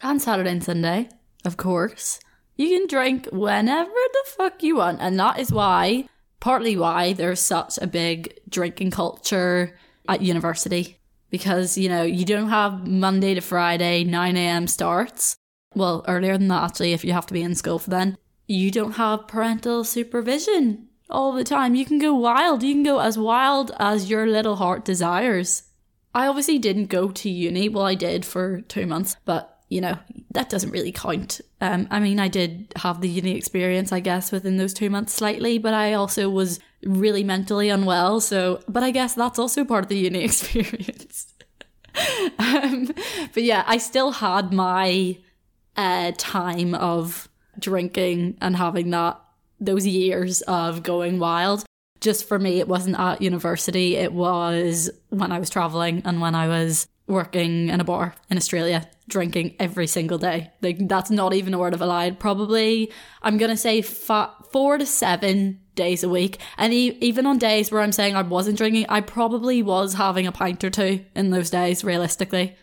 And 0.03 0.21
Saturday 0.21 0.51
and 0.51 0.65
Sunday, 0.65 1.09
of 1.45 1.57
course. 1.57 2.21
You 2.57 2.69
can 2.69 2.87
drink 2.87 3.29
whenever 3.33 3.91
the 3.91 4.25
fuck 4.27 4.63
you 4.63 4.77
want. 4.77 5.01
And 5.01 5.19
that 5.19 5.39
is 5.39 5.53
why, 5.53 6.09
partly 6.41 6.77
why, 6.77 7.13
there's 7.13 7.41
such 7.41 7.79
a 7.81 7.87
big 7.87 8.39
drinking 8.49 8.91
culture 8.91 9.79
at 10.09 10.21
university. 10.21 10.99
Because, 11.33 11.77
you 11.77 11.89
know, 11.89 12.05
you 12.05 12.25
don't 12.25 12.51
have 12.51 12.87
Monday 12.87 13.35
to 13.35 13.41
Friday, 13.41 14.05
9am 14.05 14.69
starts. 14.69 15.35
Well, 15.75 16.05
earlier 16.07 16.39
than 16.39 16.49
that, 16.49 16.63
actually, 16.63 16.93
if 16.93 17.05
you 17.05 17.13
have 17.13 17.27
to 17.27 17.35
be 17.35 17.43
in 17.43 17.57
school 17.57 17.81
for 17.81 17.91
then. 17.91 18.19
You 18.47 18.71
don't 18.71 18.93
have 18.93 19.27
parental 19.27 19.83
supervision 19.83 20.89
all 21.09 21.33
the 21.33 21.43
time. 21.43 21.75
You 21.75 21.87
can 21.87 21.99
go 21.99 22.15
wild. 22.15 22.63
You 22.63 22.75
can 22.75 22.83
go 22.83 23.01
as 23.01 23.17
wild 23.17 23.73
as 23.79 24.11
your 24.11 24.27
little 24.27 24.57
heart 24.57 24.85
desires. 24.85 25.65
I 26.15 26.27
obviously 26.27 26.59
didn't 26.59 26.87
go 26.87 27.11
to 27.11 27.31
uni. 27.31 27.69
Well, 27.69 27.87
I 27.87 27.95
did 27.95 28.25
for 28.25 28.61
two 28.61 28.87
months, 28.87 29.17
but 29.25 29.52
you 29.73 29.81
know, 29.81 29.99
that 30.33 30.51
doesn't 30.51 30.71
really 30.71 30.93
count. 30.93 31.41
Um, 31.63 31.89
I 31.91 31.99
mean, 31.99 32.21
I 32.21 32.29
did 32.29 32.71
have 32.77 33.01
the 33.01 33.09
uni 33.09 33.35
experience, 33.39 33.91
I 33.91 34.01
guess, 34.01 34.31
within 34.31 34.59
those 34.59 34.75
two 34.75 34.91
months 34.91 35.15
slightly, 35.15 35.57
but 35.57 35.73
I 35.73 35.95
also 35.95 36.29
was 36.29 36.61
really 36.83 37.25
mentally 37.25 37.71
unwell. 37.71 38.21
So, 38.21 38.61
but 38.69 38.83
I 38.83 38.91
guess 38.91 39.15
that's 39.15 39.39
also 39.39 39.65
part 39.65 39.85
of 39.85 39.89
the 39.89 39.97
uni 39.97 40.25
experience. 40.25 41.33
um, 42.39 42.91
but 43.33 43.43
yeah, 43.43 43.65
I 43.67 43.79
still 43.79 44.11
had 44.13 44.53
my 44.53 45.17
uh, 45.79 46.13
time 46.19 46.75
of 46.75 47.31
drinking 47.59 48.37
and 48.43 48.55
having 48.55 48.91
that 48.91 49.19
those 49.59 49.87
years 49.87 50.43
of 50.43 50.83
going 50.83 51.19
wild. 51.19 51.65
Just 52.03 52.29
for 52.29 52.39
me, 52.39 52.61
it 52.61 52.69
wasn't 52.69 52.99
at 52.99 53.23
university. 53.23 53.97
It 53.97 54.13
was 54.13 54.91
when 55.09 55.33
I 55.33 55.39
was 55.39 55.49
traveling 55.49 56.03
and 56.05 56.21
when 56.21 56.35
I 56.35 56.49
was 56.49 56.87
working 57.13 57.69
in 57.69 57.81
a 57.81 57.85
bar 57.85 58.15
in 58.29 58.37
Australia, 58.37 58.89
drinking 59.09 59.55
every 59.61 59.87
single 59.87 60.19
day. 60.19 60.51
Like 60.61 60.89
that's 60.89 61.11
not 61.11 61.35
even 61.35 61.55
a 61.55 61.59
word 61.59 61.75
of 61.75 61.83
a 61.83 61.87
lie. 61.87 62.11
Probably, 62.11 62.91
I'm 63.23 63.39
gonna 63.39 63.57
say 63.57 63.83
fa- 63.83 64.33
four 64.51 64.79
to 64.79 64.87
seven 64.87 65.61
days 65.75 66.03
a 66.03 66.09
week, 66.09 66.39
and 66.59 66.73
e- 66.73 66.99
even 67.01 67.27
on 67.27 67.39
days 67.39 67.71
where 67.71 67.83
I'm 67.83 67.93
saying 67.93 68.17
I 68.17 68.23
wasn't 68.23 68.59
drinking, 68.59 68.87
I 68.89 69.01
probably 69.01 69.63
was 69.63 69.95
having 69.95 70.27
a 70.27 70.33
pint 70.33 70.65
or 70.65 70.71
two 70.71 71.05
in 71.15 71.31
those 71.31 71.51
days, 71.51 71.85
realistically. 71.85 72.57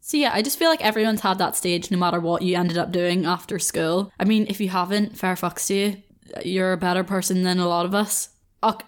So 0.00 0.18
yeah, 0.18 0.32
I 0.34 0.42
just 0.42 0.58
feel 0.58 0.68
like 0.68 0.84
everyone's 0.84 1.22
had 1.22 1.38
that 1.38 1.56
stage, 1.56 1.90
no 1.90 1.96
matter 1.96 2.20
what 2.20 2.42
you 2.42 2.56
ended 2.56 2.76
up 2.76 2.92
doing 2.92 3.24
after 3.24 3.58
school. 3.58 4.12
I 4.20 4.24
mean, 4.24 4.46
if 4.48 4.60
you 4.60 4.68
haven't, 4.68 5.16
fair 5.16 5.34
fucks 5.34 5.66
to 5.68 5.74
you. 5.74 6.02
You're 6.44 6.72
a 6.72 6.78
better 6.78 7.04
person 7.04 7.42
than 7.42 7.58
a 7.58 7.68
lot 7.68 7.86
of 7.86 7.94
us. 7.94 8.28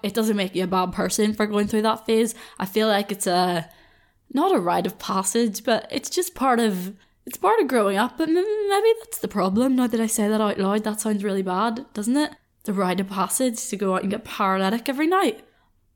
It 0.03 0.15
doesn't 0.15 0.37
make 0.37 0.55
you 0.55 0.65
a 0.65 0.67
bad 0.67 0.93
person 0.93 1.35
for 1.35 1.47
going 1.47 1.69
through 1.69 1.83
that 1.83 2.07
phase. 2.07 2.35
I 2.59 2.67
feel 2.67 2.89
like 2.89 3.13
it's 3.13 3.27
a 3.27 3.69
not 4.33 4.55
a 4.55 4.61
rite 4.61 4.87
of 4.87 4.99
passage, 4.99 5.65
but 5.65 5.87
it's 5.91 6.11
just 6.11 6.35
part 6.35 6.61
of 6.61 6.95
it's 7.25 7.39
part 7.39 7.61
of 7.61 7.69
growing 7.69 7.97
up. 7.97 8.19
But 8.19 8.29
maybe 8.29 8.93
that's 9.01 9.19
the 9.19 9.29
problem. 9.29 9.77
Now 9.77 9.87
that 9.87 10.01
I 10.01 10.07
say 10.07 10.29
that 10.29 10.41
out 10.41 10.59
loud, 10.59 10.85
that 10.85 11.01
sounds 11.01 11.25
really 11.25 11.43
bad, 11.43 11.87
doesn't 11.95 12.17
it? 12.17 12.33
The 12.65 12.73
rite 12.73 13.01
of 13.01 13.09
passage 13.09 13.69
to 13.69 13.77
go 13.77 13.95
out 13.95 14.03
and 14.03 14.11
get 14.11 14.25
paralytic 14.25 14.89
every 14.89 15.07
night. 15.07 15.45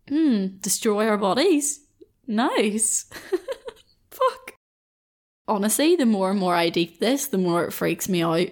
Hmm, 0.09 0.59
destroy 0.61 1.09
our 1.09 1.19
bodies. 1.19 1.81
Nice. 2.27 3.05
Fuck. 4.11 4.55
Honestly, 5.47 5.97
the 5.97 6.07
more 6.07 6.31
and 6.31 6.39
more 6.39 6.55
I 6.55 6.69
deep 6.69 7.01
this, 7.01 7.27
the 7.27 7.39
more 7.39 7.65
it 7.65 7.73
freaks 7.73 8.09
me 8.09 8.23
out. 8.23 8.49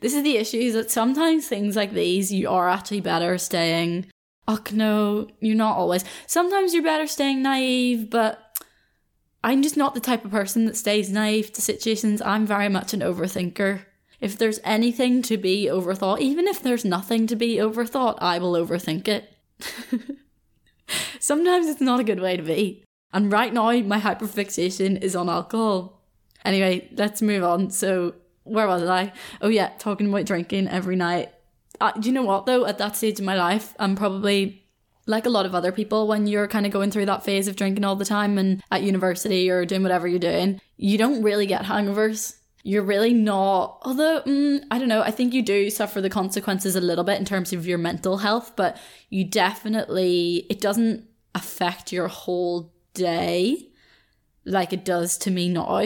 This 0.00 0.14
is 0.14 0.22
the 0.22 0.36
issue 0.36 0.58
is 0.58 0.74
that 0.74 0.90
sometimes 0.90 1.46
things 1.46 1.76
like 1.76 1.92
these, 1.92 2.32
you 2.32 2.50
are 2.50 2.68
actually 2.68 3.00
better 3.00 3.38
staying. 3.38 4.06
Oh 4.48 4.58
no, 4.72 5.28
you're 5.40 5.54
not 5.54 5.76
always. 5.76 6.04
Sometimes 6.26 6.74
you're 6.74 6.82
better 6.82 7.06
staying 7.06 7.42
naive, 7.42 8.10
but 8.10 8.51
I'm 9.44 9.62
just 9.62 9.76
not 9.76 9.94
the 9.94 10.00
type 10.00 10.24
of 10.24 10.30
person 10.30 10.66
that 10.66 10.76
stays 10.76 11.10
naive 11.10 11.52
to 11.54 11.62
situations. 11.62 12.22
I'm 12.22 12.46
very 12.46 12.68
much 12.68 12.94
an 12.94 13.00
overthinker. 13.00 13.80
If 14.20 14.38
there's 14.38 14.60
anything 14.62 15.20
to 15.22 15.36
be 15.36 15.66
overthought, 15.66 16.20
even 16.20 16.46
if 16.46 16.62
there's 16.62 16.84
nothing 16.84 17.26
to 17.26 17.34
be 17.34 17.56
overthought, 17.56 18.18
I 18.20 18.38
will 18.38 18.52
overthink 18.52 19.08
it. 19.08 19.32
Sometimes 21.18 21.66
it's 21.66 21.80
not 21.80 21.98
a 21.98 22.04
good 22.04 22.20
way 22.20 22.36
to 22.36 22.42
be. 22.42 22.84
And 23.12 23.32
right 23.32 23.52
now, 23.52 23.72
my 23.80 23.98
hyperfixation 23.98 25.02
is 25.02 25.16
on 25.16 25.28
alcohol. 25.28 26.00
Anyway, 26.44 26.88
let's 26.92 27.20
move 27.20 27.42
on. 27.42 27.70
So, 27.70 28.14
where 28.44 28.66
was 28.66 28.84
I? 28.84 29.12
Oh, 29.40 29.48
yeah, 29.48 29.70
talking 29.78 30.08
about 30.08 30.24
drinking 30.24 30.68
every 30.68 30.96
night. 30.96 31.32
Uh, 31.80 31.92
do 31.92 32.08
you 32.08 32.14
know 32.14 32.22
what, 32.22 32.46
though? 32.46 32.64
At 32.64 32.78
that 32.78 32.96
stage 32.96 33.18
in 33.18 33.24
my 33.24 33.34
life, 33.34 33.74
I'm 33.78 33.96
probably 33.96 34.61
like 35.06 35.26
a 35.26 35.30
lot 35.30 35.46
of 35.46 35.54
other 35.54 35.72
people, 35.72 36.06
when 36.06 36.26
you're 36.26 36.48
kind 36.48 36.66
of 36.66 36.72
going 36.72 36.90
through 36.90 37.06
that 37.06 37.24
phase 37.24 37.48
of 37.48 37.56
drinking 37.56 37.84
all 37.84 37.96
the 37.96 38.04
time 38.04 38.38
and 38.38 38.62
at 38.70 38.82
university 38.82 39.50
or 39.50 39.64
doing 39.64 39.82
whatever 39.82 40.06
you're 40.06 40.18
doing, 40.18 40.60
you 40.76 40.96
don't 40.98 41.22
really 41.22 41.46
get 41.46 41.64
hangovers. 41.64 42.36
You're 42.64 42.84
really 42.84 43.12
not, 43.12 43.80
although, 43.82 44.22
mm, 44.22 44.62
I 44.70 44.78
don't 44.78 44.88
know, 44.88 45.02
I 45.02 45.10
think 45.10 45.34
you 45.34 45.42
do 45.42 45.68
suffer 45.68 46.00
the 46.00 46.08
consequences 46.08 46.76
a 46.76 46.80
little 46.80 47.02
bit 47.02 47.18
in 47.18 47.24
terms 47.24 47.52
of 47.52 47.66
your 47.66 47.78
mental 47.78 48.18
health, 48.18 48.52
but 48.54 48.78
you 49.10 49.24
definitely, 49.24 50.46
it 50.48 50.60
doesn't 50.60 51.08
affect 51.34 51.92
your 51.92 52.06
whole 52.06 52.72
day 52.94 53.70
like 54.44 54.72
it 54.72 54.84
does 54.84 55.16
to 55.18 55.30
me 55.30 55.48
now 55.48 55.82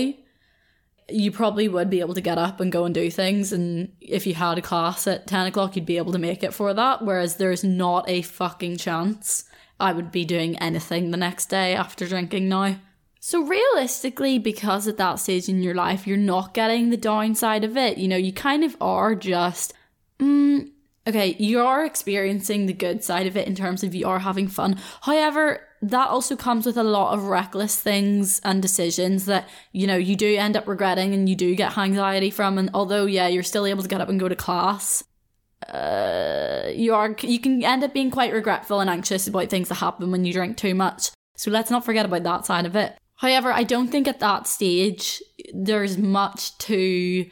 you 1.09 1.30
probably 1.30 1.68
would 1.68 1.88
be 1.88 2.00
able 2.00 2.14
to 2.14 2.20
get 2.20 2.38
up 2.38 2.61
and 2.61 2.72
go 2.72 2.84
and 2.84 2.94
do 2.94 3.11
things. 3.11 3.52
And 3.52 3.92
if 4.00 4.26
you 4.26 4.34
had 4.34 4.59
a 4.59 4.62
class 4.62 5.07
at 5.07 5.26
10 5.26 5.46
o'clock, 5.46 5.76
you'd 5.76 5.86
be 5.86 5.98
able 5.98 6.12
to 6.12 6.18
make 6.18 6.42
it 6.42 6.52
for 6.52 6.74
that. 6.74 7.04
Whereas 7.04 7.36
there's 7.36 7.62
not 7.62 8.09
a 8.09 8.22
fucking 8.22 8.78
chance 8.78 9.44
I 9.78 9.92
would 9.92 10.11
be 10.11 10.24
doing 10.24 10.57
anything 10.59 11.11
the 11.11 11.16
next 11.16 11.46
day 11.46 11.74
after 11.74 12.07
drinking 12.07 12.48
now. 12.48 12.76
So, 13.20 13.42
realistically, 13.42 14.38
because 14.38 14.86
at 14.86 14.98
that 14.98 15.16
stage 15.16 15.48
in 15.48 15.62
your 15.62 15.74
life, 15.74 16.07
you're 16.07 16.16
not 16.16 16.54
getting 16.54 16.90
the 16.90 16.96
downside 16.96 17.64
of 17.64 17.76
it. 17.76 17.98
You 17.98 18.09
know, 18.09 18.16
you 18.16 18.32
kind 18.32 18.62
of 18.62 18.76
are 18.80 19.14
just, 19.14 19.74
mm, 20.20 20.70
okay, 21.07 21.34
you 21.38 21.61
are 21.61 21.84
experiencing 21.84 22.66
the 22.66 22.72
good 22.72 23.02
side 23.02 23.26
of 23.26 23.36
it 23.36 23.48
in 23.48 23.54
terms 23.54 23.82
of 23.82 23.94
you 23.94 24.07
are 24.07 24.20
having 24.20 24.46
fun. 24.48 24.78
However, 25.02 25.66
that 25.83 26.09
also 26.09 26.37
comes 26.37 26.66
with 26.66 26.77
a 26.77 26.83
lot 26.83 27.14
of 27.14 27.24
reckless 27.24 27.77
things 27.77 28.41
and 28.45 28.62
decisions 28.62 29.27
that 29.27 29.49
you 29.72 29.87
know 29.87 29.97
you 29.97 30.16
do 30.16 30.37
end 30.37 30.57
up 30.57 30.66
regretting 30.66 31.14
and 31.14 31.29
you 31.29 31.37
do 31.37 31.55
get 31.55 31.77
anxiety 31.77 32.31
from. 32.31 32.59
And 32.59 32.70
although 32.74 33.07
yeah 33.07 33.29
you're 33.29 33.43
still 33.43 33.66
able 33.66 33.83
to 33.83 33.89
get 33.89 34.01
up 34.01 34.09
and 34.09 34.20
go 34.20 34.29
to 34.29 34.37
class 34.37 35.05
uh, 35.68 36.70
you 36.74 36.95
are 36.95 37.16
you 37.22 37.41
can 37.41 37.64
end 37.64 37.83
up 37.83 37.93
being 37.93 38.11
quite 38.11 38.33
regretful 38.33 38.81
and 38.81 38.91
anxious 38.91 39.27
about 39.27 39.49
things 39.49 39.68
that 39.68 39.77
happen 39.77 40.11
when 40.11 40.24
you 40.24 40.33
drink 40.33 40.57
too 40.57 40.74
much. 40.74 41.11
So 41.37 41.51
let's 41.51 41.70
not 41.70 41.85
forget 41.85 42.07
about 42.07 42.22
that 42.22 42.47
side 42.47 42.66
of 42.66 42.77
it. 42.77 42.97
However 43.16 43.51
i 43.53 43.64
don't 43.64 43.89
think 43.89 44.07
at 44.07 44.20
that 44.20 44.47
stage 44.47 45.22
there's 45.53 45.99
much 45.99 46.57
to 46.59 47.27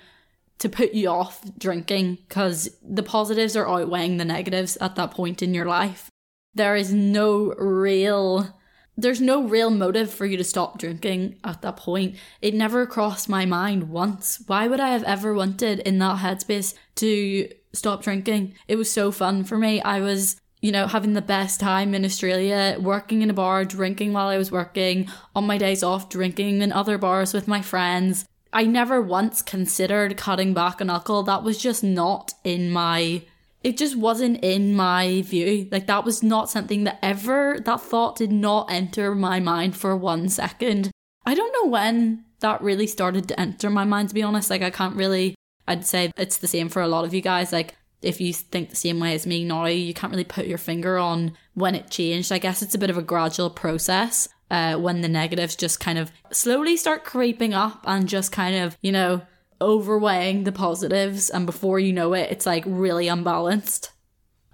to 0.58 0.68
put 0.68 0.94
you 0.94 1.08
off 1.08 1.42
drinking 1.58 2.18
because 2.26 2.70
the 2.82 3.02
positives 3.02 3.54
are 3.56 3.68
outweighing 3.68 4.16
the 4.16 4.24
negatives 4.24 4.78
at 4.80 4.96
that 4.96 5.10
point 5.10 5.42
in 5.42 5.52
your 5.52 5.66
life 5.66 6.08
there 6.54 6.76
is 6.76 6.92
no 6.92 7.54
real 7.54 8.54
there's 8.96 9.20
no 9.20 9.42
real 9.42 9.70
motive 9.70 10.12
for 10.12 10.24
you 10.24 10.36
to 10.36 10.44
stop 10.44 10.78
drinking 10.78 11.36
at 11.42 11.62
that 11.62 11.76
point. 11.76 12.16
It 12.40 12.54
never 12.54 12.86
crossed 12.86 13.28
my 13.28 13.44
mind 13.44 13.90
once. 13.90 14.40
Why 14.46 14.68
would 14.68 14.78
I 14.78 14.90
have 14.90 15.02
ever 15.02 15.34
wanted 15.34 15.80
in 15.80 15.98
that 15.98 16.18
headspace 16.18 16.74
to 16.96 17.48
stop 17.72 18.04
drinking? 18.04 18.54
It 18.68 18.76
was 18.76 18.90
so 18.90 19.10
fun 19.10 19.42
for 19.42 19.58
me. 19.58 19.82
I 19.82 20.00
was, 20.00 20.40
you 20.60 20.70
know, 20.70 20.86
having 20.86 21.14
the 21.14 21.22
best 21.22 21.58
time 21.58 21.92
in 21.92 22.04
Australia, 22.04 22.76
working 22.80 23.22
in 23.22 23.30
a 23.30 23.34
bar, 23.34 23.64
drinking 23.64 24.12
while 24.12 24.28
I 24.28 24.38
was 24.38 24.52
working, 24.52 25.08
on 25.34 25.44
my 25.44 25.58
days 25.58 25.82
off, 25.82 26.08
drinking 26.08 26.62
in 26.62 26.70
other 26.70 26.96
bars 26.96 27.34
with 27.34 27.48
my 27.48 27.62
friends. 27.62 28.26
I 28.52 28.64
never 28.64 29.02
once 29.02 29.42
considered 29.42 30.16
cutting 30.16 30.54
back 30.54 30.80
on 30.80 30.88
alcohol. 30.88 31.24
That 31.24 31.42
was 31.42 31.58
just 31.58 31.82
not 31.82 32.34
in 32.44 32.70
my 32.70 33.22
it 33.64 33.78
just 33.78 33.96
wasn't 33.96 34.44
in 34.44 34.76
my 34.76 35.22
view. 35.22 35.66
Like 35.72 35.86
that 35.86 36.04
was 36.04 36.22
not 36.22 36.50
something 36.50 36.84
that 36.84 36.98
ever 37.02 37.58
that 37.64 37.80
thought 37.80 38.16
did 38.16 38.30
not 38.30 38.70
enter 38.70 39.14
my 39.14 39.40
mind 39.40 39.74
for 39.74 39.96
one 39.96 40.28
second. 40.28 40.90
I 41.24 41.34
don't 41.34 41.52
know 41.52 41.70
when 41.70 42.26
that 42.40 42.60
really 42.60 42.86
started 42.86 43.26
to 43.28 43.40
enter 43.40 43.70
my 43.70 43.84
mind 43.84 44.10
to 44.10 44.14
be 44.14 44.22
honest. 44.22 44.50
Like 44.50 44.62
I 44.62 44.70
can't 44.70 44.94
really 44.94 45.34
I'd 45.66 45.86
say 45.86 46.12
it's 46.18 46.36
the 46.36 46.46
same 46.46 46.68
for 46.68 46.82
a 46.82 46.88
lot 46.88 47.06
of 47.06 47.14
you 47.14 47.22
guys. 47.22 47.52
Like 47.52 47.74
if 48.02 48.20
you 48.20 48.34
think 48.34 48.68
the 48.68 48.76
same 48.76 49.00
way 49.00 49.14
as 49.14 49.26
me 49.26 49.44
now, 49.44 49.64
you 49.64 49.94
can't 49.94 50.10
really 50.10 50.24
put 50.24 50.46
your 50.46 50.58
finger 50.58 50.98
on 50.98 51.32
when 51.54 51.74
it 51.74 51.88
changed. 51.88 52.32
I 52.32 52.38
guess 52.38 52.60
it's 52.60 52.74
a 52.74 52.78
bit 52.78 52.90
of 52.90 52.98
a 52.98 53.02
gradual 53.02 53.48
process. 53.48 54.28
Uh, 54.50 54.76
when 54.76 55.00
the 55.00 55.08
negatives 55.08 55.56
just 55.56 55.80
kind 55.80 55.98
of 55.98 56.12
slowly 56.30 56.76
start 56.76 57.02
creeping 57.02 57.54
up 57.54 57.82
and 57.86 58.06
just 58.06 58.30
kind 58.30 58.54
of, 58.54 58.76
you 58.82 58.92
know, 58.92 59.22
overweighing 59.60 60.44
the 60.44 60.52
positives, 60.52 61.30
and 61.30 61.46
before 61.46 61.78
you 61.78 61.92
know 61.92 62.12
it, 62.14 62.30
it's 62.30 62.46
like 62.46 62.64
really 62.66 63.08
unbalanced. 63.08 63.90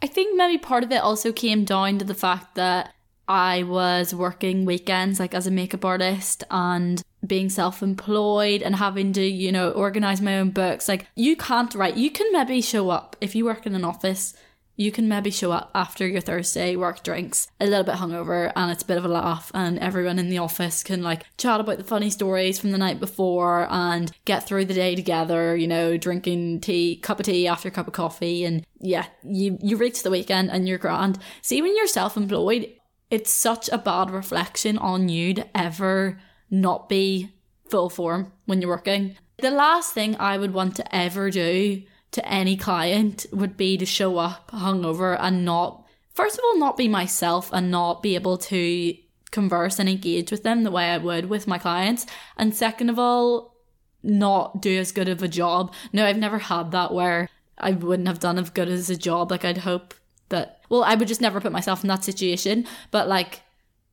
I 0.02 0.06
think 0.06 0.36
maybe 0.36 0.58
part 0.58 0.84
of 0.84 0.92
it 0.92 1.02
also 1.02 1.32
came 1.32 1.64
down 1.64 1.98
to 1.98 2.04
the 2.04 2.14
fact 2.14 2.54
that 2.54 2.94
I 3.28 3.62
was 3.62 4.14
working 4.14 4.64
weekends 4.64 5.20
like 5.20 5.34
as 5.34 5.46
a 5.46 5.50
makeup 5.50 5.84
artist 5.84 6.42
and 6.50 7.02
being 7.24 7.48
self-employed 7.48 8.62
and 8.62 8.76
having 8.76 9.12
to, 9.12 9.22
you 9.22 9.52
know, 9.52 9.70
organize 9.70 10.20
my 10.20 10.38
own 10.38 10.50
books. 10.50 10.88
Like 10.88 11.06
you 11.14 11.36
can't 11.36 11.74
write. 11.74 11.96
You 11.96 12.10
can 12.10 12.32
maybe 12.32 12.60
show 12.60 12.90
up 12.90 13.16
if 13.20 13.34
you 13.34 13.44
work 13.44 13.66
in 13.66 13.74
an 13.74 13.84
office. 13.84 14.34
You 14.76 14.90
can 14.90 15.08
maybe 15.08 15.30
show 15.30 15.52
up 15.52 15.70
after 15.74 16.06
your 16.06 16.22
Thursday 16.22 16.74
work 16.74 17.02
drinks 17.02 17.48
a 17.60 17.66
little 17.66 17.84
bit 17.84 17.96
hungover 17.96 18.50
and 18.56 18.72
it's 18.72 18.82
a 18.82 18.86
bit 18.86 18.96
of 18.96 19.04
a 19.04 19.08
laugh 19.08 19.50
and 19.52 19.78
everyone 19.78 20.18
in 20.18 20.30
the 20.30 20.38
office 20.38 20.82
can 20.82 21.02
like 21.02 21.26
chat 21.36 21.60
about 21.60 21.78
the 21.78 21.84
funny 21.84 22.08
stories 22.08 22.58
from 22.58 22.70
the 22.70 22.78
night 22.78 22.98
before 22.98 23.66
and 23.70 24.10
get 24.24 24.46
through 24.46 24.64
the 24.64 24.74
day 24.74 24.94
together, 24.94 25.54
you 25.54 25.68
know, 25.68 25.98
drinking 25.98 26.60
tea, 26.60 26.96
cup 26.96 27.20
of 27.20 27.26
tea 27.26 27.46
after 27.46 27.70
cup 27.70 27.88
of 27.88 27.92
coffee 27.92 28.44
and 28.44 28.64
yeah, 28.80 29.06
you 29.22 29.58
you 29.60 29.76
reach 29.76 30.02
the 30.02 30.10
weekend 30.10 30.50
and 30.50 30.66
you're 30.66 30.78
grand. 30.78 31.18
See 31.42 31.60
when 31.60 31.76
you're 31.76 31.86
self-employed, 31.86 32.72
it's 33.10 33.30
such 33.30 33.68
a 33.68 33.78
bad 33.78 34.10
reflection 34.10 34.78
on 34.78 35.08
you 35.08 35.34
to 35.34 35.56
ever 35.56 36.20
not 36.50 36.88
be 36.88 37.32
full 37.68 37.90
form 37.90 38.32
when 38.46 38.60
you're 38.60 38.70
working. 38.70 39.16
The 39.38 39.50
last 39.50 39.92
thing 39.92 40.16
I 40.16 40.38
would 40.38 40.52
want 40.52 40.76
to 40.76 40.94
ever 40.94 41.30
do 41.30 41.82
to 42.12 42.28
any 42.28 42.56
client 42.56 43.26
would 43.32 43.56
be 43.56 43.76
to 43.76 43.86
show 43.86 44.18
up 44.18 44.50
hungover 44.50 45.16
and 45.20 45.44
not, 45.44 45.86
first 46.12 46.38
of 46.38 46.44
all, 46.44 46.58
not 46.58 46.76
be 46.76 46.88
myself 46.88 47.50
and 47.52 47.70
not 47.70 48.02
be 48.02 48.14
able 48.14 48.36
to 48.36 48.96
converse 49.30 49.78
and 49.78 49.88
engage 49.88 50.30
with 50.30 50.42
them 50.42 50.64
the 50.64 50.70
way 50.70 50.90
I 50.90 50.98
would 50.98 51.26
with 51.26 51.46
my 51.46 51.58
clients. 51.58 52.06
And 52.36 52.54
second 52.54 52.90
of 52.90 52.98
all, 52.98 53.54
not 54.02 54.60
do 54.60 54.78
as 54.78 54.92
good 54.92 55.08
of 55.08 55.22
a 55.22 55.28
job. 55.28 55.72
No, 55.92 56.06
I've 56.06 56.16
never 56.16 56.38
had 56.38 56.72
that 56.72 56.92
where 56.92 57.28
I 57.58 57.72
wouldn't 57.72 58.08
have 58.08 58.18
done 58.18 58.38
as 58.38 58.50
good 58.50 58.68
as 58.68 58.90
a 58.90 58.96
job. 58.96 59.30
Like 59.30 59.44
I'd 59.44 59.58
hope 59.58 59.94
that, 60.30 60.60
well, 60.68 60.82
I 60.82 60.94
would 60.94 61.08
just 61.08 61.20
never 61.20 61.40
put 61.40 61.52
myself 61.52 61.84
in 61.84 61.88
that 61.88 62.04
situation. 62.04 62.66
But 62.90 63.08
like, 63.08 63.42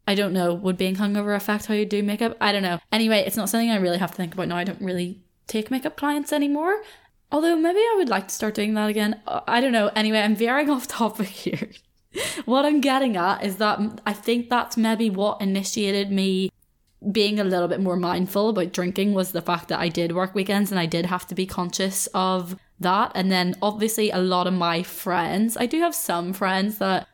I 0.07 0.15
don't 0.15 0.33
know, 0.33 0.53
would 0.53 0.77
being 0.77 0.95
hungover 0.95 1.35
affect 1.35 1.65
how 1.65 1.73
you 1.73 1.85
do 1.85 2.01
makeup? 2.01 2.37
I 2.39 2.51
don't 2.51 2.63
know. 2.63 2.79
Anyway, 2.91 3.19
it's 3.19 3.37
not 3.37 3.49
something 3.49 3.69
I 3.69 3.77
really 3.77 3.97
have 3.97 4.11
to 4.11 4.17
think 4.17 4.33
about 4.33 4.47
now. 4.47 4.55
I 4.55 4.63
don't 4.63 4.81
really 4.81 5.21
take 5.47 5.69
makeup 5.69 5.97
clients 5.97 6.31
anymore. 6.31 6.81
Although 7.31 7.55
maybe 7.57 7.79
I 7.79 7.95
would 7.97 8.09
like 8.09 8.29
to 8.29 8.33
start 8.33 8.55
doing 8.55 8.73
that 8.75 8.89
again. 8.89 9.21
Uh, 9.27 9.41
I 9.47 9.59
don't 9.59 9.71
know. 9.73 9.91
Anyway, 9.95 10.19
I'm 10.19 10.35
veering 10.35 10.69
off 10.71 10.87
topic 10.87 11.27
here. 11.27 11.69
what 12.45 12.65
I'm 12.65 12.81
getting 12.81 13.17
at 13.17 13.43
is 13.43 13.57
that 13.57 14.01
I 14.05 14.13
think 14.13 14.49
that's 14.49 14.77
maybe 14.77 15.09
what 15.09 15.41
initiated 15.41 16.11
me 16.11 16.49
being 17.11 17.39
a 17.39 17.43
little 17.43 17.67
bit 17.67 17.79
more 17.79 17.95
mindful 17.95 18.49
about 18.49 18.73
drinking 18.73 19.13
was 19.13 19.31
the 19.31 19.41
fact 19.41 19.67
that 19.67 19.79
I 19.79 19.87
did 19.87 20.13
work 20.13 20.33
weekends 20.33 20.71
and 20.71 20.79
I 20.79 20.87
did 20.87 21.05
have 21.05 21.27
to 21.27 21.35
be 21.35 21.45
conscious 21.45 22.07
of 22.07 22.55
that. 22.79 23.11
And 23.13 23.31
then 23.31 23.55
obviously 23.61 24.09
a 24.09 24.17
lot 24.17 24.47
of 24.47 24.53
my 24.53 24.81
friends, 24.83 25.57
I 25.57 25.67
do 25.67 25.79
have 25.79 25.93
some 25.93 26.33
friends 26.33 26.79
that 26.79 27.07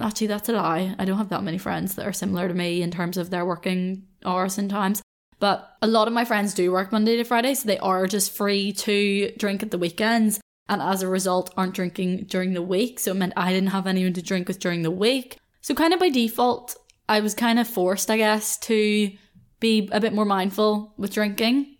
actually 0.00 0.28
that's 0.28 0.48
a 0.48 0.52
lie. 0.52 0.94
I 0.98 1.04
don't 1.04 1.18
have 1.18 1.30
that 1.30 1.42
many 1.42 1.58
friends 1.58 1.96
that 1.96 2.06
are 2.06 2.12
similar 2.12 2.48
to 2.48 2.54
me 2.54 2.82
in 2.82 2.90
terms 2.90 3.16
of 3.16 3.30
their 3.30 3.44
working 3.44 4.06
hours 4.24 4.56
and 4.56 4.70
times. 4.70 5.02
But 5.44 5.76
a 5.82 5.86
lot 5.86 6.08
of 6.08 6.14
my 6.14 6.24
friends 6.24 6.54
do 6.54 6.72
work 6.72 6.90
Monday 6.90 7.18
to 7.18 7.24
Friday, 7.24 7.52
so 7.52 7.66
they 7.66 7.76
are 7.76 8.06
just 8.06 8.34
free 8.34 8.72
to 8.72 9.30
drink 9.36 9.62
at 9.62 9.70
the 9.70 9.76
weekends. 9.76 10.40
And 10.70 10.80
as 10.80 11.02
a 11.02 11.06
result, 11.06 11.52
aren't 11.54 11.74
drinking 11.74 12.28
during 12.30 12.54
the 12.54 12.62
week. 12.62 12.98
So 12.98 13.10
it 13.10 13.16
meant 13.16 13.34
I 13.36 13.52
didn't 13.52 13.68
have 13.68 13.86
anyone 13.86 14.14
to 14.14 14.22
drink 14.22 14.48
with 14.48 14.58
during 14.58 14.80
the 14.80 14.90
week. 14.90 15.36
So, 15.60 15.74
kind 15.74 15.92
of 15.92 16.00
by 16.00 16.08
default, 16.08 16.76
I 17.10 17.20
was 17.20 17.34
kind 17.34 17.58
of 17.58 17.68
forced, 17.68 18.10
I 18.10 18.16
guess, 18.16 18.56
to 18.60 19.12
be 19.60 19.86
a 19.92 20.00
bit 20.00 20.14
more 20.14 20.24
mindful 20.24 20.94
with 20.96 21.12
drinking. 21.12 21.76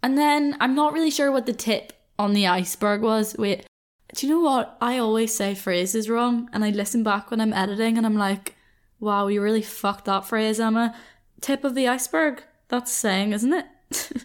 And 0.00 0.16
then 0.16 0.56
I'm 0.60 0.76
not 0.76 0.92
really 0.92 1.10
sure 1.10 1.32
what 1.32 1.46
the 1.46 1.52
tip 1.52 1.94
on 2.20 2.34
the 2.34 2.46
iceberg 2.46 3.02
was. 3.02 3.34
Wait, 3.36 3.66
do 4.14 4.28
you 4.28 4.32
know 4.32 4.40
what? 4.42 4.78
I 4.80 4.98
always 4.98 5.34
say 5.34 5.56
phrases 5.56 6.08
wrong, 6.08 6.48
and 6.52 6.64
I 6.64 6.70
listen 6.70 7.02
back 7.02 7.32
when 7.32 7.40
I'm 7.40 7.52
editing 7.52 7.96
and 7.96 8.06
I'm 8.06 8.16
like, 8.16 8.54
wow, 9.00 9.26
you 9.26 9.42
really 9.42 9.62
fucked 9.62 10.04
that 10.04 10.24
phrase, 10.24 10.60
Emma. 10.60 10.94
Tip 11.40 11.64
of 11.64 11.74
the 11.74 11.88
iceberg. 11.88 12.44
That's 12.68 12.92
saying, 12.92 13.32
isn't 13.32 13.52
it? 13.52 13.66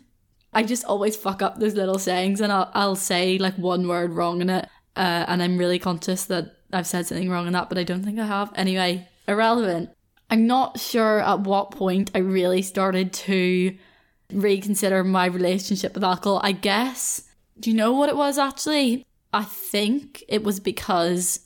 I 0.54 0.64
just 0.64 0.86
always 0.86 1.16
fuck 1.16 1.42
up 1.42 1.60
those 1.60 1.74
little 1.74 1.98
sayings 1.98 2.40
and 2.40 2.52
I'll, 2.52 2.70
I'll 2.74 2.96
say 2.96 3.38
like 3.38 3.58
one 3.58 3.88
word 3.88 4.12
wrong 4.12 4.42
in 4.42 4.50
it. 4.50 4.68
Uh, 4.96 5.26
and 5.28 5.42
I'm 5.42 5.58
really 5.58 5.80
conscious 5.80 6.26
that 6.26 6.58
I've 6.72 6.86
said 6.86 7.08
something 7.08 7.30
wrong 7.30 7.48
in 7.48 7.54
that, 7.54 7.70
but 7.70 7.78
I 7.78 7.84
don't 7.84 8.04
think 8.04 8.20
I 8.20 8.28
have. 8.28 8.52
Anyway, 8.56 9.08
irrelevant. 9.28 9.90
I'm 10.30 10.46
not 10.46 10.80
sure 10.80 11.20
at 11.20 11.42
what 11.42 11.72
point 11.72 12.12
I 12.14 12.20
really 12.20 12.62
started 12.62 13.14
to 13.14 13.76
reconsider 14.32 15.04
my 15.04 15.26
relationship 15.26 15.96
with 15.96 16.04
alcohol. 16.04 16.40
I 16.44 16.52
guess, 16.52 17.24
do 17.60 17.70
you 17.70 17.76
know 17.76 17.94
what 17.94 18.10
it 18.10 18.18
was 18.18 18.38
actually? 18.38 19.06
I 19.32 19.44
think 19.44 20.24
it 20.28 20.44
was 20.44 20.60
because 20.60 21.40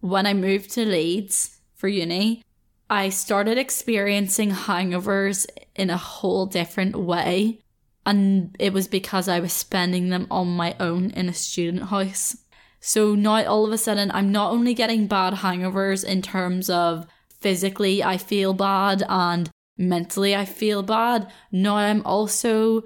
when 0.00 0.26
I 0.26 0.34
moved 0.34 0.70
to 0.72 0.84
Leeds 0.84 1.58
for 1.74 1.88
uni, 1.88 2.42
I 2.88 3.08
started 3.08 3.58
experiencing 3.58 4.50
hangovers 4.50 5.46
in 5.74 5.90
a 5.90 5.96
whole 5.96 6.46
different 6.46 6.96
way. 6.96 7.60
And 8.04 8.56
it 8.58 8.72
was 8.72 8.88
because 8.88 9.28
I 9.28 9.40
was 9.40 9.52
spending 9.52 10.08
them 10.08 10.26
on 10.30 10.48
my 10.48 10.74
own 10.80 11.10
in 11.10 11.28
a 11.28 11.34
student 11.34 11.84
house. 11.84 12.36
So 12.80 13.14
now 13.14 13.44
all 13.44 13.64
of 13.64 13.72
a 13.72 13.78
sudden, 13.78 14.10
I'm 14.10 14.32
not 14.32 14.50
only 14.50 14.74
getting 14.74 15.06
bad 15.06 15.34
hangovers 15.34 16.04
in 16.04 16.20
terms 16.20 16.68
of 16.68 17.06
physically, 17.40 18.02
I 18.02 18.16
feel 18.18 18.54
bad 18.54 19.04
and 19.08 19.48
mentally, 19.78 20.34
I 20.34 20.44
feel 20.44 20.82
bad. 20.82 21.30
Now 21.52 21.76
I'm 21.76 22.02
also 22.04 22.82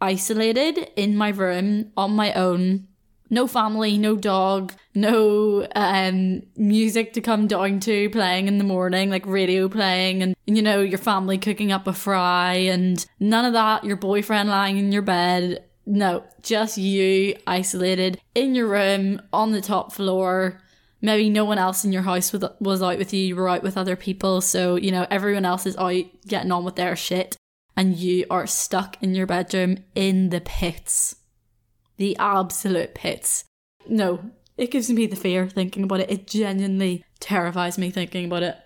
isolated 0.00 0.90
in 0.96 1.16
my 1.16 1.30
room 1.30 1.92
on 1.96 2.12
my 2.12 2.32
own 2.34 2.88
no 3.32 3.46
family, 3.46 3.96
no 3.96 4.14
dog, 4.14 4.74
no 4.94 5.66
um, 5.74 6.42
music 6.54 7.14
to 7.14 7.20
come 7.22 7.46
down 7.46 7.80
to 7.80 8.10
playing 8.10 8.46
in 8.46 8.58
the 8.58 8.64
morning, 8.64 9.08
like 9.08 9.26
radio 9.26 9.70
playing, 9.70 10.22
and 10.22 10.36
you 10.46 10.60
know, 10.60 10.82
your 10.82 10.98
family 10.98 11.38
cooking 11.38 11.72
up 11.72 11.86
a 11.86 11.94
fry, 11.94 12.52
and 12.52 13.04
none 13.18 13.46
of 13.46 13.54
that, 13.54 13.84
your 13.84 13.96
boyfriend 13.96 14.50
lying 14.50 14.76
in 14.76 14.92
your 14.92 15.02
bed. 15.02 15.64
No, 15.86 16.24
just 16.42 16.76
you 16.76 17.34
isolated 17.46 18.20
in 18.34 18.54
your 18.54 18.68
room 18.68 19.20
on 19.32 19.52
the 19.52 19.62
top 19.62 19.92
floor. 19.92 20.60
Maybe 21.00 21.30
no 21.30 21.46
one 21.46 21.58
else 21.58 21.84
in 21.84 21.92
your 21.92 22.02
house 22.02 22.32
was 22.60 22.82
out 22.82 22.98
with 22.98 23.14
you, 23.14 23.20
you 23.24 23.34
were 23.34 23.48
out 23.48 23.62
with 23.62 23.78
other 23.78 23.96
people, 23.96 24.42
so 24.42 24.76
you 24.76 24.92
know, 24.92 25.06
everyone 25.10 25.46
else 25.46 25.64
is 25.64 25.76
out 25.78 26.04
getting 26.26 26.52
on 26.52 26.64
with 26.64 26.76
their 26.76 26.96
shit, 26.96 27.34
and 27.78 27.96
you 27.96 28.26
are 28.30 28.46
stuck 28.46 29.02
in 29.02 29.14
your 29.14 29.26
bedroom 29.26 29.78
in 29.94 30.28
the 30.28 30.42
pits 30.42 31.16
the 32.02 32.16
absolute 32.18 32.96
pits. 32.96 33.44
No, 33.88 34.32
it 34.56 34.72
gives 34.72 34.90
me 34.90 35.06
the 35.06 35.14
fear 35.14 35.48
thinking 35.48 35.84
about 35.84 36.00
it. 36.00 36.10
It 36.10 36.26
genuinely 36.26 37.04
terrifies 37.20 37.78
me 37.78 37.92
thinking 37.92 38.24
about 38.24 38.42
it. 38.42 38.56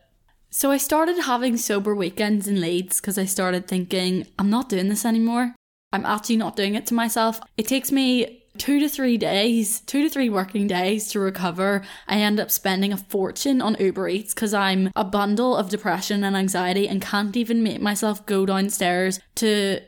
So 0.48 0.70
I 0.70 0.78
started 0.78 1.20
having 1.20 1.58
sober 1.58 1.94
weekends 1.94 2.48
in 2.48 2.62
Leeds 2.62 2.98
because 2.98 3.18
I 3.18 3.26
started 3.26 3.68
thinking, 3.68 4.26
I'm 4.38 4.48
not 4.48 4.70
doing 4.70 4.88
this 4.88 5.04
anymore. 5.04 5.54
I'm 5.92 6.06
actually 6.06 6.38
not 6.38 6.56
doing 6.56 6.76
it 6.76 6.86
to 6.86 6.94
myself. 6.94 7.38
It 7.58 7.68
takes 7.68 7.92
me 7.92 8.42
two 8.56 8.80
to 8.80 8.88
three 8.88 9.18
days, 9.18 9.80
two 9.80 10.02
to 10.02 10.08
three 10.08 10.30
working 10.30 10.66
days 10.66 11.10
to 11.10 11.20
recover. 11.20 11.82
I 12.08 12.16
end 12.16 12.40
up 12.40 12.50
spending 12.50 12.94
a 12.94 12.96
fortune 12.96 13.60
on 13.60 13.76
Uber 13.78 14.08
Eats 14.08 14.32
because 14.32 14.54
I'm 14.54 14.90
a 14.96 15.04
bundle 15.04 15.54
of 15.54 15.68
depression 15.68 16.24
and 16.24 16.34
anxiety 16.34 16.88
and 16.88 17.02
can't 17.02 17.36
even 17.36 17.62
make 17.62 17.82
myself 17.82 18.24
go 18.24 18.46
downstairs 18.46 19.20
to 19.34 19.80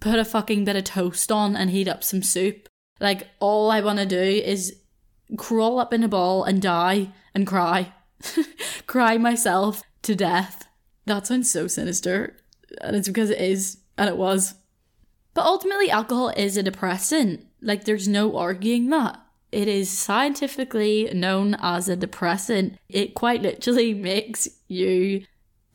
put 0.00 0.18
a 0.18 0.24
fucking 0.24 0.64
bit 0.64 0.74
of 0.74 0.82
toast 0.82 1.30
on 1.30 1.54
and 1.54 1.70
heat 1.70 1.86
up 1.86 2.02
some 2.02 2.24
soup. 2.24 2.68
Like, 3.00 3.28
all 3.40 3.70
I 3.70 3.80
want 3.80 3.98
to 3.98 4.06
do 4.06 4.16
is 4.16 4.76
crawl 5.36 5.78
up 5.78 5.92
in 5.92 6.02
a 6.02 6.08
ball 6.08 6.44
and 6.44 6.60
die 6.60 7.12
and 7.34 7.46
cry. 7.46 7.92
cry 8.86 9.18
myself 9.18 9.82
to 10.02 10.14
death. 10.14 10.66
That 11.06 11.26
sounds 11.26 11.50
so 11.50 11.66
sinister. 11.66 12.36
And 12.80 12.96
it's 12.96 13.08
because 13.08 13.30
it 13.30 13.40
is, 13.40 13.78
and 13.96 14.08
it 14.08 14.16
was. 14.16 14.54
But 15.34 15.46
ultimately, 15.46 15.90
alcohol 15.90 16.30
is 16.30 16.56
a 16.56 16.62
depressant. 16.62 17.46
Like, 17.60 17.84
there's 17.84 18.08
no 18.08 18.36
arguing 18.36 18.90
that. 18.90 19.20
It 19.50 19.68
is 19.68 19.90
scientifically 19.90 21.10
known 21.14 21.56
as 21.60 21.88
a 21.88 21.96
depressant. 21.96 22.76
It 22.88 23.14
quite 23.14 23.42
literally 23.42 23.94
makes 24.12 24.48
you 24.68 25.24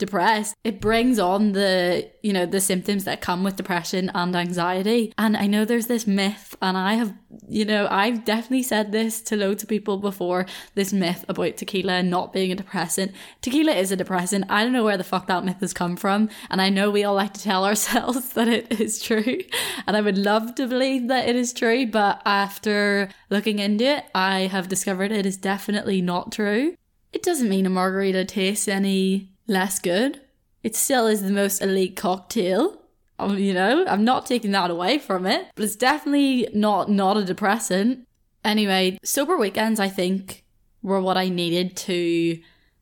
depressed, 0.05 0.55
it 0.63 0.81
brings 0.81 1.17
on 1.17 1.53
the, 1.53 2.09
you 2.21 2.33
know, 2.33 2.45
the 2.45 2.59
symptoms 2.59 3.05
that 3.05 3.21
come 3.21 3.43
with 3.43 3.55
depression 3.55 4.11
and 4.13 4.35
anxiety. 4.35 5.13
And 5.17 5.37
I 5.37 5.47
know 5.47 5.63
there's 5.63 5.87
this 5.87 6.05
myth, 6.05 6.55
and 6.61 6.77
I 6.77 6.95
have, 6.95 7.13
you 7.47 7.63
know, 7.63 7.87
I've 7.89 8.25
definitely 8.25 8.63
said 8.63 8.91
this 8.91 9.21
to 9.23 9.37
loads 9.37 9.63
of 9.63 9.69
people 9.69 9.97
before 9.97 10.45
this 10.75 10.91
myth 10.91 11.23
about 11.29 11.57
tequila 11.57 12.03
not 12.03 12.33
being 12.33 12.51
a 12.51 12.55
depressant. 12.55 13.13
Tequila 13.41 13.71
is 13.71 13.91
a 13.91 13.95
depressant. 13.95 14.45
I 14.49 14.63
don't 14.63 14.73
know 14.73 14.83
where 14.83 14.97
the 14.97 15.03
fuck 15.05 15.27
that 15.27 15.45
myth 15.45 15.61
has 15.61 15.73
come 15.73 15.95
from. 15.95 16.29
And 16.49 16.61
I 16.61 16.69
know 16.69 16.91
we 16.91 17.03
all 17.03 17.15
like 17.15 17.33
to 17.35 17.41
tell 17.41 17.65
ourselves 17.69 18.33
that 18.33 18.47
it 18.47 18.79
is 18.79 19.01
true. 19.01 19.39
And 19.87 19.95
I 19.95 20.01
would 20.01 20.17
love 20.17 20.55
to 20.55 20.67
believe 20.67 21.07
that 21.07 21.29
it 21.29 21.35
is 21.35 21.53
true. 21.53 21.87
But 21.87 22.21
after 22.25 23.09
looking 23.29 23.59
into 23.59 23.85
it, 23.85 24.03
I 24.13 24.41
have 24.41 24.67
discovered 24.67 25.11
it 25.11 25.25
is 25.25 25.37
definitely 25.37 26.01
not 26.01 26.31
true. 26.31 26.75
It 27.13 27.21
doesn't 27.21 27.49
mean 27.49 27.67
a 27.67 27.69
margarita 27.69 28.25
tastes 28.25 28.67
any 28.67 29.32
less 29.47 29.79
good. 29.79 30.21
It 30.63 30.75
still 30.75 31.07
is 31.07 31.21
the 31.21 31.31
most 31.31 31.61
elite 31.61 31.95
cocktail. 31.95 32.81
Um, 33.19 33.37
you 33.37 33.53
know, 33.53 33.85
I'm 33.87 34.03
not 34.03 34.25
taking 34.25 34.51
that 34.51 34.71
away 34.71 34.97
from 34.97 35.25
it, 35.25 35.47
but 35.55 35.65
it's 35.65 35.75
definitely 35.75 36.47
not 36.53 36.89
not 36.89 37.17
a 37.17 37.25
depressant. 37.25 38.07
Anyway, 38.43 38.97
sober 39.03 39.37
weekends 39.37 39.79
I 39.79 39.89
think 39.89 40.43
were 40.81 41.01
what 41.01 41.17
I 41.17 41.29
needed 41.29 41.77
to 41.77 42.39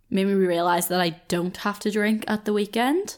make 0.10 0.28
me 0.28 0.34
realize 0.34 0.88
that 0.88 1.02
I 1.02 1.22
don't 1.28 1.56
have 1.58 1.80
to 1.82 1.92
drink 1.92 2.26
at 2.28 2.46
the 2.46 2.54
weekend. 2.54 3.18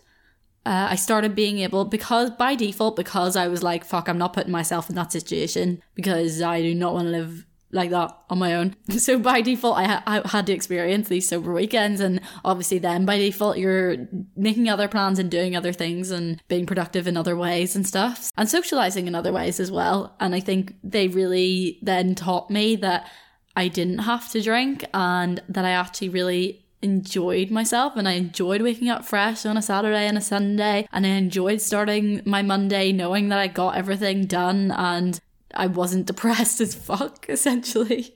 Uh, 0.66 0.88
I 0.92 0.96
started 0.96 1.36
being 1.36 1.60
able 1.60 1.84
because 1.84 2.30
by 2.32 2.56
default 2.56 2.96
because 2.96 3.36
I 3.36 3.48
was 3.50 3.64
like 3.64 3.84
fuck 3.84 4.08
I'm 4.08 4.18
not 4.18 4.32
putting 4.32 4.52
myself 4.52 4.90
in 4.90 4.96
that 4.96 5.12
situation 5.12 5.82
because 5.94 6.42
I 6.42 6.62
do 6.62 6.74
not 6.74 6.94
want 6.94 7.08
to 7.08 7.12
live 7.12 7.46
like 7.74 7.90
that 7.90 8.16
on 8.30 8.40
my 8.40 8.56
own. 8.56 8.76
So 9.04 9.20
by 9.20 9.42
default, 9.42 9.78
I, 9.78 9.84
ha- 9.86 10.04
I 10.06 10.28
had 10.30 10.46
to 10.46 10.54
experience 10.54 11.10
these 11.10 11.28
sober 11.28 11.52
weekends, 11.52 12.00
and 12.00 12.22
obviously, 12.46 12.80
then 12.80 13.06
by 13.06 13.18
default, 13.18 13.58
you're 13.58 14.08
making 14.38 14.70
other 14.70 14.88
plans 14.88 15.20
and 15.20 15.30
doing 15.30 15.56
other 15.56 15.74
things 15.74 16.10
and 16.10 16.42
being 16.48 16.66
productive 16.66 17.06
in 17.06 17.18
other 17.18 17.36
ways 17.36 17.76
and 17.76 17.86
stuff, 17.86 18.32
and 18.38 18.48
socializing 18.48 19.08
in 19.08 19.16
other 19.16 19.34
ways 19.34 19.60
as 19.60 19.72
well. 19.72 20.16
And 20.20 20.34
I 20.34 20.40
think 20.40 20.76
they 20.84 21.08
really 21.08 21.80
then 21.82 22.16
taught 22.16 22.50
me 22.50 22.78
that 22.78 23.10
I 23.56 23.68
didn't 23.68 24.00
have 24.00 24.32
to 24.32 24.42
drink 24.42 24.86
and 24.94 25.42
that 25.50 25.66
I 25.66 25.72
actually 25.72 26.10
really 26.10 26.64
enjoyed 26.82 27.50
myself 27.50 27.94
and 27.96 28.08
I 28.08 28.14
enjoyed 28.14 28.62
waking 28.62 28.90
up 28.90 29.06
fresh 29.06 29.46
on 29.46 29.58
a 29.58 29.62
Saturday 29.62 30.06
and 30.06 30.18
a 30.18 30.22
Sunday 30.22 30.88
and 30.92 31.06
I 31.06 31.10
enjoyed 31.10 31.62
starting 31.62 32.22
my 32.26 32.42
Monday 32.42 32.92
knowing 32.92 33.30
that 33.30 33.40
I 33.40 33.48
got 33.48 33.78
everything 33.78 34.26
done 34.26 34.70
and 34.72 35.20
I 35.54 35.68
wasn't 35.68 36.08
depressed 36.08 36.62
as 36.62 36.76
fuck, 36.76 37.26
essentially. 37.30 38.16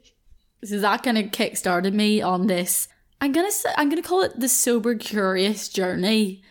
So 0.64 0.80
that 0.80 1.04
kind 1.04 1.18
of 1.18 1.32
kick 1.32 1.58
started 1.58 1.94
me 1.94 2.22
on 2.22 2.48
this. 2.48 2.88
I'm 3.22 3.32
gonna 3.32 3.52
say, 3.52 3.70
I'm 3.78 3.90
gonna 3.90 4.02
call 4.02 4.22
it 4.22 4.40
the 4.40 4.50
sober 4.50 4.96
curious 4.96 5.70
journey. 5.70 6.44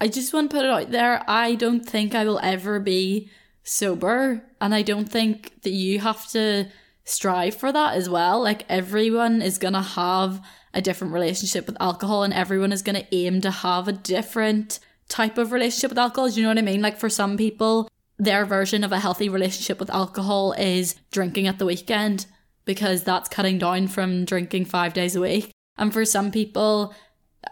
I 0.00 0.08
just 0.08 0.32
want 0.32 0.50
to 0.50 0.56
put 0.56 0.64
it 0.64 0.70
out 0.70 0.90
there. 0.90 1.22
I 1.28 1.54
don't 1.54 1.84
think 1.86 2.14
I 2.14 2.24
will 2.24 2.40
ever 2.42 2.80
be 2.80 3.30
sober, 3.62 4.42
and 4.60 4.74
I 4.74 4.82
don't 4.82 5.10
think 5.10 5.62
that 5.62 5.72
you 5.72 5.98
have 6.00 6.26
to 6.30 6.68
strive 7.04 7.54
for 7.54 7.72
that 7.72 7.94
as 7.94 8.08
well. 8.08 8.42
Like 8.42 8.64
everyone 8.68 9.42
is 9.42 9.58
gonna 9.58 9.82
have 9.82 10.40
a 10.72 10.80
different 10.80 11.12
relationship 11.12 11.66
with 11.66 11.76
alcohol, 11.80 12.22
and 12.22 12.32
everyone 12.32 12.72
is 12.72 12.82
gonna 12.82 13.06
aim 13.12 13.40
to 13.42 13.50
have 13.50 13.88
a 13.88 13.92
different 13.92 14.78
type 15.08 15.36
of 15.36 15.52
relationship 15.52 15.90
with 15.90 15.98
alcohol. 15.98 16.30
Do 16.30 16.36
you 16.36 16.42
know 16.44 16.50
what 16.50 16.58
I 16.58 16.62
mean? 16.62 16.80
Like 16.80 16.98
for 16.98 17.10
some 17.10 17.36
people, 17.36 17.89
their 18.20 18.44
version 18.44 18.84
of 18.84 18.92
a 18.92 19.00
healthy 19.00 19.28
relationship 19.30 19.80
with 19.80 19.90
alcohol 19.90 20.52
is 20.52 20.94
drinking 21.10 21.46
at 21.46 21.58
the 21.58 21.64
weekend 21.64 22.26
because 22.66 23.02
that's 23.02 23.30
cutting 23.30 23.58
down 23.58 23.88
from 23.88 24.26
drinking 24.26 24.66
five 24.66 24.92
days 24.92 25.16
a 25.16 25.20
week. 25.22 25.50
And 25.78 25.90
for 25.90 26.04
some 26.04 26.30
people, 26.30 26.94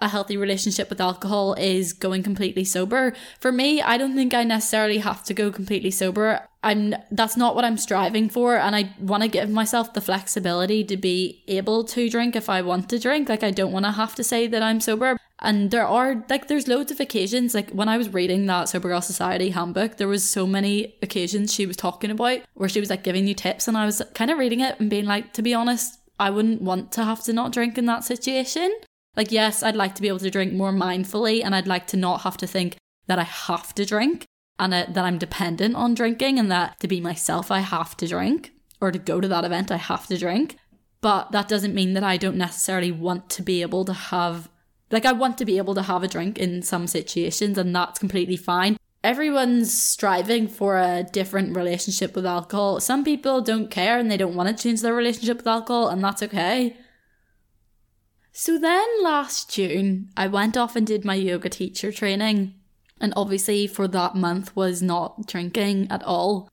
a 0.03 0.09
healthy 0.09 0.37
relationship 0.37 0.91
with 0.91 1.01
alcohol 1.01 1.55
is 1.55 1.95
going 1.95 2.23
completely 2.23 2.65
sober. 2.65 3.15
For 3.41 3.51
me, 3.51 3.81
I 3.81 3.97
don't 3.97 4.15
think 4.15 4.35
I 4.35 4.45
necessarily 4.45 4.99
have 4.99 5.25
to 5.25 5.35
go 5.35 5.51
completely 5.51 5.91
sober. 5.91 6.47
I'm 6.63 6.95
that's 7.11 7.37
not 7.37 7.55
what 7.55 7.65
I'm 7.65 7.79
striving 7.79 8.29
for 8.29 8.59
and 8.59 8.77
I 8.77 8.95
want 9.01 9.23
to 9.23 9.29
give 9.29 9.49
myself 9.49 9.95
the 9.95 10.03
flexibility 10.03 10.85
to 10.85 10.97
be 10.99 11.45
able 11.49 11.85
to 11.85 12.11
drink 12.11 12.37
if 12.37 12.51
I 12.51 12.61
want 12.61 12.91
to 12.91 12.99
drink. 12.99 13.31
Like 13.31 13.43
I 13.43 13.53
don't 13.53 13.73
want 13.73 13.87
to 13.87 13.93
have 13.93 14.15
to 14.17 14.25
say 14.25 14.47
that 14.49 14.63
I'm 14.63 14.81
sober. 14.81 15.17
And 15.41 15.71
there 15.71 15.87
are 15.87 16.25
like 16.29 16.49
there's 16.49 16.67
loads 16.67 16.91
of 16.91 16.99
occasions 16.99 17.55
like 17.55 17.71
when 17.71 17.89
I 17.89 17.97
was 17.97 18.13
reading 18.13 18.47
that 18.47 18.69
Sober 18.69 18.89
Girl 18.89 19.01
Society 19.01 19.51
handbook, 19.51 19.97
there 19.97 20.09
was 20.09 20.29
so 20.29 20.47
many 20.47 20.97
occasions 21.01 21.55
she 21.55 21.67
was 21.67 21.77
talking 21.77 22.11
about 22.11 22.41
where 22.55 22.69
she 22.69 22.81
was 22.81 22.91
like 22.91 23.05
giving 23.05 23.27
you 23.29 23.35
tips 23.35 23.69
and 23.69 23.77
I 23.77 23.87
was 23.87 24.03
kind 24.15 24.31
of 24.31 24.39
reading 24.39 24.61
it 24.61 24.79
and 24.81 24.91
being 24.91 25.05
like 25.05 25.33
to 25.35 25.43
be 25.43 25.55
honest, 25.55 26.01
I 26.19 26.31
wouldn't 26.31 26.63
want 26.63 26.91
to 26.93 27.05
have 27.05 27.23
to 27.25 27.33
not 27.33 27.53
drink 27.53 27.79
in 27.79 27.87
that 27.87 28.05
situation. 28.05 28.73
Like 29.17 29.31
yes, 29.31 29.63
I'd 29.63 29.77
like 29.77 29.95
to 29.95 30.03
be 30.03 30.09
able 30.09 30.19
to 30.19 30.31
drink 30.31 30.53
more 30.53 30.73
mindfully 30.73 31.45
and 31.45 31.55
I'd 31.55 31.69
like 31.69 31.87
to 31.89 31.97
not 31.97 32.23
have 32.23 32.37
to 32.39 32.47
think 32.47 32.77
that 33.07 33.21
I 33.21 33.25
have 33.25 33.75
to 33.77 33.85
drink 33.85 34.25
and 34.59 34.75
uh, 34.75 34.87
that 34.89 35.05
I'm 35.05 35.19
dependent 35.19 35.77
on 35.77 35.95
drinking 35.95 36.39
and 36.41 36.51
that 36.51 36.81
to 36.81 36.89
be 36.89 37.01
myself 37.01 37.51
I 37.51 37.61
have 37.61 37.97
to 37.99 38.09
drink 38.09 38.53
or 38.81 38.91
to 38.91 38.99
go 38.99 39.21
to 39.21 39.29
that 39.29 39.45
event 39.45 39.71
I 39.71 39.77
have 39.77 40.09
to 40.09 40.19
drink. 40.19 40.57
But 41.01 41.31
that 41.31 41.47
doesn't 41.47 41.75
mean 41.75 41.93
that 41.93 42.03
I 42.03 42.17
don't 42.17 42.37
necessarily 42.37 42.91
want 42.91 43.31
to 43.31 43.43
be 43.43 43.63
able 43.63 43.85
to 43.85 43.93
have 43.93 44.49
like, 44.91 45.05
I 45.05 45.13
want 45.13 45.39
to 45.39 45.45
be 45.45 45.59
able 45.59 45.75
to 45.75 45.83
have 45.83 46.03
a 46.03 46.09
drink 46.09 46.39
in 46.39 46.63
some 46.63 46.87
situations, 46.87 47.59
and 47.59 47.75
that's 47.75 47.99
completely 47.99 48.37
fine. 48.37 48.77
Everyone's 49.05 49.73
striving 49.73 50.49
for 50.49 50.79
a 50.79 51.05
different 51.05 51.57
relationship 51.57 52.17
with 52.17 52.27
alcohol. 52.27 52.81
Some 52.81 53.05
people 53.05 53.41
don't 53.41 53.71
care 53.71 53.99
and 53.99 54.11
they 54.11 54.17
don't 54.17 54.35
want 54.35 54.49
to 54.49 54.63
change 54.63 54.81
their 54.81 54.95
relationship 54.95 55.39
with 55.39 55.47
alcohol, 55.47 55.89
and 55.89 56.03
that's 56.03 56.23
okay. 56.23 56.77
So 58.33 58.59
then 58.59 58.87
last 59.03 59.51
June, 59.51 60.11
I 60.17 60.27
went 60.27 60.57
off 60.57 60.77
and 60.77 60.87
did 60.87 61.05
my 61.05 61.15
yoga 61.15 61.49
teacher 61.49 61.93
training. 61.93 62.55
And 63.01 63.13
obviously, 63.17 63.67
for 63.67 63.87
that 63.89 64.15
month, 64.15 64.55
was 64.57 64.83
not 64.83 65.27
drinking 65.27 65.89
at 65.91 66.03
all. 66.03 66.51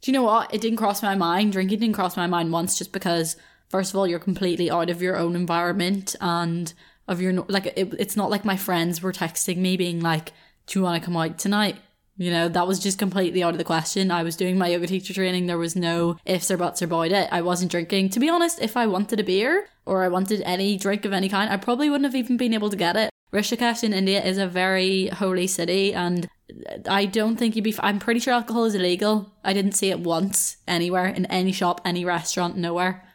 Do 0.00 0.10
you 0.10 0.12
know 0.12 0.24
what? 0.24 0.52
It 0.52 0.60
didn't 0.60 0.78
cross 0.78 1.02
my 1.02 1.14
mind. 1.14 1.52
Drinking 1.52 1.80
didn't 1.80 1.94
cross 1.94 2.16
my 2.16 2.26
mind 2.26 2.52
once 2.52 2.78
just 2.78 2.92
because, 2.92 3.36
first 3.68 3.92
of 3.92 3.96
all, 3.96 4.06
you're 4.06 4.18
completely 4.18 4.70
out 4.70 4.90
of 4.90 5.02
your 5.02 5.16
own 5.16 5.36
environment 5.36 6.14
and 6.20 6.72
of 7.08 7.20
your 7.20 7.32
like 7.32 7.66
it, 7.66 7.94
it's 7.98 8.16
not 8.16 8.30
like 8.30 8.44
my 8.44 8.56
friends 8.56 9.02
were 9.02 9.12
texting 9.12 9.58
me 9.58 9.76
being 9.76 10.00
like 10.00 10.32
do 10.66 10.78
you 10.78 10.82
want 10.82 11.00
to 11.00 11.04
come 11.04 11.16
out 11.16 11.38
tonight? 11.38 11.76
You 12.18 12.30
know 12.30 12.48
that 12.48 12.66
was 12.66 12.78
just 12.78 12.98
completely 12.98 13.42
out 13.42 13.54
of 13.54 13.58
the 13.58 13.64
question. 13.64 14.10
I 14.10 14.22
was 14.22 14.36
doing 14.36 14.56
my 14.58 14.68
yoga 14.68 14.86
teacher 14.86 15.12
training. 15.12 15.46
There 15.46 15.58
was 15.58 15.76
no 15.76 16.16
ifs 16.24 16.50
or 16.50 16.56
buts 16.56 16.82
about 16.82 17.12
it. 17.12 17.28
I 17.30 17.42
wasn't 17.42 17.70
drinking. 17.70 18.10
To 18.10 18.20
be 18.20 18.28
honest 18.28 18.60
if 18.60 18.76
i 18.76 18.86
wanted 18.86 19.20
a 19.20 19.24
beer 19.24 19.68
or 19.84 20.02
i 20.02 20.08
wanted 20.08 20.42
any 20.42 20.76
drink 20.76 21.04
of 21.04 21.12
any 21.12 21.28
kind 21.28 21.50
i 21.50 21.56
probably 21.56 21.88
wouldn't 21.88 22.06
have 22.06 22.16
even 22.16 22.36
been 22.36 22.54
able 22.54 22.70
to 22.70 22.76
get 22.76 22.96
it. 22.96 23.10
Rishikesh 23.32 23.84
in 23.84 23.92
india 23.92 24.24
is 24.24 24.38
a 24.38 24.46
very 24.46 25.08
holy 25.08 25.46
city 25.46 25.92
and 25.92 26.28
i 26.88 27.04
don't 27.04 27.36
think 27.36 27.54
you'd 27.54 27.64
be 27.64 27.74
i'm 27.80 27.98
pretty 27.98 28.20
sure 28.20 28.32
alcohol 28.32 28.64
is 28.64 28.74
illegal. 28.74 29.32
I 29.44 29.52
didn't 29.52 29.72
see 29.72 29.90
it 29.90 30.00
once 30.00 30.56
anywhere 30.66 31.06
in 31.06 31.26
any 31.26 31.52
shop 31.52 31.82
any 31.84 32.04
restaurant 32.04 32.56
nowhere 32.56 33.05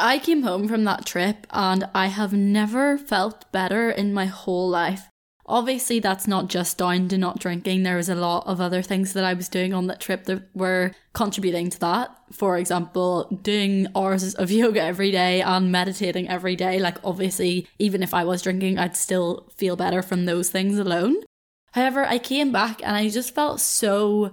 I 0.00 0.18
came 0.18 0.42
home 0.42 0.66
from 0.66 0.84
that 0.84 1.04
trip 1.04 1.46
and 1.50 1.88
I 1.94 2.06
have 2.06 2.32
never 2.32 2.96
felt 2.96 3.50
better 3.52 3.90
in 3.90 4.14
my 4.14 4.24
whole 4.24 4.68
life. 4.68 5.08
Obviously, 5.44 5.98
that's 5.98 6.26
not 6.26 6.48
just 6.48 6.78
down 6.78 7.08
to 7.08 7.18
not 7.18 7.40
drinking. 7.40 7.82
There 7.82 7.96
was 7.96 8.08
a 8.08 8.14
lot 8.14 8.46
of 8.46 8.60
other 8.60 8.82
things 8.82 9.12
that 9.12 9.24
I 9.24 9.34
was 9.34 9.48
doing 9.48 9.74
on 9.74 9.88
that 9.88 10.00
trip 10.00 10.24
that 10.24 10.48
were 10.54 10.92
contributing 11.12 11.70
to 11.70 11.80
that. 11.80 12.16
For 12.32 12.56
example, 12.56 13.24
doing 13.42 13.88
hours 13.94 14.34
of 14.34 14.50
yoga 14.52 14.80
every 14.80 15.10
day 15.10 15.42
and 15.42 15.72
meditating 15.72 16.28
every 16.28 16.56
day. 16.56 16.78
Like, 16.78 16.98
obviously, 17.04 17.66
even 17.78 18.02
if 18.02 18.14
I 18.14 18.24
was 18.24 18.42
drinking, 18.42 18.78
I'd 18.78 18.96
still 18.96 19.50
feel 19.56 19.76
better 19.76 20.02
from 20.02 20.24
those 20.24 20.50
things 20.50 20.78
alone. 20.78 21.16
However, 21.72 22.06
I 22.06 22.18
came 22.18 22.52
back 22.52 22.80
and 22.82 22.96
I 22.96 23.08
just 23.08 23.34
felt 23.34 23.60
so, 23.60 24.32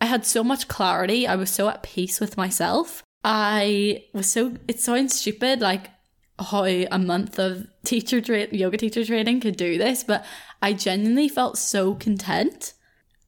I 0.00 0.06
had 0.06 0.26
so 0.26 0.42
much 0.44 0.68
clarity. 0.68 1.26
I 1.26 1.36
was 1.36 1.50
so 1.50 1.68
at 1.68 1.82
peace 1.84 2.20
with 2.20 2.36
myself. 2.36 3.04
I 3.24 4.04
was 4.12 4.30
so 4.30 4.56
it 4.66 4.80
sounds 4.80 5.18
stupid 5.18 5.60
like 5.60 5.90
how 6.38 6.64
a 6.64 6.98
month 6.98 7.38
of 7.38 7.66
teacher 7.84 8.20
tra- 8.20 8.54
yoga 8.54 8.78
teacher 8.78 9.04
training 9.04 9.40
could 9.40 9.56
do 9.56 9.76
this, 9.76 10.02
but 10.02 10.24
I 10.62 10.72
genuinely 10.72 11.28
felt 11.28 11.58
so 11.58 11.94
content. 11.94 12.74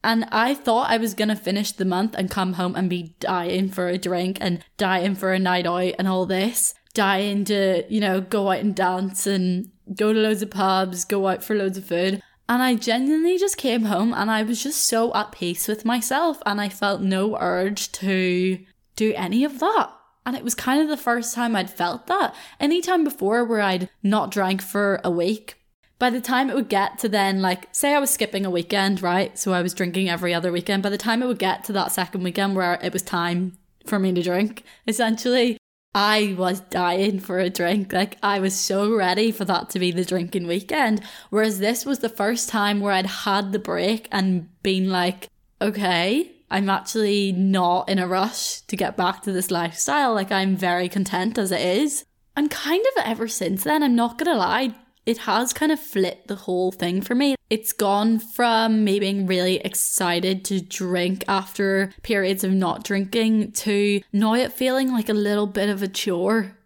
And 0.04 0.24
I 0.32 0.54
thought 0.54 0.90
I 0.90 0.96
was 0.96 1.14
gonna 1.14 1.36
finish 1.36 1.72
the 1.72 1.84
month 1.84 2.14
and 2.16 2.30
come 2.30 2.54
home 2.54 2.74
and 2.74 2.88
be 2.88 3.14
dying 3.20 3.68
for 3.68 3.88
a 3.88 3.98
drink 3.98 4.38
and 4.40 4.64
dying 4.76 5.14
for 5.14 5.32
a 5.32 5.38
night 5.38 5.66
out 5.66 5.94
and 5.98 6.08
all 6.08 6.26
this, 6.26 6.74
dying 6.94 7.44
to, 7.44 7.84
you 7.88 8.00
know, 8.00 8.20
go 8.20 8.50
out 8.50 8.60
and 8.60 8.74
dance 8.74 9.26
and 9.26 9.70
go 9.94 10.12
to 10.12 10.18
loads 10.18 10.42
of 10.42 10.50
pubs, 10.50 11.04
go 11.04 11.28
out 11.28 11.44
for 11.44 11.54
loads 11.54 11.78
of 11.78 11.84
food. 11.84 12.22
And 12.48 12.62
I 12.62 12.74
genuinely 12.74 13.38
just 13.38 13.56
came 13.56 13.84
home 13.84 14.12
and 14.12 14.30
I 14.30 14.42
was 14.42 14.62
just 14.62 14.82
so 14.82 15.14
at 15.14 15.32
peace 15.32 15.68
with 15.68 15.84
myself 15.84 16.42
and 16.44 16.60
I 16.60 16.68
felt 16.68 17.00
no 17.00 17.36
urge 17.38 17.92
to 17.92 18.58
do 18.96 19.12
any 19.14 19.44
of 19.44 19.58
that. 19.60 19.90
And 20.24 20.36
it 20.36 20.44
was 20.44 20.54
kind 20.54 20.80
of 20.80 20.88
the 20.88 20.96
first 20.96 21.34
time 21.34 21.56
I'd 21.56 21.70
felt 21.70 22.06
that. 22.06 22.34
Anytime 22.60 23.02
before 23.02 23.44
where 23.44 23.60
I'd 23.60 23.88
not 24.02 24.30
drank 24.30 24.62
for 24.62 25.00
a 25.02 25.10
week, 25.10 25.56
by 25.98 26.10
the 26.10 26.20
time 26.20 26.50
it 26.50 26.56
would 26.56 26.68
get 26.68 26.98
to 26.98 27.08
then, 27.08 27.42
like, 27.42 27.68
say 27.72 27.94
I 27.94 27.98
was 27.98 28.10
skipping 28.10 28.44
a 28.44 28.50
weekend, 28.50 29.02
right? 29.02 29.36
So 29.38 29.52
I 29.52 29.62
was 29.62 29.74
drinking 29.74 30.08
every 30.08 30.34
other 30.34 30.52
weekend. 30.52 30.82
By 30.82 30.90
the 30.90 30.98
time 30.98 31.22
it 31.22 31.26
would 31.26 31.38
get 31.38 31.64
to 31.64 31.72
that 31.74 31.92
second 31.92 32.22
weekend 32.22 32.56
where 32.56 32.74
it 32.82 32.92
was 32.92 33.02
time 33.02 33.58
for 33.86 33.98
me 33.98 34.12
to 34.12 34.22
drink, 34.22 34.64
essentially, 34.86 35.58
I 35.94 36.34
was 36.38 36.60
dying 36.60 37.20
for 37.20 37.38
a 37.38 37.50
drink. 37.50 37.92
Like, 37.92 38.16
I 38.22 38.40
was 38.40 38.58
so 38.58 38.94
ready 38.94 39.30
for 39.30 39.44
that 39.44 39.70
to 39.70 39.78
be 39.78 39.90
the 39.92 40.04
drinking 40.04 40.46
weekend. 40.46 41.02
Whereas 41.30 41.58
this 41.58 41.84
was 41.84 41.98
the 41.98 42.08
first 42.08 42.48
time 42.48 42.80
where 42.80 42.94
I'd 42.94 43.06
had 43.06 43.52
the 43.52 43.58
break 43.58 44.08
and 44.10 44.48
been 44.62 44.90
like, 44.90 45.28
okay, 45.60 46.32
I'm 46.52 46.68
actually 46.68 47.32
not 47.32 47.88
in 47.88 47.98
a 47.98 48.06
rush 48.06 48.60
to 48.60 48.76
get 48.76 48.96
back 48.96 49.22
to 49.22 49.32
this 49.32 49.50
lifestyle. 49.50 50.12
Like 50.14 50.30
I'm 50.30 50.54
very 50.54 50.88
content 50.88 51.38
as 51.38 51.50
it 51.50 51.62
is. 51.62 52.04
And 52.36 52.50
kind 52.50 52.84
of 52.94 53.04
ever 53.06 53.26
since 53.26 53.64
then, 53.64 53.82
I'm 53.82 53.96
not 53.96 54.18
gonna 54.18 54.36
lie, 54.36 54.74
it 55.06 55.18
has 55.18 55.52
kind 55.54 55.72
of 55.72 55.80
flipped 55.80 56.28
the 56.28 56.36
whole 56.36 56.70
thing 56.70 57.00
for 57.00 57.14
me. 57.14 57.36
It's 57.48 57.72
gone 57.72 58.18
from 58.18 58.84
me 58.84 59.00
being 59.00 59.26
really 59.26 59.56
excited 59.56 60.44
to 60.46 60.60
drink 60.60 61.24
after 61.26 61.92
periods 62.02 62.44
of 62.44 62.52
not 62.52 62.84
drinking 62.84 63.52
to 63.52 64.00
now 64.12 64.34
it 64.34 64.52
feeling 64.52 64.92
like 64.92 65.08
a 65.08 65.14
little 65.14 65.46
bit 65.46 65.68
of 65.68 65.82
a 65.82 65.88
chore. 65.88 66.56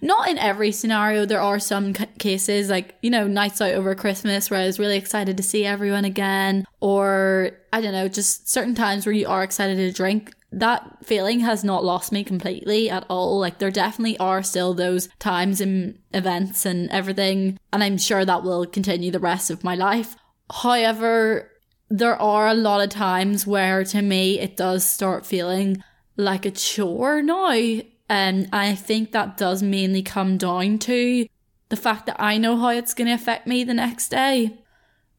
Not 0.00 0.28
in 0.28 0.38
every 0.38 0.72
scenario. 0.72 1.24
There 1.24 1.40
are 1.40 1.58
some 1.58 1.92
cases 1.92 2.68
like, 2.68 2.96
you 3.02 3.10
know, 3.10 3.26
nights 3.26 3.60
out 3.60 3.72
over 3.72 3.94
Christmas 3.94 4.50
where 4.50 4.60
I 4.60 4.66
was 4.66 4.78
really 4.78 4.96
excited 4.96 5.36
to 5.36 5.42
see 5.42 5.64
everyone 5.64 6.04
again. 6.04 6.64
Or, 6.80 7.50
I 7.72 7.80
don't 7.80 7.92
know, 7.92 8.08
just 8.08 8.48
certain 8.48 8.74
times 8.74 9.06
where 9.06 9.14
you 9.14 9.26
are 9.28 9.42
excited 9.42 9.76
to 9.76 9.92
drink. 9.92 10.34
that 10.52 11.04
feeling 11.04 11.40
has 11.40 11.62
not 11.62 11.84
lost 11.84 12.12
me 12.12 12.24
completely 12.24 12.90
at 12.90 13.04
all. 13.08 13.38
Like 13.38 13.58
there 13.58 13.70
definitely 13.70 14.18
are 14.18 14.42
still 14.42 14.74
those 14.74 15.08
times 15.18 15.60
and 15.60 15.98
events 16.12 16.66
and 16.66 16.90
everything, 16.90 17.58
and 17.72 17.82
I'm 17.84 17.98
sure 17.98 18.24
that 18.24 18.42
will 18.42 18.66
continue 18.66 19.10
the 19.10 19.20
rest 19.20 19.50
of 19.50 19.64
my 19.64 19.74
life. 19.74 20.16
However, 20.52 21.50
there 21.88 22.20
are 22.20 22.48
a 22.48 22.54
lot 22.54 22.82
of 22.82 22.90
times 22.90 23.46
where 23.46 23.84
to 23.84 24.02
me 24.02 24.38
it 24.38 24.56
does 24.56 24.84
start 24.84 25.26
feeling 25.26 25.82
like 26.16 26.44
a 26.44 26.50
chore 26.50 27.22
now. 27.22 27.80
And 28.10 28.48
I 28.52 28.74
think 28.74 29.12
that 29.12 29.36
does 29.36 29.62
mainly 29.62 30.02
come 30.02 30.36
down 30.36 30.80
to 30.80 31.28
the 31.68 31.76
fact 31.76 32.06
that 32.06 32.16
I 32.18 32.38
know 32.38 32.56
how 32.56 32.70
it's 32.70 32.92
going 32.92 33.06
to 33.06 33.14
affect 33.14 33.46
me 33.46 33.62
the 33.62 33.72
next 33.72 34.08
day. 34.08 34.58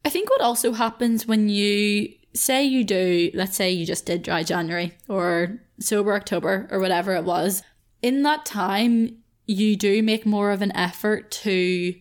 I 0.03 0.09
think 0.09 0.29
what 0.29 0.41
also 0.41 0.73
happens 0.73 1.25
when 1.25 1.47
you 1.47 2.13
say 2.33 2.65
you 2.65 2.83
do, 2.83 3.31
let's 3.33 3.55
say 3.55 3.71
you 3.71 3.85
just 3.85 4.05
did 4.05 4.23
dry 4.23 4.43
January 4.43 4.97
or 5.07 5.61
sober 5.79 6.13
October 6.13 6.67
or 6.69 6.79
whatever 6.81 7.15
it 7.15 7.23
was, 7.23 7.63
in 8.01 8.23
that 8.23 8.45
time, 8.45 9.19
you 9.47 9.77
do 9.77 10.03
make 10.03 10.25
more 10.25 10.51
of 10.51 10.61
an 10.61 10.75
effort 10.75 11.31
to 11.31 11.95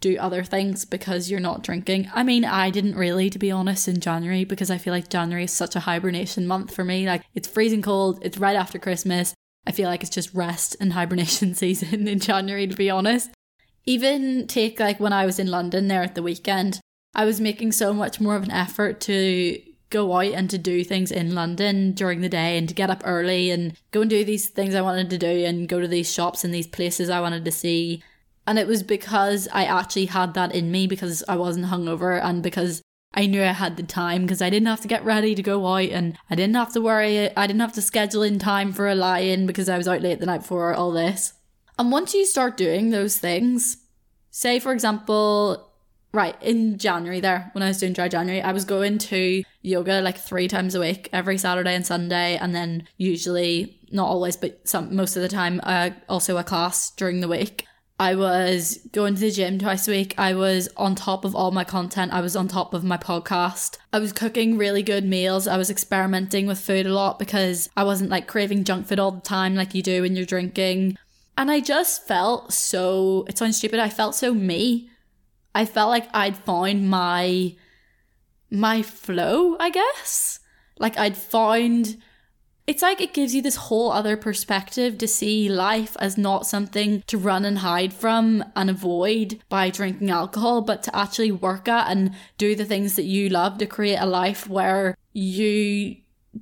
do 0.00 0.16
other 0.18 0.42
things 0.42 0.84
because 0.84 1.30
you're 1.30 1.38
not 1.38 1.62
drinking. 1.62 2.10
I 2.12 2.24
mean, 2.24 2.44
I 2.44 2.70
didn't 2.70 2.96
really, 2.96 3.30
to 3.30 3.38
be 3.38 3.52
honest, 3.52 3.86
in 3.86 4.00
January 4.00 4.42
because 4.42 4.72
I 4.72 4.78
feel 4.78 4.92
like 4.92 5.08
January 5.08 5.44
is 5.44 5.52
such 5.52 5.76
a 5.76 5.80
hibernation 5.80 6.48
month 6.48 6.74
for 6.74 6.82
me. 6.82 7.06
Like, 7.06 7.22
it's 7.36 7.46
freezing 7.46 7.82
cold, 7.82 8.18
it's 8.22 8.38
right 8.38 8.56
after 8.56 8.80
Christmas. 8.80 9.34
I 9.66 9.72
feel 9.72 9.88
like 9.88 10.02
it's 10.02 10.10
just 10.10 10.34
rest 10.34 10.76
and 10.80 10.92
hibernation 10.94 11.54
season 11.54 12.08
in 12.08 12.18
January, 12.18 12.66
to 12.66 12.76
be 12.76 12.90
honest. 12.90 13.30
Even 13.84 14.46
take 14.46 14.78
like 14.78 15.00
when 15.00 15.12
I 15.12 15.26
was 15.26 15.38
in 15.38 15.48
London 15.48 15.88
there 15.88 16.02
at 16.02 16.14
the 16.14 16.22
weekend, 16.22 16.80
I 17.14 17.24
was 17.24 17.40
making 17.40 17.72
so 17.72 17.92
much 17.92 18.20
more 18.20 18.36
of 18.36 18.44
an 18.44 18.50
effort 18.50 19.00
to 19.02 19.60
go 19.90 20.12
out 20.14 20.32
and 20.32 20.48
to 20.48 20.56
do 20.56 20.82
things 20.82 21.12
in 21.12 21.34
London 21.34 21.92
during 21.92 22.22
the 22.22 22.28
day 22.28 22.56
and 22.56 22.68
to 22.68 22.74
get 22.74 22.90
up 22.90 23.02
early 23.04 23.50
and 23.50 23.76
go 23.90 24.00
and 24.00 24.10
do 24.10 24.24
these 24.24 24.48
things 24.48 24.74
I 24.74 24.80
wanted 24.80 25.10
to 25.10 25.18
do 25.18 25.44
and 25.44 25.68
go 25.68 25.80
to 25.80 25.88
these 25.88 26.12
shops 26.12 26.44
and 26.44 26.54
these 26.54 26.66
places 26.66 27.10
I 27.10 27.20
wanted 27.20 27.44
to 27.44 27.52
see. 27.52 28.02
And 28.46 28.58
it 28.58 28.66
was 28.66 28.82
because 28.82 29.48
I 29.52 29.66
actually 29.66 30.06
had 30.06 30.34
that 30.34 30.54
in 30.54 30.72
me 30.72 30.86
because 30.86 31.22
I 31.28 31.36
wasn't 31.36 31.66
hungover 31.66 32.20
and 32.22 32.42
because 32.42 32.82
I 33.14 33.26
knew 33.26 33.42
I 33.42 33.52
had 33.52 33.76
the 33.76 33.82
time 33.82 34.22
because 34.22 34.40
I 34.40 34.50
didn't 34.50 34.68
have 34.68 34.80
to 34.82 34.88
get 34.88 35.04
ready 35.04 35.34
to 35.34 35.42
go 35.42 35.66
out 35.66 35.90
and 35.90 36.16
I 36.30 36.34
didn't 36.34 36.56
have 36.56 36.72
to 36.72 36.80
worry. 36.80 37.34
I 37.36 37.46
didn't 37.46 37.60
have 37.60 37.74
to 37.74 37.82
schedule 37.82 38.22
in 38.22 38.38
time 38.38 38.72
for 38.72 38.88
a 38.88 38.94
lie 38.94 39.20
in 39.20 39.46
because 39.46 39.68
I 39.68 39.76
was 39.76 39.88
out 39.88 40.02
late 40.02 40.20
the 40.20 40.26
night 40.26 40.42
before 40.42 40.74
all 40.74 40.92
this. 40.92 41.34
And 41.78 41.92
once 41.92 42.14
you 42.14 42.24
start 42.24 42.56
doing 42.56 42.90
those 42.90 43.18
things, 43.18 43.78
say 44.30 44.58
for 44.58 44.72
example, 44.72 45.68
right 46.12 46.36
in 46.42 46.78
January 46.78 47.20
there 47.20 47.50
when 47.52 47.62
I 47.62 47.68
was 47.68 47.78
doing 47.78 47.92
dry 47.92 48.08
January, 48.08 48.42
I 48.42 48.52
was 48.52 48.64
going 48.64 48.98
to 48.98 49.42
yoga 49.62 50.00
like 50.00 50.18
three 50.18 50.48
times 50.48 50.74
a 50.74 50.80
week, 50.80 51.08
every 51.12 51.38
Saturday 51.38 51.74
and 51.74 51.86
Sunday, 51.86 52.36
and 52.36 52.54
then 52.54 52.88
usually 52.96 53.78
not 53.90 54.08
always, 54.08 54.36
but 54.36 54.66
some 54.66 54.94
most 54.94 55.16
of 55.16 55.22
the 55.22 55.28
time, 55.28 55.60
uh, 55.64 55.90
also 56.08 56.36
a 56.38 56.44
class 56.44 56.90
during 56.90 57.20
the 57.20 57.28
week. 57.28 57.66
I 58.02 58.16
was 58.16 58.80
going 58.90 59.14
to 59.14 59.20
the 59.20 59.30
gym 59.30 59.60
twice 59.60 59.86
a 59.86 59.92
week. 59.92 60.16
I 60.18 60.34
was 60.34 60.68
on 60.76 60.96
top 60.96 61.24
of 61.24 61.36
all 61.36 61.52
my 61.52 61.62
content. 61.62 62.12
I 62.12 62.20
was 62.20 62.34
on 62.34 62.48
top 62.48 62.74
of 62.74 62.82
my 62.82 62.96
podcast. 62.96 63.78
I 63.92 64.00
was 64.00 64.12
cooking 64.12 64.58
really 64.58 64.82
good 64.82 65.04
meals. 65.04 65.46
I 65.46 65.56
was 65.56 65.70
experimenting 65.70 66.48
with 66.48 66.58
food 66.58 66.84
a 66.86 66.92
lot 66.92 67.20
because 67.20 67.70
I 67.76 67.84
wasn't 67.84 68.10
like 68.10 68.26
craving 68.26 68.64
junk 68.64 68.88
food 68.88 68.98
all 68.98 69.12
the 69.12 69.20
time 69.20 69.54
like 69.54 69.72
you 69.72 69.84
do 69.84 70.02
when 70.02 70.16
you're 70.16 70.26
drinking. 70.26 70.98
And 71.38 71.48
I 71.48 71.60
just 71.60 72.04
felt 72.04 72.52
so, 72.52 73.24
it 73.28 73.38
sounds 73.38 73.58
stupid, 73.58 73.78
I 73.78 73.88
felt 73.88 74.16
so 74.16 74.34
me. 74.34 74.90
I 75.54 75.64
felt 75.64 75.90
like 75.90 76.08
I'd 76.12 76.36
found 76.36 76.90
my 76.90 77.54
my 78.50 78.82
flow, 78.82 79.56
I 79.60 79.70
guess. 79.70 80.40
Like 80.76 80.98
I'd 80.98 81.16
found 81.16 81.98
it's 82.66 82.82
like 82.82 83.00
it 83.00 83.12
gives 83.12 83.34
you 83.34 83.42
this 83.42 83.56
whole 83.56 83.90
other 83.90 84.16
perspective 84.16 84.98
to 84.98 85.08
see 85.08 85.48
life 85.48 85.96
as 85.98 86.16
not 86.16 86.46
something 86.46 87.02
to 87.06 87.18
run 87.18 87.44
and 87.44 87.58
hide 87.58 87.92
from 87.92 88.44
and 88.54 88.70
avoid 88.70 89.40
by 89.48 89.70
drinking 89.70 90.10
alcohol, 90.10 90.62
but 90.62 90.82
to 90.84 90.96
actually 90.96 91.32
work 91.32 91.68
at 91.68 91.90
and 91.90 92.14
do 92.38 92.54
the 92.54 92.64
things 92.64 92.96
that 92.96 93.04
you 93.04 93.28
love 93.28 93.58
to 93.58 93.66
create 93.66 93.96
a 93.96 94.06
life 94.06 94.48
where 94.48 94.96
you 95.12 95.96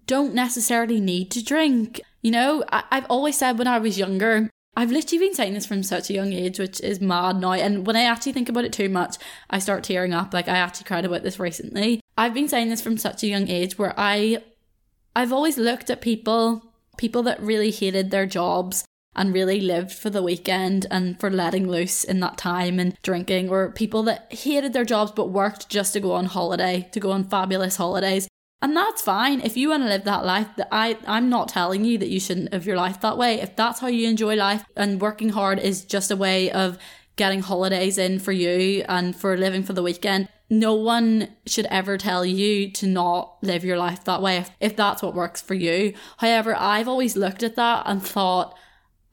don't 0.06 0.34
necessarily 0.34 1.00
need 1.00 1.30
to 1.30 1.44
drink. 1.44 2.00
You 2.22 2.30
know, 2.32 2.64
I- 2.70 2.84
have 2.90 3.06
always 3.08 3.38
said 3.38 3.58
when 3.58 3.66
I 3.66 3.78
was 3.78 3.98
younger, 3.98 4.50
I've 4.76 4.92
literally 4.92 5.26
been 5.26 5.34
saying 5.34 5.54
this 5.54 5.66
from 5.66 5.82
such 5.82 6.10
a 6.10 6.14
young 6.14 6.32
age, 6.32 6.58
which 6.58 6.80
is 6.80 7.00
mad 7.00 7.40
now. 7.40 7.52
And 7.52 7.86
when 7.86 7.96
I 7.96 8.04
actually 8.04 8.32
think 8.32 8.48
about 8.48 8.64
it 8.64 8.72
too 8.72 8.88
much, 8.88 9.16
I 9.48 9.58
start 9.58 9.84
tearing 9.84 10.12
up. 10.12 10.32
Like 10.32 10.48
I 10.48 10.58
actually 10.58 10.84
cried 10.84 11.04
about 11.04 11.22
this 11.22 11.40
recently. 11.40 12.00
I've 12.16 12.34
been 12.34 12.48
saying 12.48 12.68
this 12.68 12.80
from 12.80 12.96
such 12.96 13.22
a 13.22 13.26
young 13.26 13.48
age 13.48 13.78
where 13.78 13.94
I 13.96 14.42
I've 15.20 15.34
always 15.34 15.58
looked 15.58 15.90
at 15.90 16.00
people, 16.00 16.72
people 16.96 17.22
that 17.24 17.42
really 17.42 17.70
hated 17.70 18.10
their 18.10 18.24
jobs 18.24 18.86
and 19.14 19.34
really 19.34 19.60
lived 19.60 19.92
for 19.92 20.08
the 20.08 20.22
weekend 20.22 20.86
and 20.90 21.20
for 21.20 21.28
letting 21.28 21.68
loose 21.68 22.04
in 22.04 22.20
that 22.20 22.38
time 22.38 22.80
and 22.80 22.96
drinking, 23.02 23.50
or 23.50 23.70
people 23.70 24.02
that 24.04 24.32
hated 24.32 24.72
their 24.72 24.86
jobs 24.86 25.12
but 25.12 25.28
worked 25.28 25.68
just 25.68 25.92
to 25.92 26.00
go 26.00 26.12
on 26.12 26.24
holiday, 26.24 26.88
to 26.92 27.00
go 27.00 27.10
on 27.10 27.24
fabulous 27.24 27.76
holidays. 27.76 28.28
And 28.62 28.74
that's 28.74 29.02
fine. 29.02 29.42
If 29.42 29.58
you 29.58 29.68
want 29.68 29.82
to 29.82 29.90
live 29.90 30.04
that 30.04 30.24
life, 30.24 30.48
that 30.56 30.68
I, 30.72 30.96
I'm 31.06 31.28
not 31.28 31.50
telling 31.50 31.84
you 31.84 31.98
that 31.98 32.08
you 32.08 32.18
shouldn't 32.18 32.52
live 32.52 32.64
your 32.64 32.78
life 32.78 33.02
that 33.02 33.18
way. 33.18 33.42
If 33.42 33.54
that's 33.56 33.80
how 33.80 33.88
you 33.88 34.08
enjoy 34.08 34.36
life 34.36 34.64
and 34.74 35.02
working 35.02 35.28
hard 35.28 35.58
is 35.58 35.84
just 35.84 36.10
a 36.10 36.16
way 36.16 36.50
of 36.50 36.78
getting 37.16 37.42
holidays 37.42 37.98
in 37.98 38.20
for 38.20 38.32
you 38.32 38.86
and 38.88 39.14
for 39.14 39.36
living 39.36 39.64
for 39.64 39.74
the 39.74 39.82
weekend, 39.82 40.30
no 40.51 40.74
one 40.74 41.28
should 41.46 41.66
ever 41.66 41.96
tell 41.96 42.26
you 42.26 42.70
to 42.72 42.86
not 42.86 43.38
live 43.40 43.64
your 43.64 43.78
life 43.78 44.05
that 44.05 44.20
way 44.20 44.38
if, 44.38 44.51
if 44.59 44.76
that's 44.76 45.01
what 45.01 45.14
works 45.14 45.40
for 45.40 45.55
you. 45.55 45.94
However, 46.18 46.57
I've 46.59 46.88
always 46.88 47.16
looked 47.16 47.44
at 47.44 47.55
that 47.55 47.84
and 47.86 48.03
thought, 48.03 48.59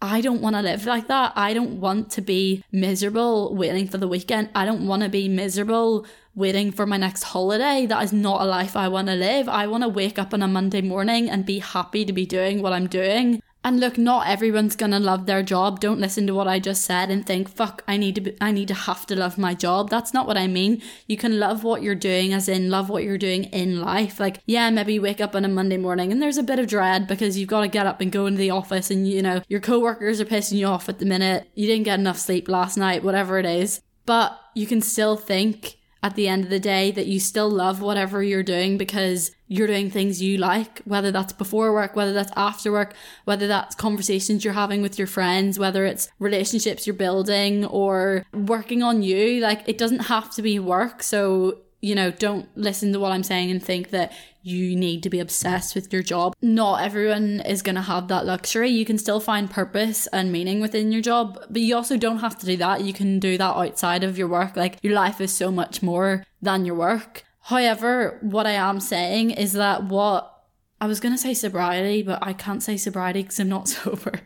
I 0.02 0.22
don't 0.22 0.42
want 0.42 0.56
to 0.56 0.62
live 0.62 0.86
like 0.86 1.08
that. 1.08 1.34
I 1.36 1.54
don't 1.54 1.80
want 1.80 2.12
to 2.12 2.22
be 2.22 2.64
miserable 2.72 3.56
waiting 3.56 3.88
for 3.88 3.98
the 3.98 4.08
weekend. 4.08 4.50
I 4.54 4.66
don't 4.66 4.86
want 4.86 5.04
to 5.04 5.10
be 5.10 5.28
miserable 5.28 6.06
waiting 6.36 6.72
for 6.72 6.86
my 6.86 6.98
next 6.98 7.24
holiday. 7.24 7.88
That 7.88 8.04
is 8.04 8.14
not 8.14 8.42
a 8.42 8.46
life 8.46 8.76
I 8.76 8.88
want 8.90 9.08
to 9.08 9.16
live. 9.16 9.50
I 9.50 9.66
want 9.66 9.84
to 9.84 9.90
wake 9.90 10.20
up 10.20 10.34
on 10.36 10.44
a 10.44 10.48
Monday 10.48 10.82
morning 10.82 11.30
and 11.30 11.46
be 11.46 11.60
happy 11.60 12.06
to 12.06 12.14
be 12.14 12.28
doing 12.28 12.62
what 12.62 12.74
I'm 12.74 12.88
doing. 12.88 13.42
And 13.68 13.82
look, 13.82 13.98
not 13.98 14.30
everyone's 14.30 14.78
gonna 14.78 14.98
love 14.98 15.26
their 15.26 15.44
job. 15.44 15.82
Don't 15.82 16.00
listen 16.00 16.26
to 16.28 16.34
what 16.34 16.48
I 16.48 16.58
just 16.58 16.86
said 16.86 17.12
and 17.12 17.26
think, 17.26 17.50
fuck, 17.50 17.84
I 17.86 17.98
need 17.98 18.16
to 18.16 18.22
be, 18.22 18.38
I 18.40 18.54
need 18.54 18.70
to 18.70 18.74
have 18.74 19.06
to 19.08 19.16
love 19.18 19.38
my 19.38 19.54
job. 19.54 19.90
That's 19.90 20.14
not 20.14 20.26
what 20.26 20.38
I 20.38 20.48
mean. 20.48 20.82
You 21.06 21.18
can 21.18 21.38
love 21.38 21.66
what 21.66 21.82
you're 21.82 21.94
doing 21.94 22.32
as 22.32 22.48
in 22.48 22.70
love 22.70 22.88
what 22.88 23.04
you're 23.04 23.18
doing 23.18 23.44
in 23.44 23.82
life. 23.82 24.22
Like, 24.22 24.40
yeah, 24.46 24.70
maybe 24.70 24.94
you 24.94 25.02
wake 25.02 25.20
up 25.20 25.36
on 25.36 25.44
a 25.44 25.50
Monday 25.50 25.76
morning 25.76 26.14
and 26.14 26.22
there's 26.22 26.38
a 26.38 26.44
bit 26.44 26.60
of 26.60 26.68
dread 26.68 27.08
because 27.08 27.38
you've 27.38 27.50
got 27.50 27.60
to 27.60 27.68
get 27.68 27.86
up 27.86 28.00
and 28.00 28.10
go 28.10 28.26
into 28.26 28.40
the 28.40 28.52
office 28.52 28.90
and 28.90 29.06
you 29.06 29.22
know, 29.22 29.42
your 29.50 29.60
coworkers 29.60 30.22
are 30.22 30.26
pissing 30.26 30.60
you 30.60 30.68
off 30.68 30.88
at 30.88 31.00
the 31.00 31.06
minute. 31.06 31.50
You 31.54 31.68
didn't 31.68 31.84
get 31.84 32.00
enough 32.00 32.20
sleep 32.20 32.48
last 32.48 32.78
night, 32.78 33.04
whatever 33.04 33.38
it 33.38 33.46
is. 33.46 33.82
But 34.06 34.40
you 34.56 34.66
can 34.66 34.80
still 34.80 35.18
think 35.18 35.77
at 36.04 36.16
the 36.16 36.28
end 36.28 36.44
of 36.44 36.50
the 36.50 36.60
day 36.60 36.92
that 36.92 37.08
you 37.08 37.20
still 37.20 37.50
love 37.50 37.82
whatever 37.82 38.22
you're 38.22 38.44
doing 38.44 38.78
because 38.78 39.32
you're 39.48 39.68
doing 39.68 39.90
things 39.90 40.22
you 40.22 40.38
like, 40.38 40.80
whether 40.80 41.12
that's 41.12 41.34
before 41.34 41.74
work, 41.74 41.96
whether 41.96 42.14
that's 42.14 42.32
after 42.36 42.72
work, 42.72 42.94
whether 43.26 43.48
that's 43.48 43.76
conversations 43.76 44.44
you're 44.44 44.54
having 44.54 44.82
with 44.82 44.98
your 44.98 45.08
friends, 45.08 45.58
whether 45.58 45.86
it's 45.86 46.10
relationships 46.20 46.86
you're 46.86 46.94
building 46.94 47.66
or 47.66 48.26
working 48.34 48.84
on 48.84 49.02
you. 49.02 49.40
Like 49.40 49.68
it 49.68 49.78
doesn't 49.78 50.06
have 50.06 50.34
to 50.36 50.42
be 50.42 50.60
work. 50.60 51.02
So 51.02 51.60
you 51.82 51.94
know, 51.94 52.10
don't 52.10 52.50
listen 52.58 52.92
to 52.94 53.00
what 53.00 53.12
I'm 53.12 53.24
saying 53.24 53.52
and 53.52 53.62
think 53.62 53.92
that 53.92 54.12
you 54.48 54.76
need 54.76 55.04
to 55.04 55.10
be 55.10 55.20
obsessed 55.20 55.76
with 55.76 55.92
your 55.92 56.02
job. 56.02 56.36
Not 56.42 56.82
everyone 56.82 57.42
is 57.42 57.62
going 57.62 57.76
to 57.76 57.82
have 57.82 58.08
that 58.08 58.26
luxury. 58.26 58.70
You 58.70 58.86
can 58.86 58.98
still 58.98 59.20
find 59.20 59.50
purpose 59.50 60.08
and 60.08 60.32
meaning 60.32 60.62
within 60.62 60.92
your 60.92 61.02
job, 61.02 61.40
but 61.50 61.62
you 61.62 61.76
also 61.76 61.98
don't 61.98 62.20
have 62.20 62.38
to 62.40 62.46
do 62.46 62.58
that. 62.58 62.84
You 62.84 62.94
can 62.94 63.20
do 63.20 63.38
that 63.38 63.56
outside 63.56 64.04
of 64.04 64.18
your 64.18 64.28
work. 64.28 64.56
Like 64.56 64.78
your 64.82 64.94
life 64.94 65.20
is 65.20 65.34
so 65.34 65.52
much 65.52 65.84
more 65.84 66.24
than 66.42 66.66
your 66.66 66.76
work. 66.76 67.24
However, 67.42 68.20
what 68.22 68.48
I 68.48 68.52
am 68.52 68.80
saying 68.80 69.32
is 69.32 69.54
that 69.54 69.84
what 69.84 70.34
I 70.80 70.88
was 70.88 71.00
going 71.00 71.14
to 71.14 71.20
say 71.20 71.34
sobriety, 71.34 72.04
but 72.04 72.20
I 72.22 72.34
can't 72.34 72.64
say 72.64 72.78
sobriety 72.78 73.24
because 73.24 73.40
I'm 73.40 73.50
not 73.50 73.68
sober. 73.68 74.22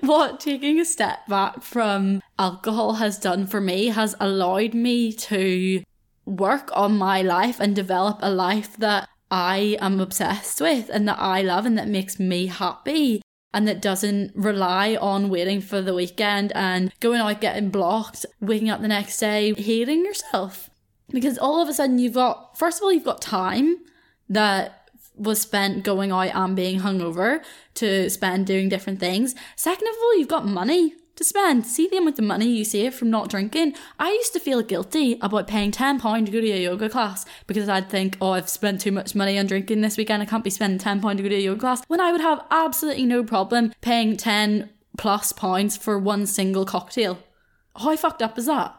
what 0.00 0.40
taking 0.40 0.80
a 0.80 0.84
step 0.84 1.26
back 1.26 1.62
from 1.62 2.22
alcohol 2.38 2.94
has 2.94 3.18
done 3.18 3.46
for 3.46 3.60
me 3.60 3.86
has 3.86 4.14
allowed 4.20 4.74
me 4.74 5.12
to 5.12 5.82
work 6.24 6.70
on 6.74 6.96
my 6.96 7.22
life 7.22 7.58
and 7.58 7.74
develop 7.74 8.18
a 8.20 8.30
life 8.30 8.76
that 8.76 9.08
I 9.30 9.76
am 9.80 10.00
obsessed 10.00 10.60
with 10.60 10.88
and 10.88 11.06
that 11.08 11.18
I 11.18 11.42
love 11.42 11.66
and 11.66 11.76
that 11.78 11.88
makes 11.88 12.18
me 12.18 12.46
happy 12.46 13.22
and 13.52 13.66
that 13.66 13.82
doesn't 13.82 14.32
rely 14.34 14.96
on 14.96 15.30
waiting 15.30 15.60
for 15.60 15.80
the 15.80 15.94
weekend 15.94 16.52
and 16.54 16.92
going 17.00 17.20
out 17.20 17.40
getting 17.40 17.70
blocked, 17.70 18.26
waking 18.40 18.70
up 18.70 18.80
the 18.80 18.88
next 18.88 19.18
day, 19.18 19.54
hating 19.54 20.04
yourself. 20.04 20.70
Because 21.10 21.38
all 21.38 21.62
of 21.62 21.68
a 21.68 21.74
sudden 21.74 21.98
you've 21.98 22.14
got, 22.14 22.58
first 22.58 22.78
of 22.78 22.84
all, 22.84 22.92
you've 22.92 23.04
got 23.04 23.22
time 23.22 23.78
that 24.28 24.90
was 25.16 25.40
spent 25.40 25.82
going 25.82 26.12
out 26.12 26.34
and 26.34 26.54
being 26.54 26.80
hungover 26.80 27.42
to 27.74 28.08
spend 28.10 28.46
doing 28.46 28.68
different 28.68 29.00
things. 29.00 29.34
Second 29.56 29.88
of 29.88 29.94
all, 30.02 30.18
you've 30.18 30.28
got 30.28 30.46
money 30.46 30.94
to 31.18 31.24
spend. 31.24 31.66
See 31.66 31.88
the 31.88 31.98
amount 31.98 32.18
of 32.18 32.24
money 32.24 32.48
you 32.48 32.64
save 32.64 32.94
from 32.94 33.10
not 33.10 33.28
drinking. 33.28 33.74
I 33.98 34.10
used 34.10 34.32
to 34.32 34.40
feel 34.40 34.62
guilty 34.62 35.18
about 35.20 35.46
paying 35.46 35.70
£10 35.70 36.26
to 36.26 36.32
go 36.32 36.40
to 36.40 36.50
a 36.50 36.62
yoga 36.62 36.88
class 36.88 37.26
because 37.46 37.68
I'd 37.68 37.90
think, 37.90 38.16
oh, 38.20 38.30
I've 38.30 38.48
spent 38.48 38.80
too 38.80 38.92
much 38.92 39.14
money 39.14 39.38
on 39.38 39.46
drinking 39.46 39.82
this 39.82 39.96
weekend. 39.96 40.22
I 40.22 40.26
can't 40.26 40.44
be 40.44 40.50
spending 40.50 40.78
£10 40.78 41.16
to 41.16 41.22
go 41.22 41.28
to 41.28 41.34
a 41.34 41.40
yoga 41.40 41.60
class. 41.60 41.82
When 41.88 42.00
I 42.00 42.12
would 42.12 42.20
have 42.20 42.44
absolutely 42.50 43.04
no 43.04 43.22
problem 43.22 43.72
paying 43.80 44.16
10 44.16 44.70
plus 44.96 45.32
pounds 45.32 45.76
for 45.76 45.98
one 45.98 46.26
single 46.26 46.64
cocktail. 46.64 47.18
How 47.76 47.94
fucked 47.96 48.22
up 48.22 48.38
is 48.38 48.46
that? 48.46 48.74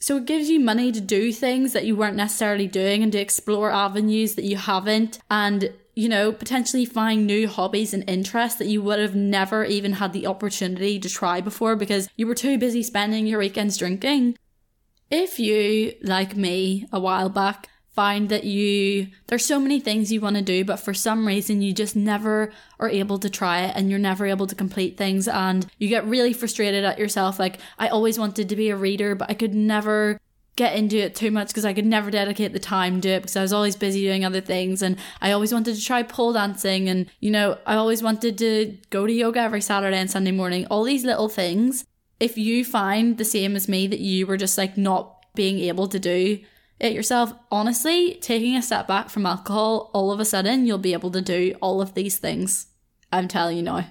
So 0.00 0.16
it 0.16 0.24
gives 0.24 0.50
you 0.50 0.58
money 0.58 0.90
to 0.90 1.00
do 1.00 1.32
things 1.32 1.72
that 1.74 1.84
you 1.84 1.94
weren't 1.94 2.16
necessarily 2.16 2.66
doing 2.66 3.04
and 3.04 3.12
to 3.12 3.20
explore 3.20 3.70
avenues 3.70 4.34
that 4.34 4.44
you 4.44 4.56
haven't 4.56 5.20
and 5.30 5.72
you 5.94 6.08
know, 6.08 6.32
potentially 6.32 6.84
find 6.84 7.26
new 7.26 7.46
hobbies 7.46 7.92
and 7.92 8.08
interests 8.08 8.58
that 8.58 8.68
you 8.68 8.82
would 8.82 8.98
have 8.98 9.14
never 9.14 9.64
even 9.64 9.94
had 9.94 10.12
the 10.12 10.26
opportunity 10.26 10.98
to 10.98 11.08
try 11.08 11.40
before 11.40 11.76
because 11.76 12.08
you 12.16 12.26
were 12.26 12.34
too 12.34 12.58
busy 12.58 12.82
spending 12.82 13.26
your 13.26 13.38
weekends 13.38 13.76
drinking. 13.76 14.36
If 15.10 15.38
you, 15.38 15.94
like 16.02 16.36
me 16.36 16.86
a 16.92 16.98
while 16.98 17.28
back, 17.28 17.68
find 17.94 18.30
that 18.30 18.44
you 18.44 19.06
there's 19.26 19.44
so 19.44 19.60
many 19.60 19.78
things 19.78 20.10
you 20.10 20.20
want 20.20 20.36
to 20.36 20.42
do 20.42 20.64
but 20.64 20.76
for 20.76 20.94
some 20.94 21.26
reason 21.26 21.60
you 21.60 21.74
just 21.74 21.94
never 21.94 22.50
are 22.80 22.88
able 22.88 23.18
to 23.18 23.28
try 23.28 23.60
it 23.60 23.72
and 23.76 23.90
you're 23.90 23.98
never 23.98 24.24
able 24.26 24.46
to 24.46 24.54
complete 24.54 24.96
things 24.96 25.28
and 25.28 25.66
you 25.78 25.88
get 25.88 26.06
really 26.06 26.32
frustrated 26.32 26.84
at 26.84 26.98
yourself 26.98 27.38
like 27.38 27.58
I 27.78 27.88
always 27.88 28.18
wanted 28.18 28.48
to 28.48 28.56
be 28.56 28.70
a 28.70 28.76
reader 28.76 29.14
but 29.14 29.30
I 29.30 29.34
could 29.34 29.54
never 29.54 30.18
get 30.56 30.76
into 30.76 30.98
it 30.98 31.14
too 31.14 31.30
much 31.30 31.48
because 31.48 31.64
I 31.64 31.72
could 31.72 31.86
never 31.86 32.10
dedicate 32.10 32.52
the 32.52 32.58
time 32.58 33.00
to 33.00 33.08
it 33.08 33.22
because 33.22 33.36
I 33.36 33.42
was 33.42 33.52
always 33.52 33.76
busy 33.76 34.02
doing 34.02 34.24
other 34.24 34.40
things 34.40 34.82
and 34.82 34.96
I 35.20 35.32
always 35.32 35.52
wanted 35.52 35.76
to 35.76 35.84
try 35.84 36.02
pole 36.02 36.34
dancing 36.34 36.88
and 36.88 37.06
you 37.20 37.30
know 37.30 37.58
I 37.66 37.76
always 37.76 38.02
wanted 38.02 38.36
to 38.38 38.76
go 38.90 39.06
to 39.06 39.12
yoga 39.12 39.40
every 39.40 39.62
Saturday 39.62 39.96
and 39.96 40.10
Sunday 40.10 40.32
morning. 40.32 40.66
All 40.66 40.84
these 40.84 41.04
little 41.04 41.28
things 41.28 41.84
if 42.20 42.36
you 42.36 42.64
find 42.64 43.18
the 43.18 43.24
same 43.24 43.56
as 43.56 43.68
me 43.68 43.86
that 43.86 44.00
you 44.00 44.26
were 44.26 44.36
just 44.36 44.58
like 44.58 44.76
not 44.76 45.24
being 45.34 45.58
able 45.60 45.88
to 45.88 45.98
do 45.98 46.38
it 46.78 46.92
yourself 46.92 47.32
honestly 47.50 48.18
taking 48.20 48.54
a 48.54 48.62
step 48.62 48.86
back 48.86 49.08
from 49.08 49.24
alcohol 49.24 49.90
all 49.94 50.12
of 50.12 50.20
a 50.20 50.24
sudden 50.24 50.66
you'll 50.66 50.78
be 50.78 50.92
able 50.92 51.10
to 51.10 51.22
do 51.22 51.54
all 51.62 51.80
of 51.80 51.94
these 51.94 52.18
things. 52.18 52.66
I'm 53.10 53.28
telling 53.28 53.56
you 53.56 53.62
now 53.62 53.86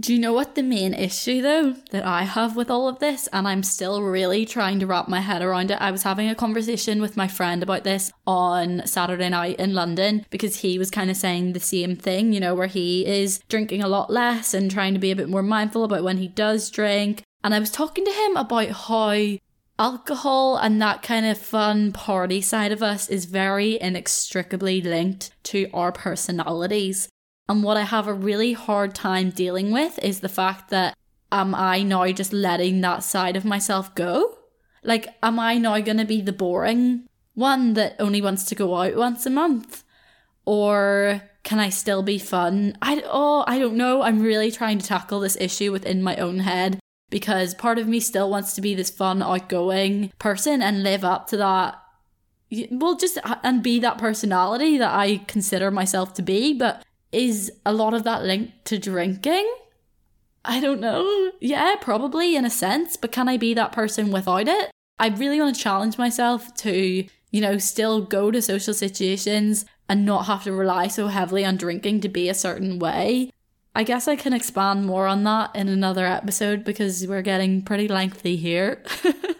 do 0.00 0.14
you 0.14 0.18
know 0.18 0.32
what 0.32 0.54
the 0.54 0.62
main 0.62 0.94
issue 0.94 1.42
though 1.42 1.74
that 1.90 2.06
I 2.06 2.22
have 2.22 2.56
with 2.56 2.70
all 2.70 2.88
of 2.88 3.00
this? 3.00 3.28
And 3.32 3.46
I'm 3.46 3.62
still 3.62 4.02
really 4.02 4.46
trying 4.46 4.80
to 4.80 4.86
wrap 4.86 5.08
my 5.08 5.20
head 5.20 5.42
around 5.42 5.70
it. 5.70 5.80
I 5.80 5.90
was 5.90 6.04
having 6.04 6.28
a 6.28 6.34
conversation 6.34 7.02
with 7.02 7.18
my 7.18 7.28
friend 7.28 7.62
about 7.62 7.84
this 7.84 8.10
on 8.26 8.86
Saturday 8.86 9.28
night 9.28 9.60
in 9.60 9.74
London 9.74 10.24
because 10.30 10.56
he 10.56 10.78
was 10.78 10.90
kind 10.90 11.10
of 11.10 11.16
saying 11.16 11.52
the 11.52 11.60
same 11.60 11.96
thing, 11.96 12.32
you 12.32 12.40
know, 12.40 12.54
where 12.54 12.66
he 12.66 13.04
is 13.06 13.40
drinking 13.48 13.82
a 13.82 13.88
lot 13.88 14.10
less 14.10 14.54
and 14.54 14.70
trying 14.70 14.94
to 14.94 15.00
be 15.00 15.10
a 15.10 15.16
bit 15.16 15.28
more 15.28 15.42
mindful 15.42 15.84
about 15.84 16.04
when 16.04 16.16
he 16.16 16.28
does 16.28 16.70
drink. 16.70 17.22
And 17.44 17.54
I 17.54 17.58
was 17.58 17.70
talking 17.70 18.04
to 18.04 18.12
him 18.12 18.36
about 18.36 18.70
how 18.70 19.38
alcohol 19.78 20.56
and 20.56 20.80
that 20.80 21.02
kind 21.02 21.26
of 21.26 21.38
fun 21.38 21.92
party 21.92 22.40
side 22.40 22.72
of 22.72 22.82
us 22.82 23.08
is 23.08 23.24
very 23.26 23.80
inextricably 23.80 24.80
linked 24.80 25.30
to 25.42 25.68
our 25.74 25.92
personalities. 25.92 27.08
And 27.50 27.64
what 27.64 27.76
I 27.76 27.82
have 27.82 28.06
a 28.06 28.14
really 28.14 28.52
hard 28.52 28.94
time 28.94 29.30
dealing 29.30 29.72
with 29.72 29.98
is 30.04 30.20
the 30.20 30.28
fact 30.28 30.70
that 30.70 30.96
am 31.32 31.52
I 31.52 31.82
now 31.82 32.06
just 32.12 32.32
letting 32.32 32.80
that 32.80 33.02
side 33.02 33.34
of 33.34 33.44
myself 33.44 33.92
go? 33.96 34.38
Like, 34.84 35.08
am 35.20 35.40
I 35.40 35.58
now 35.58 35.80
going 35.80 35.96
to 35.96 36.04
be 36.04 36.20
the 36.20 36.32
boring 36.32 37.08
one 37.34 37.74
that 37.74 37.96
only 37.98 38.22
wants 38.22 38.44
to 38.44 38.54
go 38.54 38.76
out 38.76 38.94
once 38.94 39.26
a 39.26 39.30
month? 39.30 39.82
Or 40.44 41.22
can 41.42 41.58
I 41.58 41.70
still 41.70 42.04
be 42.04 42.18
fun? 42.18 42.78
I, 42.80 43.02
oh, 43.04 43.42
I 43.48 43.58
don't 43.58 43.76
know. 43.76 44.02
I'm 44.02 44.22
really 44.22 44.52
trying 44.52 44.78
to 44.78 44.86
tackle 44.86 45.18
this 45.18 45.36
issue 45.40 45.72
within 45.72 46.04
my 46.04 46.14
own 46.18 46.38
head 46.38 46.78
because 47.10 47.54
part 47.54 47.80
of 47.80 47.88
me 47.88 47.98
still 47.98 48.30
wants 48.30 48.54
to 48.54 48.60
be 48.60 48.76
this 48.76 48.90
fun, 48.90 49.24
outgoing 49.24 50.12
person 50.20 50.62
and 50.62 50.84
live 50.84 51.02
up 51.02 51.26
to 51.30 51.36
that. 51.38 51.82
Well, 52.70 52.94
just 52.94 53.18
uh, 53.24 53.36
and 53.42 53.60
be 53.60 53.80
that 53.80 53.98
personality 53.98 54.78
that 54.78 54.94
I 54.94 55.18
consider 55.26 55.72
myself 55.72 56.14
to 56.14 56.22
be. 56.22 56.52
But 56.56 56.84
is 57.12 57.52
a 57.66 57.72
lot 57.72 57.94
of 57.94 58.04
that 58.04 58.24
linked 58.24 58.64
to 58.66 58.78
drinking? 58.78 59.48
I 60.44 60.60
don't 60.60 60.80
know. 60.80 61.32
Yeah, 61.40 61.76
probably 61.80 62.36
in 62.36 62.44
a 62.44 62.50
sense, 62.50 62.96
but 62.96 63.12
can 63.12 63.28
I 63.28 63.36
be 63.36 63.54
that 63.54 63.72
person 63.72 64.10
without 64.10 64.48
it? 64.48 64.70
I 64.98 65.08
really 65.08 65.40
want 65.40 65.54
to 65.54 65.60
challenge 65.60 65.98
myself 65.98 66.54
to, 66.56 67.04
you 67.30 67.40
know, 67.40 67.58
still 67.58 68.02
go 68.02 68.30
to 68.30 68.40
social 68.42 68.74
situations 68.74 69.64
and 69.88 70.06
not 70.06 70.26
have 70.26 70.44
to 70.44 70.52
rely 70.52 70.86
so 70.88 71.08
heavily 71.08 71.44
on 71.44 71.56
drinking 71.56 72.00
to 72.02 72.08
be 72.08 72.28
a 72.28 72.34
certain 72.34 72.78
way. 72.78 73.30
I 73.74 73.82
guess 73.82 74.08
I 74.08 74.16
can 74.16 74.32
expand 74.32 74.86
more 74.86 75.06
on 75.06 75.24
that 75.24 75.54
in 75.54 75.68
another 75.68 76.06
episode 76.06 76.64
because 76.64 77.06
we're 77.06 77.22
getting 77.22 77.62
pretty 77.62 77.88
lengthy 77.88 78.36
here. 78.36 78.82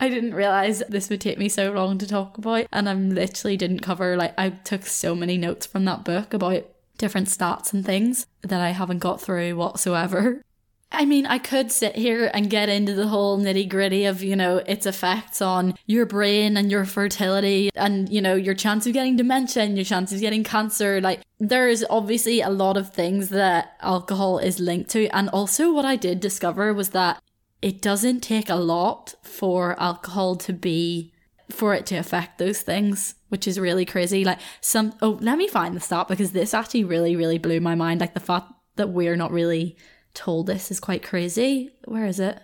I 0.00 0.08
didn't 0.08 0.34
realize 0.34 0.82
this 0.88 1.08
would 1.10 1.20
take 1.20 1.38
me 1.38 1.48
so 1.48 1.72
long 1.72 1.98
to 1.98 2.06
talk 2.06 2.38
about, 2.38 2.66
and 2.72 2.88
I 2.88 2.94
literally 2.94 3.56
didn't 3.56 3.80
cover 3.80 4.16
like 4.16 4.34
I 4.38 4.50
took 4.50 4.86
so 4.86 5.14
many 5.14 5.36
notes 5.36 5.66
from 5.66 5.84
that 5.84 6.04
book 6.04 6.34
about 6.34 6.66
different 6.98 7.28
stats 7.28 7.72
and 7.72 7.84
things 7.84 8.26
that 8.42 8.60
I 8.60 8.70
haven't 8.70 8.98
got 8.98 9.20
through 9.20 9.56
whatsoever. 9.56 10.42
I 10.94 11.06
mean, 11.06 11.24
I 11.24 11.38
could 11.38 11.72
sit 11.72 11.96
here 11.96 12.30
and 12.34 12.50
get 12.50 12.68
into 12.68 12.92
the 12.94 13.08
whole 13.08 13.38
nitty 13.38 13.68
gritty 13.68 14.04
of, 14.04 14.22
you 14.22 14.36
know, 14.36 14.58
its 14.58 14.84
effects 14.84 15.40
on 15.40 15.74
your 15.86 16.04
brain 16.04 16.56
and 16.56 16.70
your 16.70 16.84
fertility 16.84 17.70
and, 17.74 18.10
you 18.10 18.20
know, 18.20 18.34
your 18.34 18.54
chance 18.54 18.86
of 18.86 18.92
getting 18.92 19.16
dementia 19.16 19.62
and 19.62 19.76
your 19.76 19.86
chance 19.86 20.12
of 20.12 20.20
getting 20.20 20.44
cancer. 20.44 21.00
Like, 21.00 21.22
there 21.40 21.66
is 21.66 21.84
obviously 21.88 22.42
a 22.42 22.50
lot 22.50 22.76
of 22.76 22.92
things 22.92 23.30
that 23.30 23.72
alcohol 23.80 24.38
is 24.38 24.60
linked 24.60 24.90
to. 24.90 25.08
And 25.08 25.30
also, 25.30 25.72
what 25.72 25.86
I 25.86 25.96
did 25.96 26.20
discover 26.20 26.74
was 26.74 26.90
that 26.90 27.22
it 27.62 27.80
doesn't 27.80 28.20
take 28.20 28.50
a 28.50 28.56
lot 28.56 29.14
for 29.22 29.80
alcohol 29.80 30.36
to 30.36 30.52
be 30.52 31.12
for 31.50 31.74
it 31.74 31.86
to 31.86 31.96
affect 31.96 32.38
those 32.38 32.62
things 32.62 33.14
which 33.28 33.46
is 33.46 33.58
really 33.58 33.84
crazy 33.84 34.24
like 34.24 34.38
some 34.60 34.94
oh 35.02 35.18
let 35.20 35.38
me 35.38 35.46
find 35.46 35.76
the 35.76 35.80
stat 35.80 36.08
because 36.08 36.32
this 36.32 36.54
actually 36.54 36.84
really 36.84 37.14
really 37.16 37.38
blew 37.38 37.60
my 37.60 37.74
mind 37.74 38.00
like 38.00 38.14
the 38.14 38.20
fact 38.20 38.50
that 38.76 38.88
we're 38.88 39.16
not 39.16 39.30
really 39.30 39.76
told 40.14 40.46
this 40.46 40.70
is 40.70 40.80
quite 40.80 41.02
crazy 41.02 41.70
where 41.84 42.06
is 42.06 42.20
it 42.20 42.40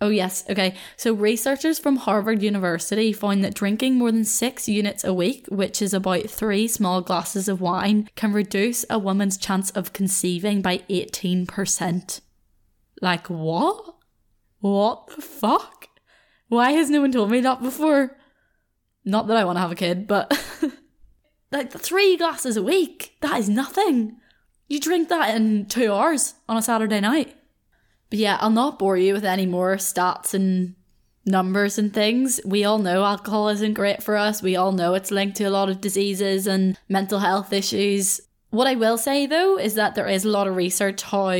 Oh, 0.00 0.10
yes. 0.10 0.44
Okay. 0.48 0.76
So, 0.96 1.12
researchers 1.12 1.78
from 1.78 1.96
Harvard 1.96 2.42
University 2.42 3.12
found 3.12 3.42
that 3.42 3.54
drinking 3.54 3.96
more 3.96 4.12
than 4.12 4.24
six 4.24 4.68
units 4.68 5.02
a 5.02 5.12
week, 5.12 5.46
which 5.48 5.82
is 5.82 5.92
about 5.92 6.30
three 6.30 6.68
small 6.68 7.00
glasses 7.00 7.48
of 7.48 7.60
wine, 7.60 8.08
can 8.14 8.32
reduce 8.32 8.84
a 8.88 8.98
woman's 8.98 9.36
chance 9.36 9.70
of 9.70 9.92
conceiving 9.92 10.62
by 10.62 10.78
18%. 10.88 12.20
Like, 13.02 13.26
what? 13.28 13.97
What 14.60 15.08
the 15.14 15.22
fuck? 15.22 15.88
Why 16.48 16.72
has 16.72 16.90
no 16.90 17.00
one 17.00 17.12
told 17.12 17.30
me 17.30 17.40
that 17.40 17.62
before? 17.62 18.16
Not 19.04 19.26
that 19.26 19.36
I 19.36 19.44
want 19.44 19.56
to 19.56 19.60
have 19.60 19.72
a 19.72 19.76
kid, 19.76 20.06
but 20.06 20.38
like 21.52 21.72
three 21.72 22.16
glasses 22.16 22.56
a 22.56 22.62
week, 22.62 23.16
that 23.20 23.38
is 23.38 23.48
nothing. 23.48 24.16
You 24.66 24.80
drink 24.80 25.08
that 25.08 25.34
in 25.34 25.66
two 25.66 25.92
hours 25.92 26.34
on 26.48 26.56
a 26.56 26.62
Saturday 26.62 27.00
night. 27.00 27.36
But 28.10 28.18
yeah, 28.18 28.38
I'll 28.40 28.50
not 28.50 28.78
bore 28.78 28.96
you 28.96 29.14
with 29.14 29.24
any 29.24 29.46
more 29.46 29.76
stats 29.76 30.34
and 30.34 30.74
numbers 31.24 31.78
and 31.78 31.92
things. 31.92 32.40
We 32.44 32.64
all 32.64 32.78
know 32.78 33.04
alcohol 33.04 33.48
isn't 33.50 33.74
great 33.74 34.02
for 34.02 34.16
us. 34.16 34.42
We 34.42 34.56
all 34.56 34.72
know 34.72 34.94
it's 34.94 35.10
linked 35.10 35.36
to 35.38 35.44
a 35.44 35.50
lot 35.50 35.68
of 35.68 35.80
diseases 35.80 36.46
and 36.46 36.78
mental 36.88 37.18
health 37.18 37.52
issues. 37.52 38.20
What 38.50 38.66
I 38.66 38.74
will 38.74 38.96
say 38.96 39.26
though 39.26 39.58
is 39.58 39.74
that 39.74 39.94
there 39.94 40.06
is 40.06 40.24
a 40.24 40.30
lot 40.30 40.46
of 40.46 40.56
research 40.56 41.02
how 41.02 41.38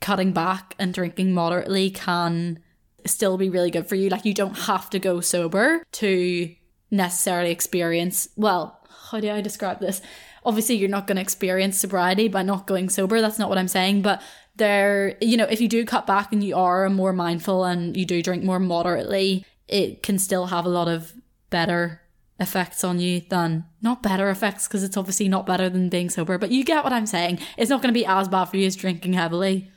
cutting 0.00 0.32
back 0.32 0.74
and 0.78 0.94
drinking 0.94 1.32
moderately 1.32 1.90
can 1.90 2.60
still 3.06 3.36
be 3.36 3.50
really 3.50 3.70
good 3.70 3.88
for 3.88 3.94
you. 3.94 4.08
Like 4.08 4.24
you 4.24 4.34
don't 4.34 4.58
have 4.58 4.90
to 4.90 4.98
go 4.98 5.20
sober 5.20 5.82
to 5.92 6.54
necessarily 6.90 7.50
experience, 7.50 8.28
well, 8.36 8.80
how 9.10 9.20
do 9.20 9.30
I 9.30 9.40
describe 9.40 9.80
this? 9.80 10.00
Obviously, 10.44 10.76
you're 10.76 10.88
not 10.88 11.06
going 11.06 11.16
to 11.16 11.22
experience 11.22 11.78
sobriety 11.78 12.28
by 12.28 12.42
not 12.42 12.66
going 12.66 12.88
sober. 12.88 13.20
That's 13.20 13.38
not 13.38 13.48
what 13.48 13.58
I'm 13.58 13.68
saying. 13.68 14.02
But 14.02 14.22
there, 14.56 15.16
you 15.20 15.36
know, 15.36 15.44
if 15.44 15.60
you 15.60 15.68
do 15.68 15.84
cut 15.84 16.06
back 16.06 16.32
and 16.32 16.42
you 16.42 16.56
are 16.56 16.88
more 16.90 17.12
mindful 17.12 17.64
and 17.64 17.96
you 17.96 18.04
do 18.04 18.22
drink 18.22 18.44
more 18.44 18.58
moderately, 18.58 19.44
it 19.66 20.02
can 20.02 20.18
still 20.18 20.46
have 20.46 20.64
a 20.64 20.70
lot 20.70 20.88
of 20.88 21.12
better 21.50 22.02
effects 22.40 22.84
on 22.84 23.00
you 23.00 23.20
than 23.28 23.64
not 23.82 24.02
better 24.02 24.30
effects 24.30 24.68
because 24.68 24.84
it's 24.84 24.96
obviously 24.96 25.28
not 25.28 25.44
better 25.44 25.68
than 25.68 25.88
being 25.88 26.08
sober. 26.08 26.38
But 26.38 26.50
you 26.50 26.64
get 26.64 26.84
what 26.84 26.92
I'm 26.92 27.06
saying. 27.06 27.40
It's 27.56 27.70
not 27.70 27.82
going 27.82 27.92
to 27.92 27.98
be 27.98 28.06
as 28.06 28.28
bad 28.28 28.46
for 28.46 28.56
you 28.56 28.66
as 28.66 28.76
drinking 28.76 29.14
heavily. 29.14 29.70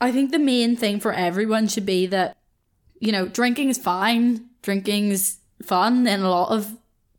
I 0.00 0.12
think 0.12 0.30
the 0.30 0.38
main 0.38 0.76
thing 0.76 1.00
for 1.00 1.12
everyone 1.12 1.68
should 1.68 1.86
be 1.86 2.06
that, 2.06 2.36
you 3.00 3.12
know, 3.12 3.26
drinking 3.26 3.68
is 3.68 3.78
fine. 3.78 4.46
Drinking 4.62 5.10
is 5.10 5.38
fun 5.62 6.06
in 6.06 6.20
a 6.20 6.30
lot 6.30 6.50
of 6.50 6.76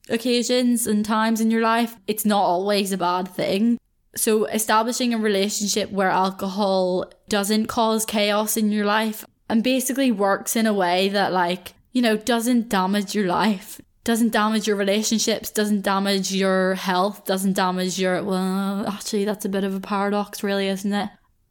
occasions 0.09 0.87
and 0.87 1.05
times 1.05 1.41
in 1.41 1.51
your 1.51 1.61
life. 1.61 1.95
It's 2.07 2.25
not 2.25 2.41
always 2.41 2.91
a 2.91 2.97
bad 2.97 3.27
thing. 3.27 3.77
So, 4.15 4.45
establishing 4.45 5.13
a 5.13 5.17
relationship 5.17 5.91
where 5.91 6.09
alcohol 6.09 7.11
doesn't 7.27 7.67
cause 7.67 8.05
chaos 8.05 8.57
in 8.57 8.71
your 8.71 8.85
life 8.85 9.23
and 9.47 9.63
basically 9.63 10.11
works 10.11 10.55
in 10.55 10.65
a 10.65 10.73
way 10.73 11.09
that, 11.09 11.31
like, 11.31 11.73
you 11.93 12.01
know, 12.01 12.17
doesn't 12.17 12.69
damage 12.69 13.13
your 13.13 13.27
life, 13.27 13.79
doesn't 14.03 14.33
damage 14.33 14.67
your 14.67 14.77
relationships, 14.77 15.51
doesn't 15.51 15.81
damage 15.81 16.33
your 16.33 16.75
health, 16.75 17.25
doesn't 17.25 17.53
damage 17.53 17.99
your. 17.99 18.23
Well, 18.23 18.87
actually, 18.87 19.25
that's 19.25 19.45
a 19.45 19.49
bit 19.49 19.63
of 19.63 19.75
a 19.75 19.79
paradox, 19.79 20.43
really, 20.43 20.67
isn't 20.67 20.93
it? 20.93 21.09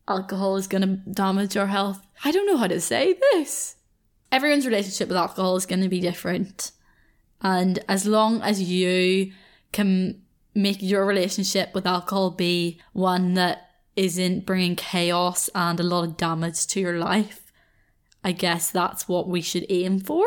Alcohol 0.08 0.56
is 0.56 0.66
going 0.66 0.82
to 0.82 1.10
damage 1.10 1.54
your 1.54 1.66
health. 1.66 2.06
I 2.24 2.30
don't 2.30 2.46
know 2.46 2.56
how 2.56 2.66
to 2.66 2.80
say 2.80 3.18
this. 3.32 3.76
Everyone's 4.32 4.66
relationship 4.66 5.08
with 5.08 5.16
alcohol 5.16 5.56
is 5.56 5.66
going 5.66 5.82
to 5.82 5.88
be 5.88 6.00
different. 6.00 6.72
And 7.40 7.78
as 7.88 8.06
long 8.06 8.42
as 8.42 8.62
you 8.62 9.32
can 9.72 10.22
make 10.54 10.82
your 10.82 11.06
relationship 11.06 11.74
with 11.74 11.86
alcohol 11.86 12.30
be 12.30 12.80
one 12.92 13.34
that 13.34 13.70
isn't 13.96 14.46
bringing 14.46 14.76
chaos 14.76 15.48
and 15.54 15.78
a 15.78 15.82
lot 15.82 16.04
of 16.04 16.16
damage 16.16 16.66
to 16.68 16.80
your 16.80 16.98
life, 16.98 17.52
I 18.24 18.32
guess 18.32 18.70
that's 18.70 19.08
what 19.08 19.28
we 19.28 19.40
should 19.40 19.66
aim 19.68 20.00
for. 20.00 20.26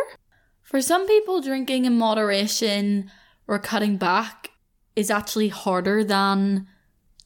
For 0.62 0.82
some 0.82 1.06
people, 1.06 1.42
drinking 1.42 1.86
in 1.86 1.98
moderation 1.98 3.12
or 3.48 3.60
cutting 3.60 3.98
back 3.98 4.52
is 4.96 5.12
actually 5.12 5.50
harder 5.50 6.04
than 6.04 6.68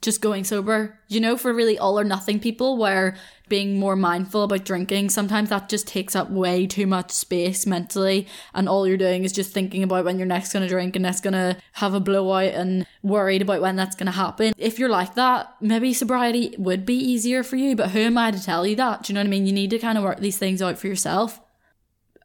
just 0.01 0.21
going 0.21 0.43
sober. 0.43 0.99
You 1.07 1.19
know, 1.19 1.37
for 1.37 1.53
really 1.53 1.77
all 1.77 1.99
or 1.99 2.03
nothing 2.03 2.39
people 2.39 2.77
where 2.77 3.17
being 3.47 3.79
more 3.79 3.95
mindful 3.95 4.43
about 4.43 4.65
drinking, 4.65 5.09
sometimes 5.09 5.49
that 5.49 5.69
just 5.69 5.87
takes 5.87 6.15
up 6.15 6.29
way 6.29 6.65
too 6.65 6.87
much 6.87 7.11
space 7.11 7.65
mentally. 7.65 8.27
And 8.53 8.67
all 8.67 8.87
you're 8.87 8.97
doing 8.97 9.23
is 9.23 9.31
just 9.31 9.51
thinking 9.51 9.83
about 9.83 10.05
when 10.05 10.17
you're 10.17 10.27
next 10.27 10.53
going 10.53 10.63
to 10.63 10.69
drink 10.69 10.95
and 10.95 11.03
next 11.03 11.21
going 11.21 11.33
to 11.33 11.57
have 11.73 11.93
a 11.93 11.99
blowout 11.99 12.53
and 12.53 12.85
worried 13.03 13.41
about 13.41 13.61
when 13.61 13.75
that's 13.75 13.95
going 13.95 14.07
to 14.07 14.11
happen. 14.11 14.53
If 14.57 14.79
you're 14.79 14.89
like 14.89 15.15
that, 15.15 15.55
maybe 15.61 15.93
sobriety 15.93 16.55
would 16.57 16.85
be 16.85 16.97
easier 16.97 17.43
for 17.43 17.55
you. 17.55 17.75
But 17.75 17.91
who 17.91 17.99
am 17.99 18.17
I 18.17 18.31
to 18.31 18.43
tell 18.43 18.65
you 18.65 18.75
that? 18.77 19.03
Do 19.03 19.11
you 19.11 19.15
know 19.15 19.21
what 19.21 19.27
I 19.27 19.29
mean? 19.29 19.45
You 19.45 19.53
need 19.53 19.69
to 19.71 19.79
kind 19.79 19.97
of 19.97 20.03
work 20.03 20.19
these 20.19 20.37
things 20.37 20.61
out 20.61 20.77
for 20.77 20.87
yourself. 20.87 21.39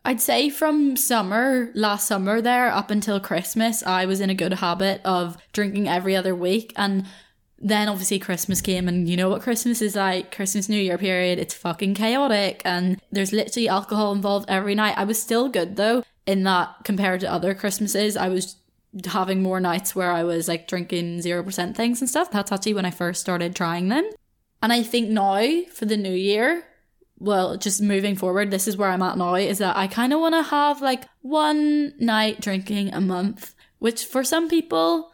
I'd 0.03 0.21
say 0.21 0.49
from 0.49 0.97
summer, 0.97 1.71
last 1.75 2.09
summer 2.09 2.41
there, 2.41 2.73
up 2.73 2.91
until 2.91 3.21
Christmas, 3.21 3.83
I 3.83 4.07
was 4.07 4.21
in 4.21 4.31
a 4.31 4.35
good 4.35 4.55
habit 4.55 5.03
of 5.05 5.37
drinking 5.53 5.89
every 5.89 6.16
other 6.16 6.35
week. 6.35 6.73
And 6.77 7.07
then 7.61 7.89
obviously 7.89 8.19
Christmas 8.19 8.61
came 8.63 8.89
and 8.89 9.09
you 9.09 9.17
know 9.17 9.29
what 9.29 9.43
Christmas 9.43 9.83
is 9.83 9.95
like, 9.95 10.35
Christmas 10.35 10.69
New 10.69 10.81
Year 10.81 10.97
period, 10.97 11.39
it's 11.39 11.55
fucking 11.55 11.95
chaotic 11.95 12.63
and 12.65 13.01
there's 13.13 13.33
literally 13.33 13.69
alcohol 13.69 14.13
involved 14.13 14.49
every 14.49 14.75
night. 14.75 14.97
I 14.97 15.05
was 15.05 15.21
still 15.21 15.49
good 15.49 15.77
though, 15.77 16.03
in 16.27 16.45
that 16.45 16.75
compared 16.85 17.21
to 17.21 17.31
other 17.31 17.55
Christmases, 17.55 18.17
I 18.17 18.29
was 18.29 18.57
having 19.07 19.43
more 19.43 19.61
nights 19.61 19.95
where 19.95 20.11
I 20.11 20.25
was 20.25 20.49
like 20.49 20.69
drinking 20.69 21.19
0% 21.19 21.77
things 21.77 22.01
and 22.01 22.09
stuff. 22.09 22.31
That's 22.31 22.51
actually 22.51 22.75
when 22.75 22.87
I 22.87 22.91
first 22.91 23.21
started 23.21 23.55
trying 23.55 23.89
them. 23.89 24.09
And 24.63 24.73
I 24.73 24.83
think 24.83 25.11
now 25.11 25.63
for 25.73 25.85
the 25.85 25.97
new 25.97 26.13
year, 26.13 26.65
well, 27.19 27.57
just 27.57 27.83
moving 27.83 28.17
forward, 28.17 28.51
this 28.51 28.67
is 28.67 28.77
where 28.77 28.89
I'm 28.89 29.03
at 29.03 29.19
now, 29.19 29.35
is 29.35 29.59
that 29.59 29.77
I 29.77 29.87
kind 29.87 30.13
of 30.13 30.21
want 30.21 30.35
to 30.35 30.43
have 30.43 30.81
like 30.81 31.05
one 31.21 31.93
night 31.99 32.41
drinking 32.41 32.95
a 32.95 33.01
month, 33.01 33.55
which 33.79 34.05
for 34.05 34.25
some 34.25 34.49
people 34.49 35.10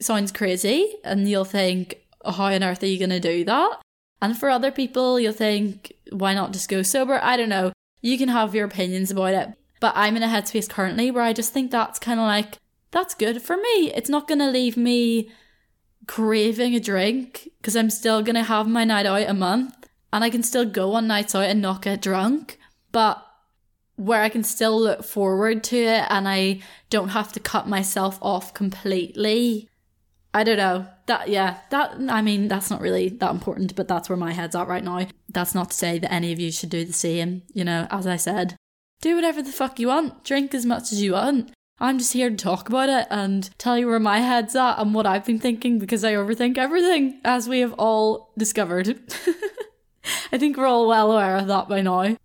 sounds 0.00 0.32
crazy 0.32 0.94
and 1.04 1.28
you'll 1.28 1.44
think, 1.44 1.96
oh, 2.24 2.32
how 2.32 2.44
on 2.44 2.64
earth 2.64 2.82
are 2.82 2.86
you 2.86 2.98
going 2.98 3.10
to 3.10 3.20
do 3.20 3.44
that? 3.44 3.80
And 4.22 4.38
for 4.38 4.50
other 4.50 4.70
people, 4.70 5.18
you'll 5.18 5.32
think, 5.32 5.92
why 6.10 6.34
not 6.34 6.52
just 6.52 6.68
go 6.68 6.82
sober? 6.82 7.18
I 7.22 7.36
don't 7.36 7.48
know. 7.48 7.72
You 8.02 8.18
can 8.18 8.28
have 8.28 8.54
your 8.54 8.66
opinions 8.66 9.10
about 9.10 9.34
it. 9.34 9.48
But 9.80 9.94
I'm 9.96 10.16
in 10.16 10.22
a 10.22 10.26
headspace 10.28 10.68
currently 10.68 11.10
where 11.10 11.22
I 11.22 11.32
just 11.32 11.52
think 11.52 11.70
that's 11.70 11.98
kind 11.98 12.20
of 12.20 12.26
like, 12.26 12.58
that's 12.90 13.14
good 13.14 13.40
for 13.40 13.56
me. 13.56 13.92
It's 13.94 14.10
not 14.10 14.28
going 14.28 14.40
to 14.40 14.50
leave 14.50 14.76
me 14.76 15.30
craving 16.06 16.74
a 16.74 16.80
drink 16.80 17.48
because 17.58 17.76
I'm 17.76 17.88
still 17.88 18.22
going 18.22 18.34
to 18.34 18.42
have 18.42 18.68
my 18.68 18.84
night 18.84 19.06
out 19.06 19.28
a 19.28 19.32
month 19.32 19.88
and 20.12 20.22
I 20.22 20.28
can 20.28 20.42
still 20.42 20.66
go 20.66 20.92
on 20.94 21.06
nights 21.06 21.34
out 21.34 21.44
and 21.44 21.62
not 21.62 21.82
get 21.82 22.02
drunk. 22.02 22.58
But 22.92 23.24
where 23.96 24.22
I 24.22 24.28
can 24.28 24.44
still 24.44 24.78
look 24.78 25.04
forward 25.04 25.62
to 25.64 25.76
it 25.76 26.04
and 26.10 26.28
I 26.28 26.60
don't 26.90 27.10
have 27.10 27.32
to 27.32 27.40
cut 27.40 27.68
myself 27.68 28.18
off 28.20 28.52
completely 28.52 29.69
I 30.32 30.44
don't 30.44 30.58
know. 30.58 30.86
That 31.06 31.28
yeah, 31.28 31.58
that 31.70 31.96
I 32.08 32.22
mean 32.22 32.48
that's 32.48 32.70
not 32.70 32.80
really 32.80 33.08
that 33.08 33.30
important, 33.30 33.74
but 33.74 33.88
that's 33.88 34.08
where 34.08 34.16
my 34.16 34.32
head's 34.32 34.54
at 34.54 34.68
right 34.68 34.84
now. 34.84 35.06
That's 35.28 35.54
not 35.54 35.70
to 35.70 35.76
say 35.76 35.98
that 35.98 36.12
any 36.12 36.32
of 36.32 36.38
you 36.38 36.52
should 36.52 36.70
do 36.70 36.84
the 36.84 36.92
same. 36.92 37.42
You 37.52 37.64
know, 37.64 37.88
as 37.90 38.06
I 38.06 38.16
said, 38.16 38.56
do 39.00 39.16
whatever 39.16 39.42
the 39.42 39.50
fuck 39.50 39.80
you 39.80 39.88
want, 39.88 40.24
drink 40.24 40.54
as 40.54 40.64
much 40.64 40.92
as 40.92 41.02
you 41.02 41.12
want. 41.12 41.50
I'm 41.80 41.98
just 41.98 42.12
here 42.12 42.28
to 42.28 42.36
talk 42.36 42.68
about 42.68 42.90
it 42.90 43.06
and 43.10 43.48
tell 43.58 43.78
you 43.78 43.86
where 43.86 43.98
my 43.98 44.20
head's 44.20 44.54
at 44.54 44.78
and 44.78 44.94
what 44.94 45.06
I've 45.06 45.24
been 45.24 45.38
thinking 45.38 45.78
because 45.78 46.04
I 46.04 46.12
overthink 46.12 46.58
everything, 46.58 47.20
as 47.24 47.48
we 47.48 47.60
have 47.60 47.72
all 47.72 48.32
discovered. 48.36 49.00
I 50.32 50.38
think 50.38 50.56
we're 50.56 50.66
all 50.66 50.86
well 50.86 51.10
aware 51.12 51.36
of 51.36 51.46
that 51.46 51.68
by 51.68 51.80
now. 51.80 52.16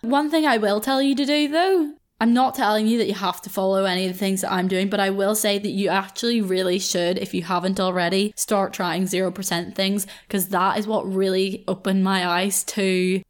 One 0.00 0.30
thing 0.30 0.44
I 0.44 0.58
will 0.58 0.80
tell 0.80 1.00
you 1.00 1.14
to 1.14 1.24
do 1.24 1.48
though 1.48 1.94
I'm 2.18 2.32
not 2.32 2.54
telling 2.54 2.86
you 2.86 2.96
that 2.98 3.08
you 3.08 3.14
have 3.14 3.42
to 3.42 3.50
follow 3.50 3.84
any 3.84 4.06
of 4.06 4.12
the 4.12 4.18
things 4.18 4.40
that 4.40 4.52
I'm 4.52 4.68
doing, 4.68 4.88
but 4.88 5.00
I 5.00 5.10
will 5.10 5.34
say 5.34 5.58
that 5.58 5.68
you 5.68 5.88
actually 5.88 6.40
really 6.40 6.78
should, 6.78 7.18
if 7.18 7.34
you 7.34 7.42
haven't 7.42 7.78
already, 7.78 8.32
start 8.36 8.72
trying 8.72 9.04
0% 9.04 9.74
things 9.74 10.06
because 10.26 10.48
that 10.48 10.78
is 10.78 10.86
what 10.86 11.12
really 11.12 11.62
opened 11.68 12.04
my 12.04 12.26
eyes 12.26 12.64
to 12.64 13.22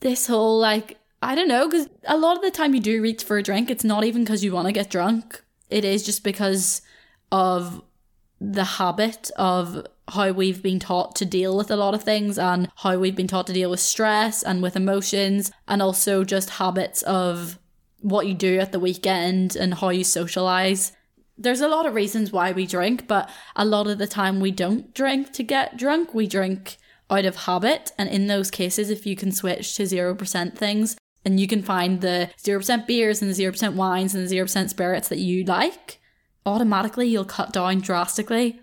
this 0.00 0.26
whole 0.26 0.58
like, 0.58 0.98
I 1.22 1.34
don't 1.34 1.48
know, 1.48 1.66
because 1.66 1.88
a 2.04 2.18
lot 2.18 2.36
of 2.36 2.42
the 2.42 2.50
time 2.50 2.74
you 2.74 2.80
do 2.80 3.00
reach 3.00 3.24
for 3.24 3.38
a 3.38 3.42
drink, 3.42 3.70
it's 3.70 3.84
not 3.84 4.04
even 4.04 4.24
because 4.24 4.44
you 4.44 4.52
want 4.52 4.66
to 4.66 4.72
get 4.72 4.90
drunk. 4.90 5.42
It 5.70 5.86
is 5.86 6.04
just 6.04 6.22
because 6.22 6.82
of 7.32 7.82
the 8.40 8.64
habit 8.64 9.30
of 9.36 9.86
how 10.08 10.32
we've 10.32 10.62
been 10.62 10.78
taught 10.78 11.16
to 11.16 11.24
deal 11.24 11.56
with 11.56 11.70
a 11.70 11.76
lot 11.76 11.94
of 11.94 12.02
things 12.02 12.38
and 12.38 12.70
how 12.76 12.98
we've 12.98 13.16
been 13.16 13.26
taught 13.26 13.46
to 13.46 13.54
deal 13.54 13.70
with 13.70 13.80
stress 13.80 14.42
and 14.42 14.62
with 14.62 14.76
emotions 14.76 15.50
and 15.66 15.80
also 15.80 16.24
just 16.24 16.50
habits 16.50 17.00
of 17.02 17.58
what 18.04 18.26
you 18.26 18.34
do 18.34 18.58
at 18.58 18.70
the 18.70 18.78
weekend 18.78 19.56
and 19.56 19.72
how 19.72 19.88
you 19.88 20.04
socialize. 20.04 20.92
There's 21.38 21.62
a 21.62 21.68
lot 21.68 21.86
of 21.86 21.94
reasons 21.94 22.30
why 22.30 22.52
we 22.52 22.66
drink, 22.66 23.08
but 23.08 23.30
a 23.56 23.64
lot 23.64 23.86
of 23.86 23.96
the 23.96 24.06
time 24.06 24.40
we 24.40 24.50
don't 24.50 24.92
drink 24.94 25.32
to 25.32 25.42
get 25.42 25.78
drunk. 25.78 26.12
We 26.12 26.26
drink 26.26 26.76
out 27.10 27.24
of 27.24 27.36
habit. 27.36 27.92
And 27.98 28.10
in 28.10 28.26
those 28.26 28.50
cases, 28.50 28.90
if 28.90 29.06
you 29.06 29.16
can 29.16 29.32
switch 29.32 29.74
to 29.76 29.84
0% 29.84 30.54
things 30.54 30.96
and 31.24 31.40
you 31.40 31.46
can 31.46 31.62
find 31.62 32.02
the 32.02 32.30
0% 32.42 32.86
beers 32.86 33.22
and 33.22 33.30
the 33.30 33.42
0% 33.42 33.74
wines 33.74 34.14
and 34.14 34.28
the 34.28 34.36
0% 34.36 34.68
spirits 34.68 35.08
that 35.08 35.18
you 35.18 35.42
like, 35.44 35.98
automatically 36.44 37.08
you'll 37.08 37.24
cut 37.24 37.54
down 37.54 37.80
drastically. 37.80 38.60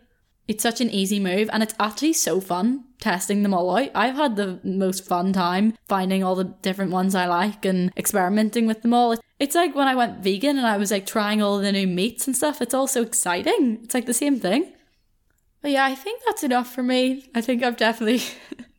It's 0.51 0.63
such 0.63 0.81
an 0.81 0.89
easy 0.89 1.17
move 1.17 1.49
and 1.53 1.63
it's 1.63 1.73
actually 1.79 2.11
so 2.11 2.41
fun 2.41 2.83
testing 2.99 3.41
them 3.41 3.53
all 3.53 3.73
out. 3.73 3.89
I've 3.95 4.15
had 4.15 4.35
the 4.35 4.59
most 4.65 5.05
fun 5.05 5.31
time 5.31 5.77
finding 5.87 6.25
all 6.25 6.35
the 6.35 6.43
different 6.43 6.91
ones 6.91 7.15
I 7.15 7.25
like 7.25 7.63
and 7.63 7.89
experimenting 7.95 8.67
with 8.67 8.81
them 8.81 8.93
all. 8.93 9.15
It's 9.39 9.55
like 9.55 9.73
when 9.75 9.87
I 9.87 9.95
went 9.95 10.21
vegan 10.21 10.57
and 10.57 10.67
I 10.67 10.75
was 10.75 10.91
like 10.91 11.05
trying 11.05 11.41
all 11.41 11.57
the 11.59 11.71
new 11.71 11.87
meats 11.87 12.27
and 12.27 12.35
stuff. 12.35 12.61
It's 12.61 12.73
all 12.73 12.85
so 12.85 13.01
exciting. 13.01 13.79
It's 13.81 13.93
like 13.93 14.07
the 14.07 14.13
same 14.13 14.41
thing. 14.41 14.73
But 15.61 15.71
yeah, 15.71 15.85
I 15.85 15.95
think 15.95 16.21
that's 16.25 16.43
enough 16.43 16.69
for 16.69 16.83
me. 16.83 17.29
I 17.33 17.39
think 17.39 17.63
I've 17.63 17.77
definitely 17.77 18.21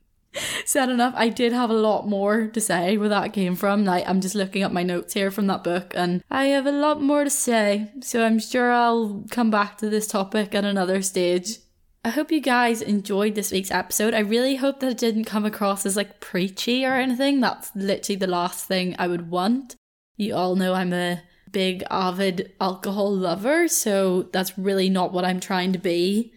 said 0.66 0.90
enough. 0.90 1.14
I 1.16 1.30
did 1.30 1.54
have 1.54 1.70
a 1.70 1.72
lot 1.88 2.06
more 2.06 2.48
to 2.48 2.60
say 2.60 2.98
where 2.98 3.08
that 3.08 3.32
came 3.32 3.56
from. 3.56 3.86
Like 3.86 4.06
I'm 4.06 4.20
just 4.20 4.34
looking 4.34 4.62
up 4.62 4.72
my 4.72 4.82
notes 4.82 5.14
here 5.14 5.30
from 5.30 5.46
that 5.46 5.64
book 5.64 5.94
and 5.96 6.22
I 6.30 6.48
have 6.48 6.66
a 6.66 6.70
lot 6.70 7.00
more 7.00 7.24
to 7.24 7.30
say. 7.30 7.90
So 8.02 8.26
I'm 8.26 8.38
sure 8.38 8.70
I'll 8.70 9.24
come 9.30 9.50
back 9.50 9.78
to 9.78 9.88
this 9.88 10.06
topic 10.06 10.54
at 10.54 10.66
another 10.66 11.00
stage. 11.00 11.61
I 12.04 12.08
hope 12.08 12.32
you 12.32 12.40
guys 12.40 12.82
enjoyed 12.82 13.36
this 13.36 13.52
week's 13.52 13.70
episode. 13.70 14.12
I 14.12 14.20
really 14.20 14.56
hope 14.56 14.80
that 14.80 14.90
it 14.90 14.98
didn't 14.98 15.24
come 15.24 15.44
across 15.44 15.86
as 15.86 15.96
like 15.96 16.18
preachy 16.18 16.84
or 16.84 16.94
anything. 16.94 17.40
That's 17.40 17.70
literally 17.76 18.16
the 18.16 18.26
last 18.26 18.66
thing 18.66 18.96
I 18.98 19.06
would 19.06 19.30
want. 19.30 19.76
You 20.16 20.34
all 20.34 20.56
know 20.56 20.74
I'm 20.74 20.92
a 20.92 21.22
big 21.52 21.84
avid 21.90 22.52
alcohol 22.60 23.14
lover, 23.14 23.68
so 23.68 24.24
that's 24.32 24.58
really 24.58 24.88
not 24.88 25.12
what 25.12 25.24
I'm 25.24 25.38
trying 25.38 25.72
to 25.74 25.78
be. 25.78 26.32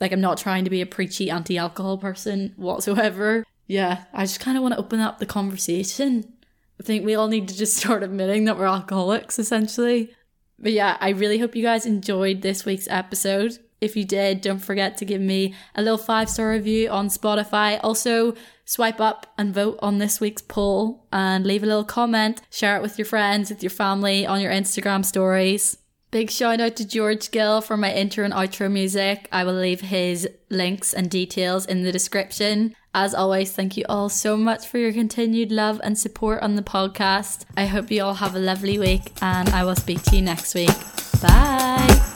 Like, 0.00 0.12
I'm 0.12 0.20
not 0.20 0.38
trying 0.38 0.62
to 0.64 0.70
be 0.70 0.80
a 0.80 0.86
preachy 0.86 1.28
anti 1.28 1.58
alcohol 1.58 1.98
person 1.98 2.54
whatsoever. 2.56 3.44
Yeah, 3.66 4.04
I 4.12 4.24
just 4.24 4.40
kind 4.40 4.56
of 4.56 4.62
want 4.62 4.74
to 4.74 4.80
open 4.80 5.00
up 5.00 5.18
the 5.18 5.26
conversation. 5.26 6.34
I 6.78 6.84
think 6.84 7.04
we 7.04 7.16
all 7.16 7.28
need 7.28 7.48
to 7.48 7.56
just 7.56 7.76
start 7.78 8.04
admitting 8.04 8.44
that 8.44 8.56
we're 8.56 8.66
alcoholics, 8.66 9.40
essentially. 9.40 10.14
But 10.56 10.72
yeah, 10.72 10.96
I 11.00 11.08
really 11.10 11.38
hope 11.38 11.56
you 11.56 11.62
guys 11.64 11.84
enjoyed 11.84 12.42
this 12.42 12.64
week's 12.64 12.88
episode. 12.88 13.58
If 13.80 13.96
you 13.96 14.04
did, 14.04 14.40
don't 14.40 14.58
forget 14.58 14.96
to 14.98 15.04
give 15.04 15.20
me 15.20 15.54
a 15.74 15.82
little 15.82 15.98
five 15.98 16.28
star 16.28 16.50
review 16.50 16.90
on 16.90 17.08
Spotify. 17.08 17.80
Also, 17.82 18.34
swipe 18.64 19.00
up 19.00 19.26
and 19.38 19.54
vote 19.54 19.78
on 19.80 19.98
this 19.98 20.20
week's 20.20 20.42
poll 20.42 21.06
and 21.12 21.44
leave 21.44 21.62
a 21.62 21.66
little 21.66 21.84
comment. 21.84 22.42
Share 22.50 22.76
it 22.76 22.82
with 22.82 22.98
your 22.98 23.06
friends, 23.06 23.50
with 23.50 23.62
your 23.62 23.70
family, 23.70 24.26
on 24.26 24.40
your 24.40 24.52
Instagram 24.52 25.04
stories. 25.04 25.78
Big 26.10 26.28
shout 26.28 26.60
out 26.60 26.74
to 26.76 26.98
Jorge 26.98 27.28
Gill 27.30 27.60
for 27.60 27.76
my 27.76 27.94
intro 27.94 28.24
and 28.24 28.34
outro 28.34 28.70
music. 28.70 29.28
I 29.30 29.44
will 29.44 29.54
leave 29.54 29.80
his 29.80 30.28
links 30.50 30.92
and 30.92 31.08
details 31.08 31.66
in 31.66 31.84
the 31.84 31.92
description. 31.92 32.74
As 32.92 33.14
always, 33.14 33.52
thank 33.52 33.76
you 33.76 33.84
all 33.88 34.08
so 34.08 34.36
much 34.36 34.66
for 34.66 34.78
your 34.78 34.92
continued 34.92 35.52
love 35.52 35.80
and 35.84 35.96
support 35.96 36.42
on 36.42 36.56
the 36.56 36.62
podcast. 36.62 37.44
I 37.56 37.66
hope 37.66 37.92
you 37.92 38.02
all 38.02 38.14
have 38.14 38.34
a 38.34 38.40
lovely 38.40 38.78
week 38.78 39.12
and 39.22 39.48
I 39.50 39.62
will 39.62 39.76
speak 39.76 40.02
to 40.04 40.16
you 40.16 40.22
next 40.22 40.54
week. 40.54 40.74
Bye. 41.22 42.09